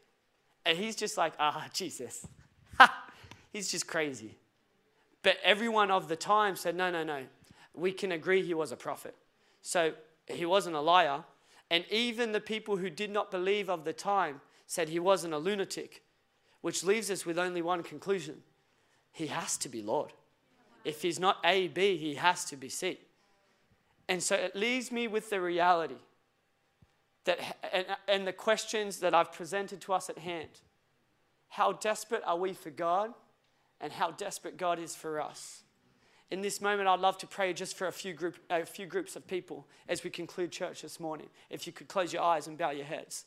and 0.66 0.78
he's 0.78 0.96
just 0.96 1.18
like, 1.18 1.34
ah, 1.40 1.68
Jesus. 1.74 2.26
he's 3.54 3.70
just 3.70 3.88
crazy. 3.88 4.38
But 5.24 5.38
everyone 5.44 5.92
of 5.92 6.08
the 6.08 6.16
time 6.16 6.56
said, 6.56 6.76
no, 6.76 6.90
no, 6.90 7.04
no. 7.04 7.24
We 7.74 7.92
can 7.92 8.12
agree 8.12 8.42
he 8.42 8.54
was 8.54 8.72
a 8.72 8.76
prophet. 8.76 9.16
So 9.62 9.94
he 10.28 10.46
wasn't 10.46 10.76
a 10.76 10.82
liar. 10.82 11.24
And 11.72 11.86
even 11.90 12.34
the 12.34 12.42
people 12.42 12.76
who 12.76 12.90
did 12.90 13.10
not 13.10 13.32
believe 13.32 13.70
of 13.70 13.86
the 13.86 13.94
time 13.94 14.42
said 14.68 14.90
he 14.90 15.00
wasn't 15.00 15.34
a 15.34 15.38
lunatic, 15.38 16.04
which 16.60 16.84
leaves 16.84 17.10
us 17.10 17.26
with 17.26 17.40
only 17.40 17.62
one 17.62 17.82
conclusion 17.82 18.44
he 19.14 19.28
has 19.28 19.58
to 19.58 19.70
be 19.70 19.82
Lord. 19.82 20.12
If 20.84 21.02
he's 21.02 21.18
not 21.18 21.38
A, 21.46 21.70
B, 21.70 21.96
he 21.96 22.16
has 22.16 22.44
to 22.46 22.58
be 22.58 22.68
C. 22.68 23.00
And 24.10 24.22
so 24.22 24.36
it 24.36 24.54
leaves 24.54 24.92
me 24.92 25.08
with 25.08 25.30
the 25.30 25.40
reality 25.40 25.96
that, 27.24 27.40
and, 27.72 27.86
and 28.08 28.28
the 28.28 28.34
questions 28.34 29.00
that 29.00 29.14
I've 29.14 29.32
presented 29.32 29.80
to 29.82 29.94
us 29.94 30.10
at 30.10 30.18
hand. 30.18 30.50
How 31.48 31.72
desperate 31.72 32.24
are 32.26 32.38
we 32.38 32.52
for 32.52 32.70
God, 32.70 33.14
and 33.80 33.94
how 33.94 34.12
desperate 34.12 34.58
God 34.58 34.78
is 34.78 34.94
for 34.94 35.22
us? 35.22 35.64
In 36.32 36.42
this 36.42 36.62
moment, 36.62 36.88
I'd 36.88 37.02
love 37.02 37.18
to 37.20 37.28
pray 37.28 37.52
just 37.52 37.78
for 37.78 37.88
a 37.88 37.92
few, 37.92 38.14
group, 38.14 38.38
a 38.50 38.66
few 38.66 38.86
groups 38.86 39.18
of 39.18 39.28
people 39.28 39.68
as 39.90 40.04
we 40.04 40.10
conclude 40.10 40.52
church 40.52 40.82
this 40.82 40.98
morning. 40.98 41.28
If 41.50 41.68
you 41.68 41.74
could 41.74 41.90
close 41.90 42.14
your 42.14 42.24
eyes 42.24 42.48
and 42.48 42.58
bow 42.58 42.72
your 42.72 42.86
heads. 42.86 43.26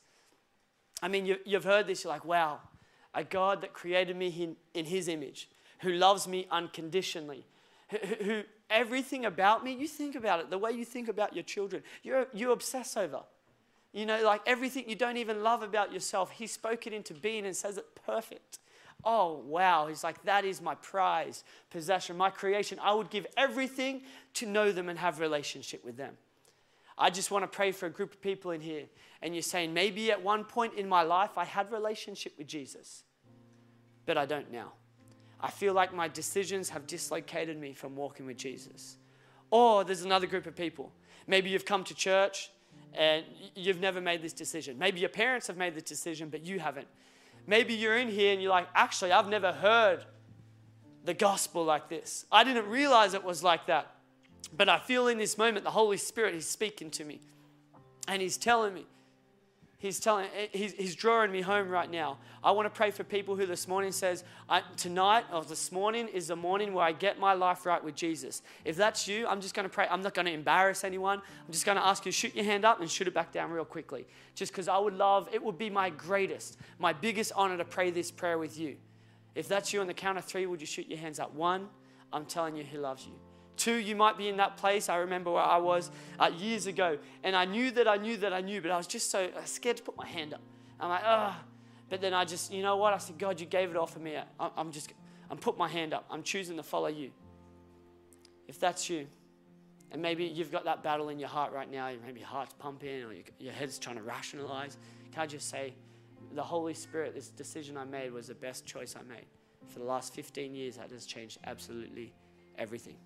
I 1.03 1.09
mean, 1.09 1.27
you, 1.27 1.37
you've 1.45 1.65
heard 1.65 1.87
this, 1.87 2.03
you're 2.03 2.13
like, 2.13 2.25
wow, 2.25 2.61
a 3.15 3.23
God 3.23 3.61
that 3.61 3.75
created 3.75 4.17
me 4.17 4.29
in, 4.29 4.57
in 4.73 4.87
his 4.87 5.09
image, 5.09 5.51
who 5.81 5.91
loves 5.91 6.27
me 6.27 6.47
unconditionally, 6.51 7.45
who, 7.91 7.99
who, 8.25 8.43
everything 8.71 9.27
about 9.27 9.63
me, 9.63 9.75
you 9.75 9.87
think 9.87 10.15
about 10.15 10.41
it, 10.41 10.49
the 10.49 10.57
way 10.57 10.73
you 10.73 10.85
think 10.85 11.09
about 11.09 11.35
your 11.35 11.43
children, 11.43 11.83
you 12.03 12.27
you 12.33 12.53
obsess 12.53 12.97
over. 12.97 13.21
You 13.93 14.07
know, 14.07 14.25
like 14.25 14.41
everything 14.47 14.89
you 14.89 14.97
don't 14.97 15.19
even 15.19 15.43
love 15.43 15.63
about 15.63 15.93
yourself, 15.93 16.31
He 16.31 16.47
spoke 16.47 16.87
it 16.87 16.95
into 16.95 17.13
being 17.13 17.45
and 17.45 17.55
says 17.55 17.77
it 17.77 17.87
perfect. 18.07 18.59
Oh, 19.05 19.43
wow. 19.47 19.87
He's 19.87 20.03
like, 20.03 20.23
that 20.25 20.45
is 20.45 20.63
my 20.63 20.75
prize 20.77 21.45
possession, 21.71 22.17
my 22.17 22.31
creation. 22.31 22.79
I 22.83 22.95
would 22.95 23.11
give 23.11 23.27
everything 23.37 24.03
to 24.35 24.47
know 24.47 24.73
them 24.73 24.89
and 24.89 24.99
have 24.99 25.21
relationship 25.21 25.85
with 25.85 25.97
them. 25.97 26.15
I 26.97 27.11
just 27.11 27.31
want 27.31 27.43
to 27.43 27.49
pray 27.49 27.73
for 27.73 27.87
a 27.87 27.91
group 27.91 28.13
of 28.13 28.21
people 28.21 28.53
in 28.53 28.61
here. 28.61 28.85
And 29.21 29.35
you're 29.35 29.43
saying, 29.43 29.75
maybe 29.75 30.11
at 30.11 30.23
one 30.23 30.45
point 30.45 30.75
in 30.75 30.89
my 30.89 31.03
life 31.03 31.37
I 31.37 31.45
had 31.45 31.73
relationship 31.73 32.33
with 32.39 32.47
Jesus, 32.47 33.05
but 34.07 34.17
I 34.17 34.27
don't 34.27 34.51
now. 34.53 34.73
I 35.41 35.51
feel 35.51 35.75
like 35.75 35.93
my 35.93 36.09
decisions 36.09 36.71
have 36.71 36.87
dislocated 36.87 37.59
me 37.59 37.75
from 37.75 37.97
walking 37.97 38.27
with 38.27 38.37
Jesus. 38.37 38.97
Or 39.51 39.85
there's 39.85 40.05
another 40.05 40.27
group 40.27 40.47
of 40.47 40.57
people. 40.57 40.93
Maybe 41.27 41.51
you've 41.51 41.65
come 41.65 41.85
to 41.85 41.95
church 41.95 42.51
and 42.95 43.25
you've 43.55 43.81
never 43.81 44.01
made 44.01 44.23
this 44.23 44.33
decision. 44.33 44.79
Maybe 44.79 45.01
your 45.01 45.09
parents 45.09 45.47
have 45.49 45.57
made 45.57 45.75
the 45.75 45.81
decision, 45.81 46.29
but 46.29 46.47
you 46.47 46.61
haven't. 46.61 46.87
Maybe 47.47 47.75
you're 47.75 47.97
in 47.97 48.09
here 48.09 48.33
and 48.33 48.41
you're 48.41 48.51
like, 48.51 48.69
actually, 48.75 49.13
I've 49.13 49.29
never 49.29 49.53
heard 49.53 50.05
the 51.05 51.15
gospel 51.15 51.65
like 51.65 51.89
this. 51.89 52.25
I 52.33 52.45
didn't 52.45 52.67
realize 52.69 53.15
it 53.15 53.25
was 53.25 53.43
like 53.43 53.67
that. 53.67 53.95
But 54.57 54.69
I 54.69 54.79
feel 54.79 55.09
in 55.09 55.19
this 55.19 55.37
moment 55.37 55.65
the 55.65 55.71
Holy 55.71 55.97
Spirit 55.97 56.35
is 56.35 56.49
speaking 56.49 56.91
to 56.93 57.05
me 57.05 57.21
and 58.09 58.23
He's 58.23 58.37
telling 58.37 58.73
me, 58.73 58.87
He's 59.79 60.01
telling, 60.01 60.27
eh, 60.37 60.47
he's, 60.53 60.73
he's 60.73 60.95
drawing 60.95 61.31
me 61.31 61.41
home 61.41 61.69
right 61.69 61.91
now. 61.91 62.19
I 62.43 62.53
want 62.53 62.67
to 62.67 62.71
pray 62.71 62.91
for 62.91 63.05
people 63.05 63.37
who 63.37 63.45
this 63.45 63.69
morning 63.69 63.93
says, 63.93 64.25
tonight 64.77 65.25
or 65.33 65.45
this 65.45 65.71
morning 65.73 66.09
is 66.09 66.29
the 66.29 66.37
morning 66.37 66.73
where 66.73 66.85
I 66.85 66.93
get 66.93 67.19
my 67.19 67.35
life 67.35 67.67
right 67.67 67.83
with 67.83 67.95
Jesus. 67.95 68.43
If 68.65 68.77
that's 68.77 69.07
you, 69.07 69.27
I'm 69.27 69.41
just 69.41 69.55
going 69.55 69.69
to 69.69 69.73
pray. 69.73 69.87
I'm 69.91 70.03
not 70.03 70.15
going 70.15 70.27
to 70.27 70.33
embarrass 70.33 70.85
anyone. 70.85 71.21
I'm 71.47 71.53
just 71.53 71.67
going 71.67 71.77
to 71.77 71.85
ask 71.85 72.07
you 72.07 72.13
to 72.13 72.17
shoot 72.17 72.35
your 72.35 72.45
hand 72.45 72.65
up 72.65 72.81
and 72.81 72.91
shoot 72.91 73.09
it 73.09 73.15
back 73.15 73.33
down 73.33 73.51
real 73.51 73.65
quickly. 73.65 74.07
Just 74.35 74.53
because 74.53 74.69
I 74.69 74.79
would 74.79 74.95
love, 74.95 75.29
it 75.33 75.43
would 75.43 75.59
be 75.59 75.71
my 75.71 75.91
greatest, 75.91 76.59
my 76.79 76.93
biggest 76.93 77.33
honor 77.37 77.57
to 77.59 77.65
pray 77.65 77.91
this 77.91 78.11
prayer 78.11 78.39
with 78.39 78.59
you. 78.59 78.77
If 79.35 79.49
that's 79.49 79.73
you 79.73 79.81
on 79.81 79.87
the 79.87 79.95
count 79.95 80.17
of 80.17 80.25
three, 80.25 80.47
would 80.47 80.61
you 80.61 80.67
shoot 80.67 80.89
your 80.89 80.99
hands 80.99 81.19
up? 81.19 81.35
One, 81.35 81.69
I'm 82.13 82.25
telling 82.25 82.57
you, 82.57 82.63
He 82.63 82.79
loves 82.79 83.07
you. 83.07 83.34
Two, 83.57 83.77
you 83.77 83.95
might 83.95 84.19
be 84.19 84.29
in 84.29 84.37
that 84.39 84.57
place. 84.57 84.89
I 84.89 84.97
remember 84.97 85.31
where 85.31 85.43
I 85.43 85.59
was 85.59 85.91
uh, 86.19 86.31
years 86.37 86.67
ago, 86.67 86.99
and 87.23 87.37
I 87.37 87.45
knew 87.45 87.71
that 87.73 87.87
I 87.87 87.97
knew 87.97 88.17
that 88.19 88.33
I 88.33 88.41
knew, 88.41 88.61
but 88.61 88.71
I 88.71 88.77
was 88.77 88.87
just 88.87 89.11
so 89.11 89.29
uh, 89.37 89.45
scared 89.45 89.77
to 89.79 89.83
put 89.83 89.97
my 89.97 90.07
hand 90.07 90.35
up. 90.35 90.41
I'm 90.81 90.89
like, 90.89 91.03
ah. 91.05 91.43
But 91.89 92.01
then 92.01 92.15
I 92.15 92.25
just, 92.25 92.53
you 92.53 92.63
know 92.63 92.77
what? 92.77 92.93
I 92.93 92.99
said, 92.99 93.19
God, 93.19 93.39
you 93.39 93.47
gave 93.47 93.71
it 93.71 93.77
all 93.77 93.87
for 93.87 94.01
me. 94.01 94.17
I, 94.17 94.51
I'm 94.57 94.73
just, 94.73 94.93
I'm 95.31 95.39
put 95.39 95.57
my 95.57 95.69
hand 95.69 95.95
up. 95.95 96.07
I'm 96.11 96.23
choosing 96.23 96.57
to 96.57 96.63
follow 96.63 96.89
you. 96.89 97.11
If 98.49 98.59
that's 98.59 98.91
you, 98.91 99.07
and 99.93 100.03
maybe 100.03 100.25
you've 100.25 100.51
got 100.51 100.65
that 100.65 100.83
battle 100.83 101.09
in 101.11 101.19
your 101.19 101.29
heart 101.29 101.53
right 101.53 101.71
now, 101.71 101.91
maybe 102.05 102.21
your 102.21 102.29
heart's 102.29 102.55
pumping 102.55 103.05
or 103.05 103.15
your 103.39 103.53
head's 103.53 103.79
trying 103.79 103.97
to 103.97 104.03
rationalize, 104.03 104.77
can 105.13 105.23
I 105.23 105.27
just 105.27 105.49
say, 105.49 105.75
the 106.33 106.43
Holy 106.43 106.75
Spirit, 106.75 107.15
this 107.15 107.29
decision 107.29 107.77
I 107.77 107.85
made 107.85 108.13
was 108.13 108.27
the 108.27 108.35
best 108.35 108.67
choice 108.67 108.97
I 108.99 109.03
made. 109.03 109.27
For 109.69 109.79
the 109.79 109.85
last 109.85 110.15
15 110.15 110.55
years, 110.55 110.77
that 110.77 110.91
has 110.91 111.07
changed 111.07 111.39
absolutely 111.45 112.13
everything. 112.59 112.97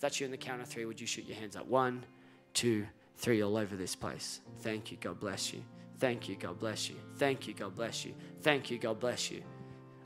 If 0.00 0.02
that's 0.02 0.18
you 0.18 0.24
in 0.24 0.30
the 0.30 0.38
count 0.38 0.62
of 0.62 0.66
three, 0.66 0.86
would 0.86 0.98
you 0.98 1.06
shoot 1.06 1.26
your 1.26 1.36
hands 1.36 1.56
up? 1.56 1.66
One, 1.66 2.06
two, 2.54 2.86
three, 3.18 3.42
all 3.42 3.58
over 3.58 3.76
this 3.76 3.94
place. 3.94 4.40
Thank 4.60 4.90
you. 4.90 4.96
God 4.98 5.20
bless 5.20 5.52
you. 5.52 5.62
Thank 5.98 6.26
you. 6.26 6.36
God 6.36 6.58
bless 6.58 6.88
you. 6.88 6.96
Thank 7.18 7.46
you. 7.46 7.52
God 7.52 7.74
bless 7.76 8.06
you. 8.06 8.14
Thank 8.40 8.70
you. 8.70 8.78
God 8.78 8.98
bless 8.98 9.30
you. 9.30 9.42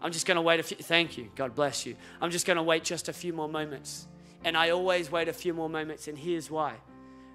I'm 0.02 0.10
just 0.10 0.26
going 0.26 0.34
to 0.34 0.42
wait 0.42 0.58
a 0.58 0.64
few. 0.64 0.78
Thank 0.78 1.16
you. 1.16 1.30
God 1.36 1.54
bless 1.54 1.86
you. 1.86 1.94
I'm 2.20 2.32
just 2.32 2.44
going 2.44 2.56
to 2.56 2.62
wait 2.64 2.82
just 2.82 3.08
a 3.08 3.12
few 3.12 3.32
more 3.32 3.48
moments. 3.48 4.08
And 4.42 4.56
I 4.56 4.70
always 4.70 5.12
wait 5.12 5.28
a 5.28 5.32
few 5.32 5.54
more 5.54 5.70
moments. 5.70 6.08
And 6.08 6.18
here's 6.18 6.50
why 6.50 6.74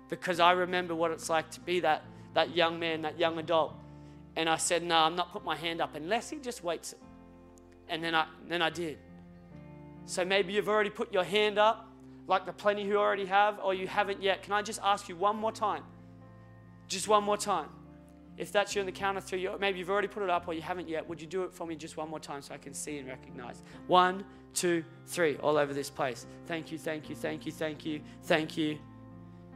because 0.10 0.42
I 0.42 0.52
remember 0.52 0.94
what 0.94 1.12
it's 1.12 1.30
like 1.30 1.50
to 1.52 1.62
be 1.62 1.80
that, 1.80 2.04
that 2.34 2.54
young 2.54 2.78
man, 2.78 3.04
that 3.04 3.18
young 3.18 3.40
adult. 3.40 3.74
And 4.36 4.50
I 4.50 4.58
said, 4.58 4.84
No, 4.84 4.98
I'm 4.98 5.16
not 5.16 5.32
putting 5.32 5.46
my 5.46 5.56
hand 5.56 5.80
up 5.80 5.96
unless 5.96 6.30
he 6.30 6.40
just 6.40 6.62
waits 6.62 6.94
And 7.88 8.04
then 8.04 8.14
I, 8.16 8.26
then 8.50 8.62
I 8.62 8.70
did. 8.70 8.98
So 10.08 10.26
maybe 10.26 10.52
you've 10.52 10.68
already 10.68 10.90
put 10.90 11.14
your 11.14 11.24
hand 11.24 11.58
up 11.58 11.89
like 12.30 12.46
the 12.46 12.54
plenty 12.54 12.88
who 12.88 12.96
already 12.96 13.26
have, 13.26 13.60
or 13.62 13.74
you 13.74 13.88
haven't 13.88 14.22
yet, 14.22 14.44
can 14.44 14.54
I 14.54 14.62
just 14.62 14.80
ask 14.84 15.10
you 15.10 15.16
one 15.16 15.36
more 15.36 15.52
time? 15.52 15.84
Just 16.88 17.08
one 17.08 17.24
more 17.24 17.38
time. 17.38 17.68
If 18.38 18.52
that's 18.52 18.76
you 18.76 18.82
on 18.82 18.86
the 18.86 18.92
count 18.92 19.18
of 19.18 19.24
three, 19.24 19.50
maybe 19.60 19.80
you've 19.80 19.90
already 19.90 20.08
put 20.08 20.22
it 20.22 20.30
up 20.30 20.48
or 20.48 20.54
you 20.54 20.62
haven't 20.62 20.88
yet, 20.88 21.10
would 21.10 21.20
you 21.20 21.26
do 21.26 21.42
it 21.44 21.54
for 21.54 21.66
me 21.66 21.76
just 21.76 21.98
one 21.98 22.08
more 22.08 22.20
time 22.20 22.44
so 22.44 22.54
I 22.54 22.58
can 22.58 22.74
see 22.74 23.00
and 23.00 23.08
recognize? 23.08 23.64
One, 23.88 24.24
two, 24.54 24.86
three, 25.08 25.38
all 25.38 25.58
over 25.58 25.74
this 25.74 25.90
place. 25.90 26.28
Thank 26.46 26.72
you, 26.72 26.78
thank 26.78 27.10
you, 27.10 27.16
thank 27.16 27.48
you, 27.48 27.52
thank 27.52 27.84
you, 27.84 28.00
thank 28.22 28.56
you, 28.56 28.78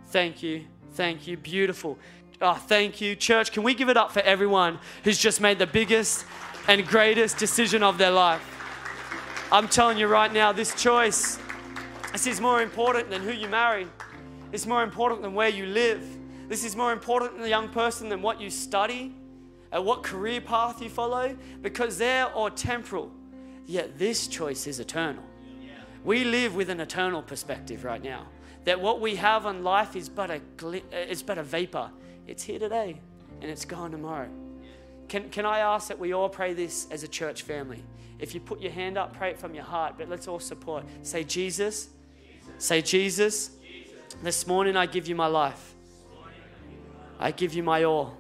thank 0.07 0.41
you, 0.41 0.65
thank 0.93 1.27
you. 1.27 1.37
Beautiful. 1.37 1.99
Oh, 2.41 2.55
thank 2.55 2.99
you. 2.99 3.15
Church, 3.15 3.51
can 3.51 3.61
we 3.61 3.75
give 3.75 3.87
it 3.87 3.97
up 3.97 4.11
for 4.11 4.21
everyone 4.21 4.79
who's 5.03 5.19
just 5.19 5.39
made 5.39 5.59
the 5.59 5.67
biggest 5.67 6.25
and 6.67 6.85
greatest 6.87 7.37
decision 7.37 7.83
of 7.83 7.99
their 7.99 8.11
life? 8.11 8.41
I'm 9.51 9.67
telling 9.67 9.99
you 9.99 10.07
right 10.07 10.33
now, 10.33 10.51
this 10.51 10.73
choice 10.73 11.37
this 12.13 12.27
is 12.27 12.39
more 12.39 12.61
important 12.61 13.09
than 13.09 13.21
who 13.23 13.31
you 13.31 13.49
marry. 13.49 13.87
It's 14.51 14.67
more 14.67 14.83
important 14.83 15.23
than 15.23 15.33
where 15.33 15.49
you 15.49 15.65
live. 15.65 16.01
This 16.47 16.63
is 16.63 16.75
more 16.75 16.93
important 16.93 17.33
than 17.33 17.41
the 17.41 17.49
young 17.49 17.69
person 17.69 18.07
than 18.07 18.21
what 18.21 18.39
you 18.39 18.49
study 18.49 19.15
and 19.71 19.83
what 19.83 20.03
career 20.03 20.39
path 20.39 20.81
you 20.81 20.89
follow 20.89 21.35
because 21.63 21.97
they're 21.97 22.27
all 22.27 22.51
temporal. 22.51 23.11
Yet 23.65 23.97
this 23.97 24.27
choice 24.27 24.67
is 24.67 24.79
eternal. 24.79 25.23
We 26.03 26.23
live 26.23 26.53
with 26.53 26.69
an 26.69 26.79
eternal 26.79 27.23
perspective 27.23 27.83
right 27.83 28.03
now. 28.03 28.27
That 28.65 28.79
what 28.79 29.01
we 29.01 29.15
have 29.15 29.47
on 29.47 29.63
life 29.63 29.95
is 29.95 30.07
but 30.07 30.29
a 30.29 30.39
it's 31.01 31.21
uh, 31.21 31.25
but 31.25 31.37
a 31.39 31.43
vapor. 31.43 31.89
It's 32.27 32.43
here 32.43 32.59
today 32.59 33.01
and 33.41 33.49
it's 33.49 33.65
gone 33.65 33.91
tomorrow. 33.91 34.29
Can, 35.07 35.29
can 35.29 35.45
I 35.45 35.59
ask 35.59 35.87
that 35.87 35.99
we 35.99 36.13
all 36.13 36.29
pray 36.29 36.53
this 36.53 36.87
as 36.91 37.03
a 37.03 37.07
church 37.07 37.41
family? 37.41 37.83
If 38.19 38.33
you 38.33 38.39
put 38.39 38.61
your 38.61 38.71
hand 38.71 38.97
up, 38.97 39.15
pray 39.15 39.31
it 39.31 39.39
from 39.39 39.53
your 39.53 39.63
heart, 39.63 39.95
but 39.97 40.09
let's 40.09 40.27
all 40.27 40.39
support. 40.39 40.85
Say, 41.01 41.23
Jesus, 41.23 41.89
Say, 42.63 42.81
Jesus, 42.81 43.51
this 44.21 44.47
morning 44.47 44.77
I 44.77 44.85
give 44.85 45.05
you 45.05 45.15
my 45.15 45.27
life. 45.27 45.75
I 47.19 47.31
give 47.31 47.53
you 47.53 47.61
my 47.61 47.83
all. 47.83 48.15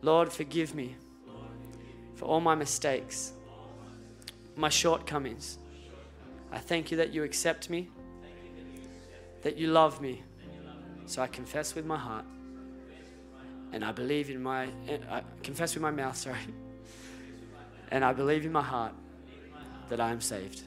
Lord, 0.00 0.32
forgive 0.32 0.74
me 0.74 0.96
for 2.14 2.24
all 2.24 2.40
my 2.40 2.54
mistakes, 2.54 3.34
my 4.56 4.70
shortcomings. 4.70 5.58
I 6.50 6.56
thank 6.56 6.90
you 6.90 6.96
that 6.96 7.12
you 7.12 7.22
accept 7.22 7.68
me, 7.68 7.90
that 9.42 9.58
you 9.58 9.66
love 9.66 10.00
me. 10.00 10.22
So 11.04 11.20
I 11.20 11.26
confess 11.26 11.74
with 11.74 11.84
my 11.84 11.98
heart 11.98 12.24
and 13.72 13.84
I 13.84 13.92
believe 13.92 14.30
in 14.30 14.42
my, 14.42 14.68
I 15.10 15.20
confess 15.42 15.74
with 15.74 15.82
my 15.82 15.90
mouth, 15.90 16.16
sorry, 16.26 16.38
and 17.90 18.06
I 18.06 18.14
believe 18.14 18.46
in 18.46 18.52
my 18.52 18.62
heart 18.62 18.94
that 19.90 20.00
I 20.00 20.12
am 20.12 20.22
saved. 20.22 20.62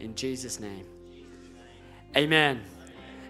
In 0.00 0.16
Jesus' 0.16 0.58
name. 0.58 0.95
Amen. 2.16 2.62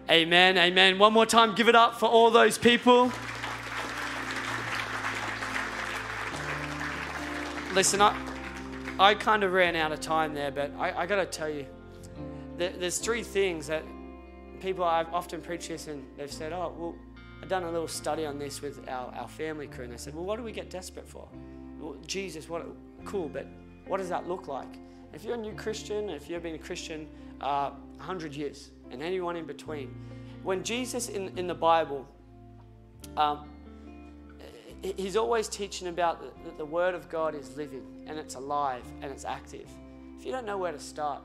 Amen. 0.08 0.56
Amen. 0.56 0.98
One 0.98 1.12
more 1.12 1.26
time, 1.26 1.54
give 1.54 1.68
it 1.68 1.74
up 1.74 1.98
for 1.98 2.06
all 2.06 2.30
those 2.30 2.56
people. 2.56 3.10
listen, 7.76 8.00
I, 8.00 8.16
I 8.98 9.12
kind 9.12 9.44
of 9.44 9.52
ran 9.52 9.76
out 9.76 9.92
of 9.92 10.00
time 10.00 10.32
there, 10.32 10.50
but 10.50 10.72
I, 10.78 11.02
I 11.02 11.06
got 11.06 11.16
to 11.16 11.26
tell 11.26 11.50
you, 11.50 11.66
there, 12.56 12.70
there's 12.70 12.96
three 12.96 13.22
things 13.22 13.66
that 13.66 13.82
people, 14.60 14.82
I've 14.82 15.12
often 15.12 15.42
preached 15.42 15.68
this 15.68 15.86
and 15.86 16.02
they've 16.16 16.32
said, 16.32 16.54
oh, 16.54 16.74
well, 16.78 16.94
I've 17.42 17.50
done 17.50 17.64
a 17.64 17.70
little 17.70 17.86
study 17.86 18.24
on 18.24 18.38
this 18.38 18.62
with 18.62 18.88
our, 18.88 19.12
our 19.14 19.28
family 19.28 19.66
crew, 19.66 19.84
and 19.84 19.92
they 19.92 19.98
said, 19.98 20.14
well, 20.14 20.24
what 20.24 20.38
do 20.38 20.42
we 20.42 20.52
get 20.52 20.70
desperate 20.70 21.06
for? 21.06 21.28
Well, 21.78 21.96
Jesus, 22.06 22.48
what, 22.48 22.64
cool, 23.04 23.28
but 23.28 23.46
what 23.86 23.98
does 23.98 24.08
that 24.08 24.26
look 24.26 24.48
like? 24.48 24.78
If 25.12 25.22
you're 25.22 25.34
a 25.34 25.36
new 25.36 25.52
Christian, 25.52 26.08
if 26.08 26.30
you've 26.30 26.42
been 26.42 26.54
a 26.54 26.58
Christian 26.58 27.06
uh, 27.42 27.72
100 27.96 28.34
years, 28.34 28.70
and 28.90 29.02
anyone 29.02 29.36
in 29.36 29.46
between, 29.46 29.94
when 30.42 30.62
Jesus 30.62 31.08
in, 31.08 31.36
in 31.36 31.46
the 31.46 31.54
Bible, 31.54 32.06
um, 33.16 33.48
he's 34.82 35.16
always 35.16 35.48
teaching 35.48 35.88
about 35.88 36.20
that 36.44 36.56
the 36.58 36.64
Word 36.64 36.94
of 36.94 37.08
God 37.08 37.34
is 37.34 37.56
living 37.56 38.04
and 38.06 38.18
it's 38.18 38.34
alive 38.34 38.84
and 39.02 39.10
it's 39.10 39.24
active. 39.24 39.68
If 40.18 40.24
you 40.24 40.32
don't 40.32 40.46
know 40.46 40.58
where 40.58 40.72
to 40.72 40.78
start, 40.78 41.22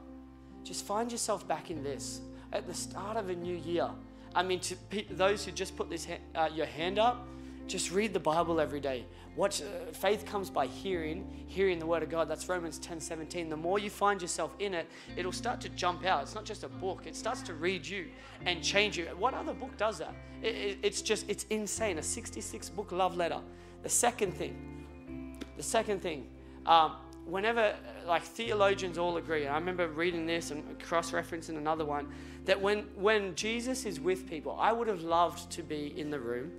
just 0.63 0.85
find 0.85 1.11
yourself 1.11 1.47
back 1.47 1.69
in 1.71 1.83
this 1.83 2.21
at 2.53 2.67
the 2.67 2.73
start 2.73 3.17
of 3.17 3.29
a 3.29 3.35
new 3.35 3.55
year. 3.55 3.89
I 4.33 4.43
mean, 4.43 4.59
to 4.61 4.75
those 5.11 5.45
who 5.45 5.51
just 5.51 5.75
put 5.75 5.89
this 5.89 6.07
uh, 6.35 6.49
your 6.53 6.65
hand 6.65 6.99
up, 6.99 7.27
just 7.71 7.91
read 7.91 8.13
the 8.13 8.19
Bible 8.19 8.59
every 8.59 8.79
day. 8.79 9.05
Watch, 9.35 9.61
uh, 9.61 9.91
faith 9.93 10.25
comes 10.25 10.49
by 10.49 10.67
hearing, 10.67 11.45
hearing 11.47 11.79
the 11.79 11.85
Word 11.85 12.03
of 12.03 12.09
God. 12.09 12.27
That's 12.27 12.49
Romans 12.49 12.77
10 12.79 12.99
17. 12.99 13.49
The 13.49 13.55
more 13.55 13.79
you 13.79 13.89
find 13.89 14.21
yourself 14.21 14.53
in 14.59 14.73
it, 14.73 14.87
it'll 15.15 15.31
start 15.31 15.61
to 15.61 15.69
jump 15.69 16.05
out. 16.05 16.23
It's 16.23 16.35
not 16.35 16.43
just 16.43 16.63
a 16.63 16.67
book, 16.67 17.03
it 17.05 17.15
starts 17.15 17.41
to 17.43 17.53
read 17.53 17.87
you 17.87 18.07
and 18.45 18.61
change 18.61 18.97
you. 18.97 19.05
What 19.17 19.33
other 19.33 19.53
book 19.53 19.77
does 19.77 19.99
that? 19.99 20.13
It, 20.41 20.55
it, 20.55 20.77
it's 20.83 21.01
just, 21.01 21.29
it's 21.29 21.45
insane. 21.49 21.97
A 21.97 22.03
66 22.03 22.69
book 22.69 22.91
love 22.91 23.15
letter. 23.15 23.39
The 23.83 23.89
second 23.89 24.33
thing, 24.33 25.35
the 25.55 25.63
second 25.63 26.01
thing, 26.01 26.27
um, 26.65 26.97
whenever, 27.25 27.73
like 28.05 28.23
theologians 28.23 28.97
all 28.97 29.15
agree, 29.15 29.47
I 29.47 29.55
remember 29.55 29.87
reading 29.87 30.25
this 30.25 30.51
and 30.51 30.77
cross 30.81 31.11
referencing 31.11 31.57
another 31.57 31.85
one, 31.85 32.11
that 32.45 32.61
when, 32.61 32.79
when 32.95 33.33
Jesus 33.35 33.85
is 33.85 33.99
with 33.99 34.29
people, 34.29 34.57
I 34.59 34.73
would 34.73 34.87
have 34.87 35.01
loved 35.01 35.49
to 35.51 35.63
be 35.63 35.97
in 35.97 36.09
the 36.09 36.19
room 36.19 36.51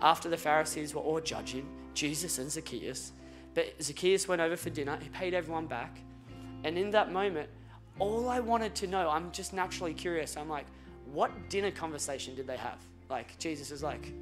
after 0.00 0.28
the 0.28 0.36
Pharisees 0.36 0.94
were 0.94 1.00
all 1.00 1.20
judging 1.20 1.66
Jesus 1.94 2.38
and 2.38 2.50
Zacchaeus. 2.50 3.12
But 3.54 3.74
Zacchaeus 3.82 4.28
went 4.28 4.40
over 4.40 4.56
for 4.56 4.70
dinner, 4.70 4.98
he 5.02 5.08
paid 5.08 5.34
everyone 5.34 5.66
back. 5.66 5.98
And 6.64 6.78
in 6.78 6.90
that 6.90 7.12
moment, 7.12 7.48
all 7.98 8.28
I 8.28 8.40
wanted 8.40 8.74
to 8.76 8.86
know, 8.86 9.10
I'm 9.10 9.32
just 9.32 9.52
naturally 9.52 9.94
curious. 9.94 10.36
I'm 10.36 10.48
like, 10.48 10.66
what 11.12 11.32
dinner 11.48 11.70
conversation 11.70 12.34
did 12.34 12.46
they 12.46 12.56
have? 12.56 12.78
Like, 13.08 13.38
Jesus 13.38 13.70
is 13.70 13.82
like, 13.82 14.12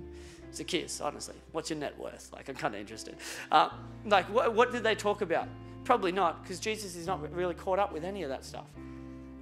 Zacchaeus, 0.54 1.00
honestly, 1.00 1.34
what's 1.52 1.70
your 1.70 1.78
net 1.78 1.98
worth? 1.98 2.30
Like, 2.32 2.48
I'm 2.48 2.54
kind 2.54 2.74
of 2.74 2.80
interested. 2.80 3.16
Uh, 3.50 3.70
like, 4.04 4.26
what, 4.26 4.54
what 4.54 4.72
did 4.72 4.82
they 4.82 4.94
talk 4.94 5.20
about? 5.20 5.48
Probably 5.84 6.12
not, 6.12 6.42
because 6.42 6.60
Jesus 6.60 6.96
is 6.96 7.06
not 7.06 7.32
really 7.34 7.54
caught 7.54 7.78
up 7.78 7.92
with 7.92 8.04
any 8.04 8.22
of 8.22 8.30
that 8.30 8.44
stuff. 8.44 8.66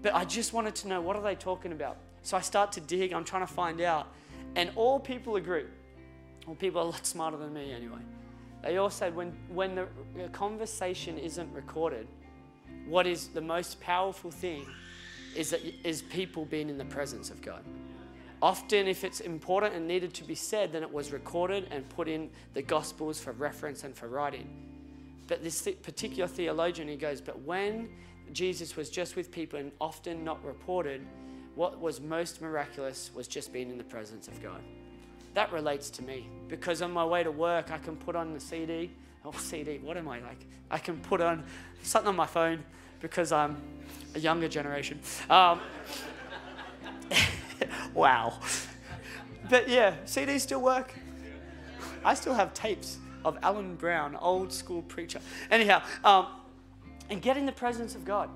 But 0.03 0.15
I 0.15 0.25
just 0.25 0.53
wanted 0.53 0.75
to 0.77 0.89
know, 0.89 1.01
what 1.01 1.17
are 1.17 1.23
they 1.23 1.35
talking 1.35 1.73
about? 1.73 1.99
So 2.23 2.37
I 2.37 2.41
start 2.41 2.73
to 2.73 2.81
dig, 2.81 3.13
I'm 3.13 3.25
trying 3.25 3.47
to 3.47 3.53
find 3.53 3.81
out. 3.81 4.09
And 4.57 4.71
all 4.77 4.99
people 4.99 5.37
agree 5.37 5.65
well, 6.47 6.57
people 6.57 6.81
are 6.81 6.85
a 6.85 6.91
lot 6.91 7.07
smarter 7.07 7.37
than 7.37 7.53
me 7.53 7.73
anyway. 7.73 8.01
They 8.63 8.77
all 8.77 8.91
said 8.91 9.15
when, 9.15 9.33
when 9.49 9.75
the 9.75 9.87
conversation 10.33 11.19
isn't 11.19 11.53
recorded, 11.53 12.07
what 12.87 13.07
is 13.07 13.29
the 13.29 13.41
most 13.41 13.81
powerful 13.81 14.31
thing 14.31 14.67
is, 15.35 15.51
that, 15.51 15.61
is 15.87 16.03
people 16.03 16.45
being 16.45 16.69
in 16.69 16.79
the 16.79 16.85
presence 16.85 17.31
of 17.31 17.43
God. 17.43 17.63
Often, 18.43 18.89
if 18.89 19.05
it's 19.05 19.21
important 19.21 19.75
and 19.75 19.87
needed 19.87 20.13
to 20.15 20.25
be 20.25 20.35
said, 20.35 20.73
then 20.73 20.83
it 20.83 20.93
was 20.93 21.13
recorded 21.13 21.69
and 21.71 21.89
put 21.89 22.09
in 22.09 22.31
the 22.53 22.63
Gospels 22.63 23.21
for 23.21 23.33
reference 23.33 23.85
and 23.85 23.95
for 23.95 24.09
writing. 24.09 24.49
But 25.29 25.43
this 25.43 25.63
particular 25.83 26.27
theologian, 26.27 26.89
he 26.89 26.97
goes, 26.97 27.23
but 27.23 27.41
when 27.43 27.89
Jesus 28.33 28.77
was 28.77 28.91
just 28.91 29.17
with 29.17 29.31
people 29.31 29.59
and 29.59 29.73
often 29.81 30.25
not 30.25 30.45
reported, 30.45 31.07
what 31.55 31.81
was 31.81 32.01
most 32.01 32.43
miraculous 32.43 33.11
was 33.15 33.29
just 33.29 33.53
being 33.53 33.71
in 33.71 33.79
the 33.79 33.85
presence 33.85 34.29
of 34.29 34.43
God 34.43 34.61
that 35.35 35.53
relates 35.53 35.91
to 35.91 36.03
me 36.03 36.29
because 36.49 36.81
on 36.83 36.93
my 36.93 37.05
way 37.05 37.23
to 37.23 37.31
work, 37.31 37.71
I 37.71 37.79
can 37.79 37.97
put 37.97 38.17
on 38.17 38.33
the 38.33 38.41
CD. 38.41 38.91
Oh, 39.25 39.33
CD, 39.37 39.79
what 39.79 39.97
am 39.97 40.09
I 40.09 40.21
like? 40.21 40.47
I 40.71 40.79
can 40.79 40.99
put 40.99 41.21
on 41.21 41.45
something 41.83 42.09
on 42.09 42.17
my 42.17 42.27
phone 42.27 42.65
because 43.01 43.33
I'm 43.33 43.57
a 44.15 44.19
younger 44.19 44.49
generation. 44.49 44.99
Um, 45.29 45.61
wow. 47.95 48.39
But 49.51 49.69
yeah, 49.69 49.97
CDs 50.07 50.41
still 50.41 50.63
work. 50.63 50.95
I 52.05 52.15
still 52.15 52.35
have 52.35 52.55
tapes 52.55 52.99
of 53.25 53.39
Alan 53.43 53.75
Brown, 53.77 54.17
old 54.17 54.53
school 54.53 54.83
preacher. 54.83 55.21
Anyhow, 55.51 55.83
um, 56.05 56.27
and 57.11 57.21
get 57.21 57.37
in 57.37 57.47
the 57.47 57.53
presence 57.53 57.95
of 57.95 58.05
God. 58.05 58.31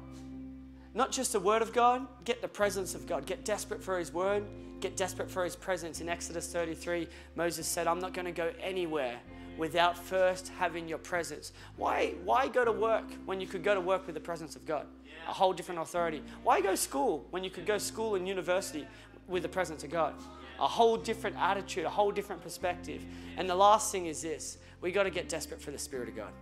Not 0.94 1.12
just 1.12 1.32
the 1.32 1.40
word 1.40 1.62
of 1.62 1.72
God, 1.72 2.06
get 2.24 2.42
the 2.42 2.48
presence 2.48 2.94
of 2.94 3.06
God. 3.06 3.26
Get 3.26 3.44
desperate 3.44 3.82
for 3.82 3.98
his 3.98 4.12
word, 4.12 4.44
get 4.80 4.96
desperate 4.96 5.30
for 5.30 5.44
his 5.44 5.56
presence. 5.56 6.00
In 6.00 6.08
Exodus 6.08 6.52
33, 6.52 7.08
Moses 7.36 7.66
said, 7.66 7.86
I'm 7.86 7.98
not 7.98 8.14
going 8.14 8.26
to 8.26 8.32
go 8.32 8.52
anywhere 8.60 9.18
without 9.56 9.98
first 9.98 10.52
having 10.58 10.88
your 10.88 10.98
presence. 10.98 11.52
Why, 11.76 12.14
why 12.24 12.48
go 12.48 12.64
to 12.64 12.72
work 12.72 13.04
when 13.26 13.40
you 13.40 13.46
could 13.46 13.64
go 13.64 13.74
to 13.74 13.80
work 13.80 14.06
with 14.06 14.14
the 14.14 14.20
presence 14.20 14.56
of 14.56 14.64
God? 14.64 14.86
A 15.28 15.32
whole 15.32 15.52
different 15.52 15.80
authority. 15.80 16.22
Why 16.44 16.60
go 16.60 16.74
school 16.74 17.26
when 17.30 17.44
you 17.44 17.50
could 17.50 17.66
go 17.66 17.76
school 17.76 18.14
and 18.14 18.26
university 18.26 18.86
with 19.26 19.42
the 19.42 19.48
presence 19.48 19.84
of 19.84 19.90
God? 19.90 20.14
A 20.60 20.66
whole 20.66 20.96
different 20.96 21.36
attitude, 21.36 21.84
a 21.84 21.90
whole 21.90 22.10
different 22.10 22.42
perspective. 22.42 23.04
And 23.36 23.50
the 23.50 23.54
last 23.54 23.92
thing 23.92 24.06
is 24.06 24.22
this 24.22 24.58
we 24.80 24.92
got 24.92 25.02
to 25.04 25.10
get 25.10 25.28
desperate 25.28 25.60
for 25.60 25.72
the 25.72 25.78
Spirit 25.78 26.08
of 26.08 26.16
God. 26.16 26.32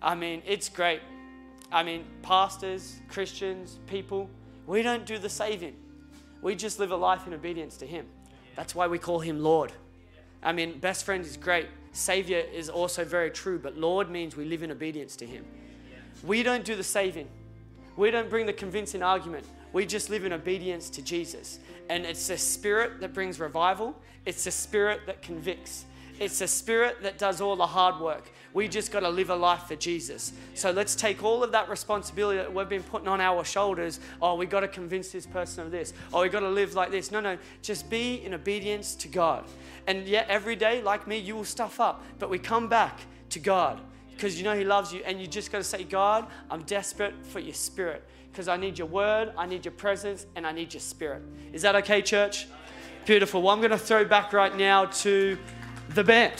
I 0.00 0.14
mean, 0.14 0.42
it's 0.46 0.68
great. 0.68 1.00
I 1.72 1.82
mean, 1.82 2.04
pastors, 2.22 3.00
Christians, 3.08 3.78
people, 3.86 4.28
we 4.66 4.82
don't 4.82 5.06
do 5.06 5.18
the 5.18 5.28
saving. 5.28 5.76
We 6.42 6.54
just 6.56 6.78
live 6.78 6.90
a 6.90 6.96
life 6.96 7.26
in 7.26 7.32
obedience 7.32 7.76
to 7.78 7.86
Him. 7.86 8.06
That's 8.56 8.74
why 8.74 8.88
we 8.88 8.98
call 8.98 9.20
Him 9.20 9.42
Lord. 9.42 9.72
I 10.42 10.52
mean, 10.52 10.78
best 10.78 11.04
friend 11.04 11.24
is 11.24 11.36
great. 11.36 11.68
Savior 11.92 12.38
is 12.38 12.68
also 12.68 13.04
very 13.04 13.30
true, 13.30 13.58
but 13.58 13.78
Lord 13.78 14.10
means 14.10 14.36
we 14.36 14.44
live 14.44 14.62
in 14.62 14.70
obedience 14.70 15.16
to 15.16 15.26
Him. 15.26 15.44
We 16.24 16.42
don't 16.42 16.64
do 16.64 16.74
the 16.74 16.84
saving, 16.84 17.28
we 17.96 18.10
don't 18.10 18.28
bring 18.28 18.46
the 18.46 18.52
convincing 18.52 19.02
argument. 19.02 19.46
We 19.72 19.86
just 19.86 20.10
live 20.10 20.26
in 20.26 20.34
obedience 20.34 20.90
to 20.90 21.02
Jesus. 21.02 21.58
And 21.88 22.04
it's 22.04 22.28
the 22.28 22.36
Spirit 22.36 23.00
that 23.00 23.14
brings 23.14 23.40
revival, 23.40 23.94
it's 24.26 24.44
the 24.44 24.50
Spirit 24.50 25.00
that 25.06 25.22
convicts, 25.22 25.86
it's 26.22 26.38
the 26.38 26.46
Spirit 26.46 27.02
that 27.02 27.18
does 27.18 27.40
all 27.40 27.56
the 27.56 27.66
hard 27.66 28.00
work. 28.00 28.30
We 28.54 28.68
just 28.68 28.92
got 28.92 29.00
to 29.00 29.08
live 29.08 29.30
a 29.30 29.34
life 29.34 29.64
for 29.64 29.74
Jesus. 29.74 30.32
So 30.54 30.70
let's 30.70 30.94
take 30.94 31.24
all 31.24 31.42
of 31.42 31.50
that 31.50 31.68
responsibility 31.68 32.38
that 32.38 32.54
we've 32.54 32.68
been 32.68 32.84
putting 32.84 33.08
on 33.08 33.20
our 33.20 33.44
shoulders. 33.44 33.98
Oh, 34.20 34.36
we 34.36 34.46
got 34.46 34.60
to 34.60 34.68
convince 34.68 35.10
this 35.10 35.26
person 35.26 35.64
of 35.64 35.72
this. 35.72 35.92
Oh, 36.12 36.22
we 36.22 36.28
got 36.28 36.40
to 36.40 36.48
live 36.48 36.74
like 36.74 36.92
this. 36.92 37.10
No, 37.10 37.18
no, 37.18 37.38
just 37.60 37.90
be 37.90 38.24
in 38.24 38.34
obedience 38.34 38.94
to 38.96 39.08
God. 39.08 39.44
And 39.88 40.06
yet, 40.06 40.28
every 40.28 40.54
day, 40.54 40.80
like 40.80 41.08
me, 41.08 41.18
you 41.18 41.34
will 41.34 41.44
stuff 41.44 41.80
up. 41.80 42.04
But 42.20 42.30
we 42.30 42.38
come 42.38 42.68
back 42.68 43.00
to 43.30 43.40
God 43.40 43.80
because 44.12 44.38
you 44.38 44.44
know 44.44 44.56
He 44.56 44.64
loves 44.64 44.92
you. 44.92 45.02
And 45.04 45.20
you 45.20 45.26
just 45.26 45.50
got 45.50 45.58
to 45.58 45.64
say, 45.64 45.82
God, 45.82 46.28
I'm 46.48 46.62
desperate 46.62 47.14
for 47.26 47.40
your 47.40 47.54
spirit 47.54 48.06
because 48.30 48.46
I 48.46 48.56
need 48.56 48.78
your 48.78 48.86
word, 48.86 49.32
I 49.36 49.46
need 49.46 49.64
your 49.64 49.72
presence, 49.72 50.26
and 50.36 50.46
I 50.46 50.52
need 50.52 50.72
your 50.72 50.82
spirit. 50.82 51.22
Is 51.52 51.62
that 51.62 51.74
okay, 51.76 52.00
church? 52.00 52.46
Beautiful. 53.06 53.42
Well, 53.42 53.52
I'm 53.52 53.58
going 53.58 53.72
to 53.72 53.78
throw 53.78 54.04
back 54.04 54.32
right 54.32 54.56
now 54.56 54.84
to 54.84 55.36
the 55.94 56.04
band. 56.04 56.34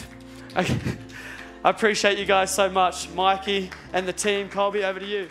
Okay. 0.56 0.78
I 1.64 1.70
appreciate 1.70 2.18
you 2.18 2.24
guys 2.24 2.52
so 2.52 2.68
much. 2.68 3.08
Mikey 3.10 3.70
and 3.92 4.06
the 4.06 4.12
team. 4.12 4.48
Colby, 4.48 4.84
over 4.84 4.98
to 4.98 5.06
you. 5.06 5.28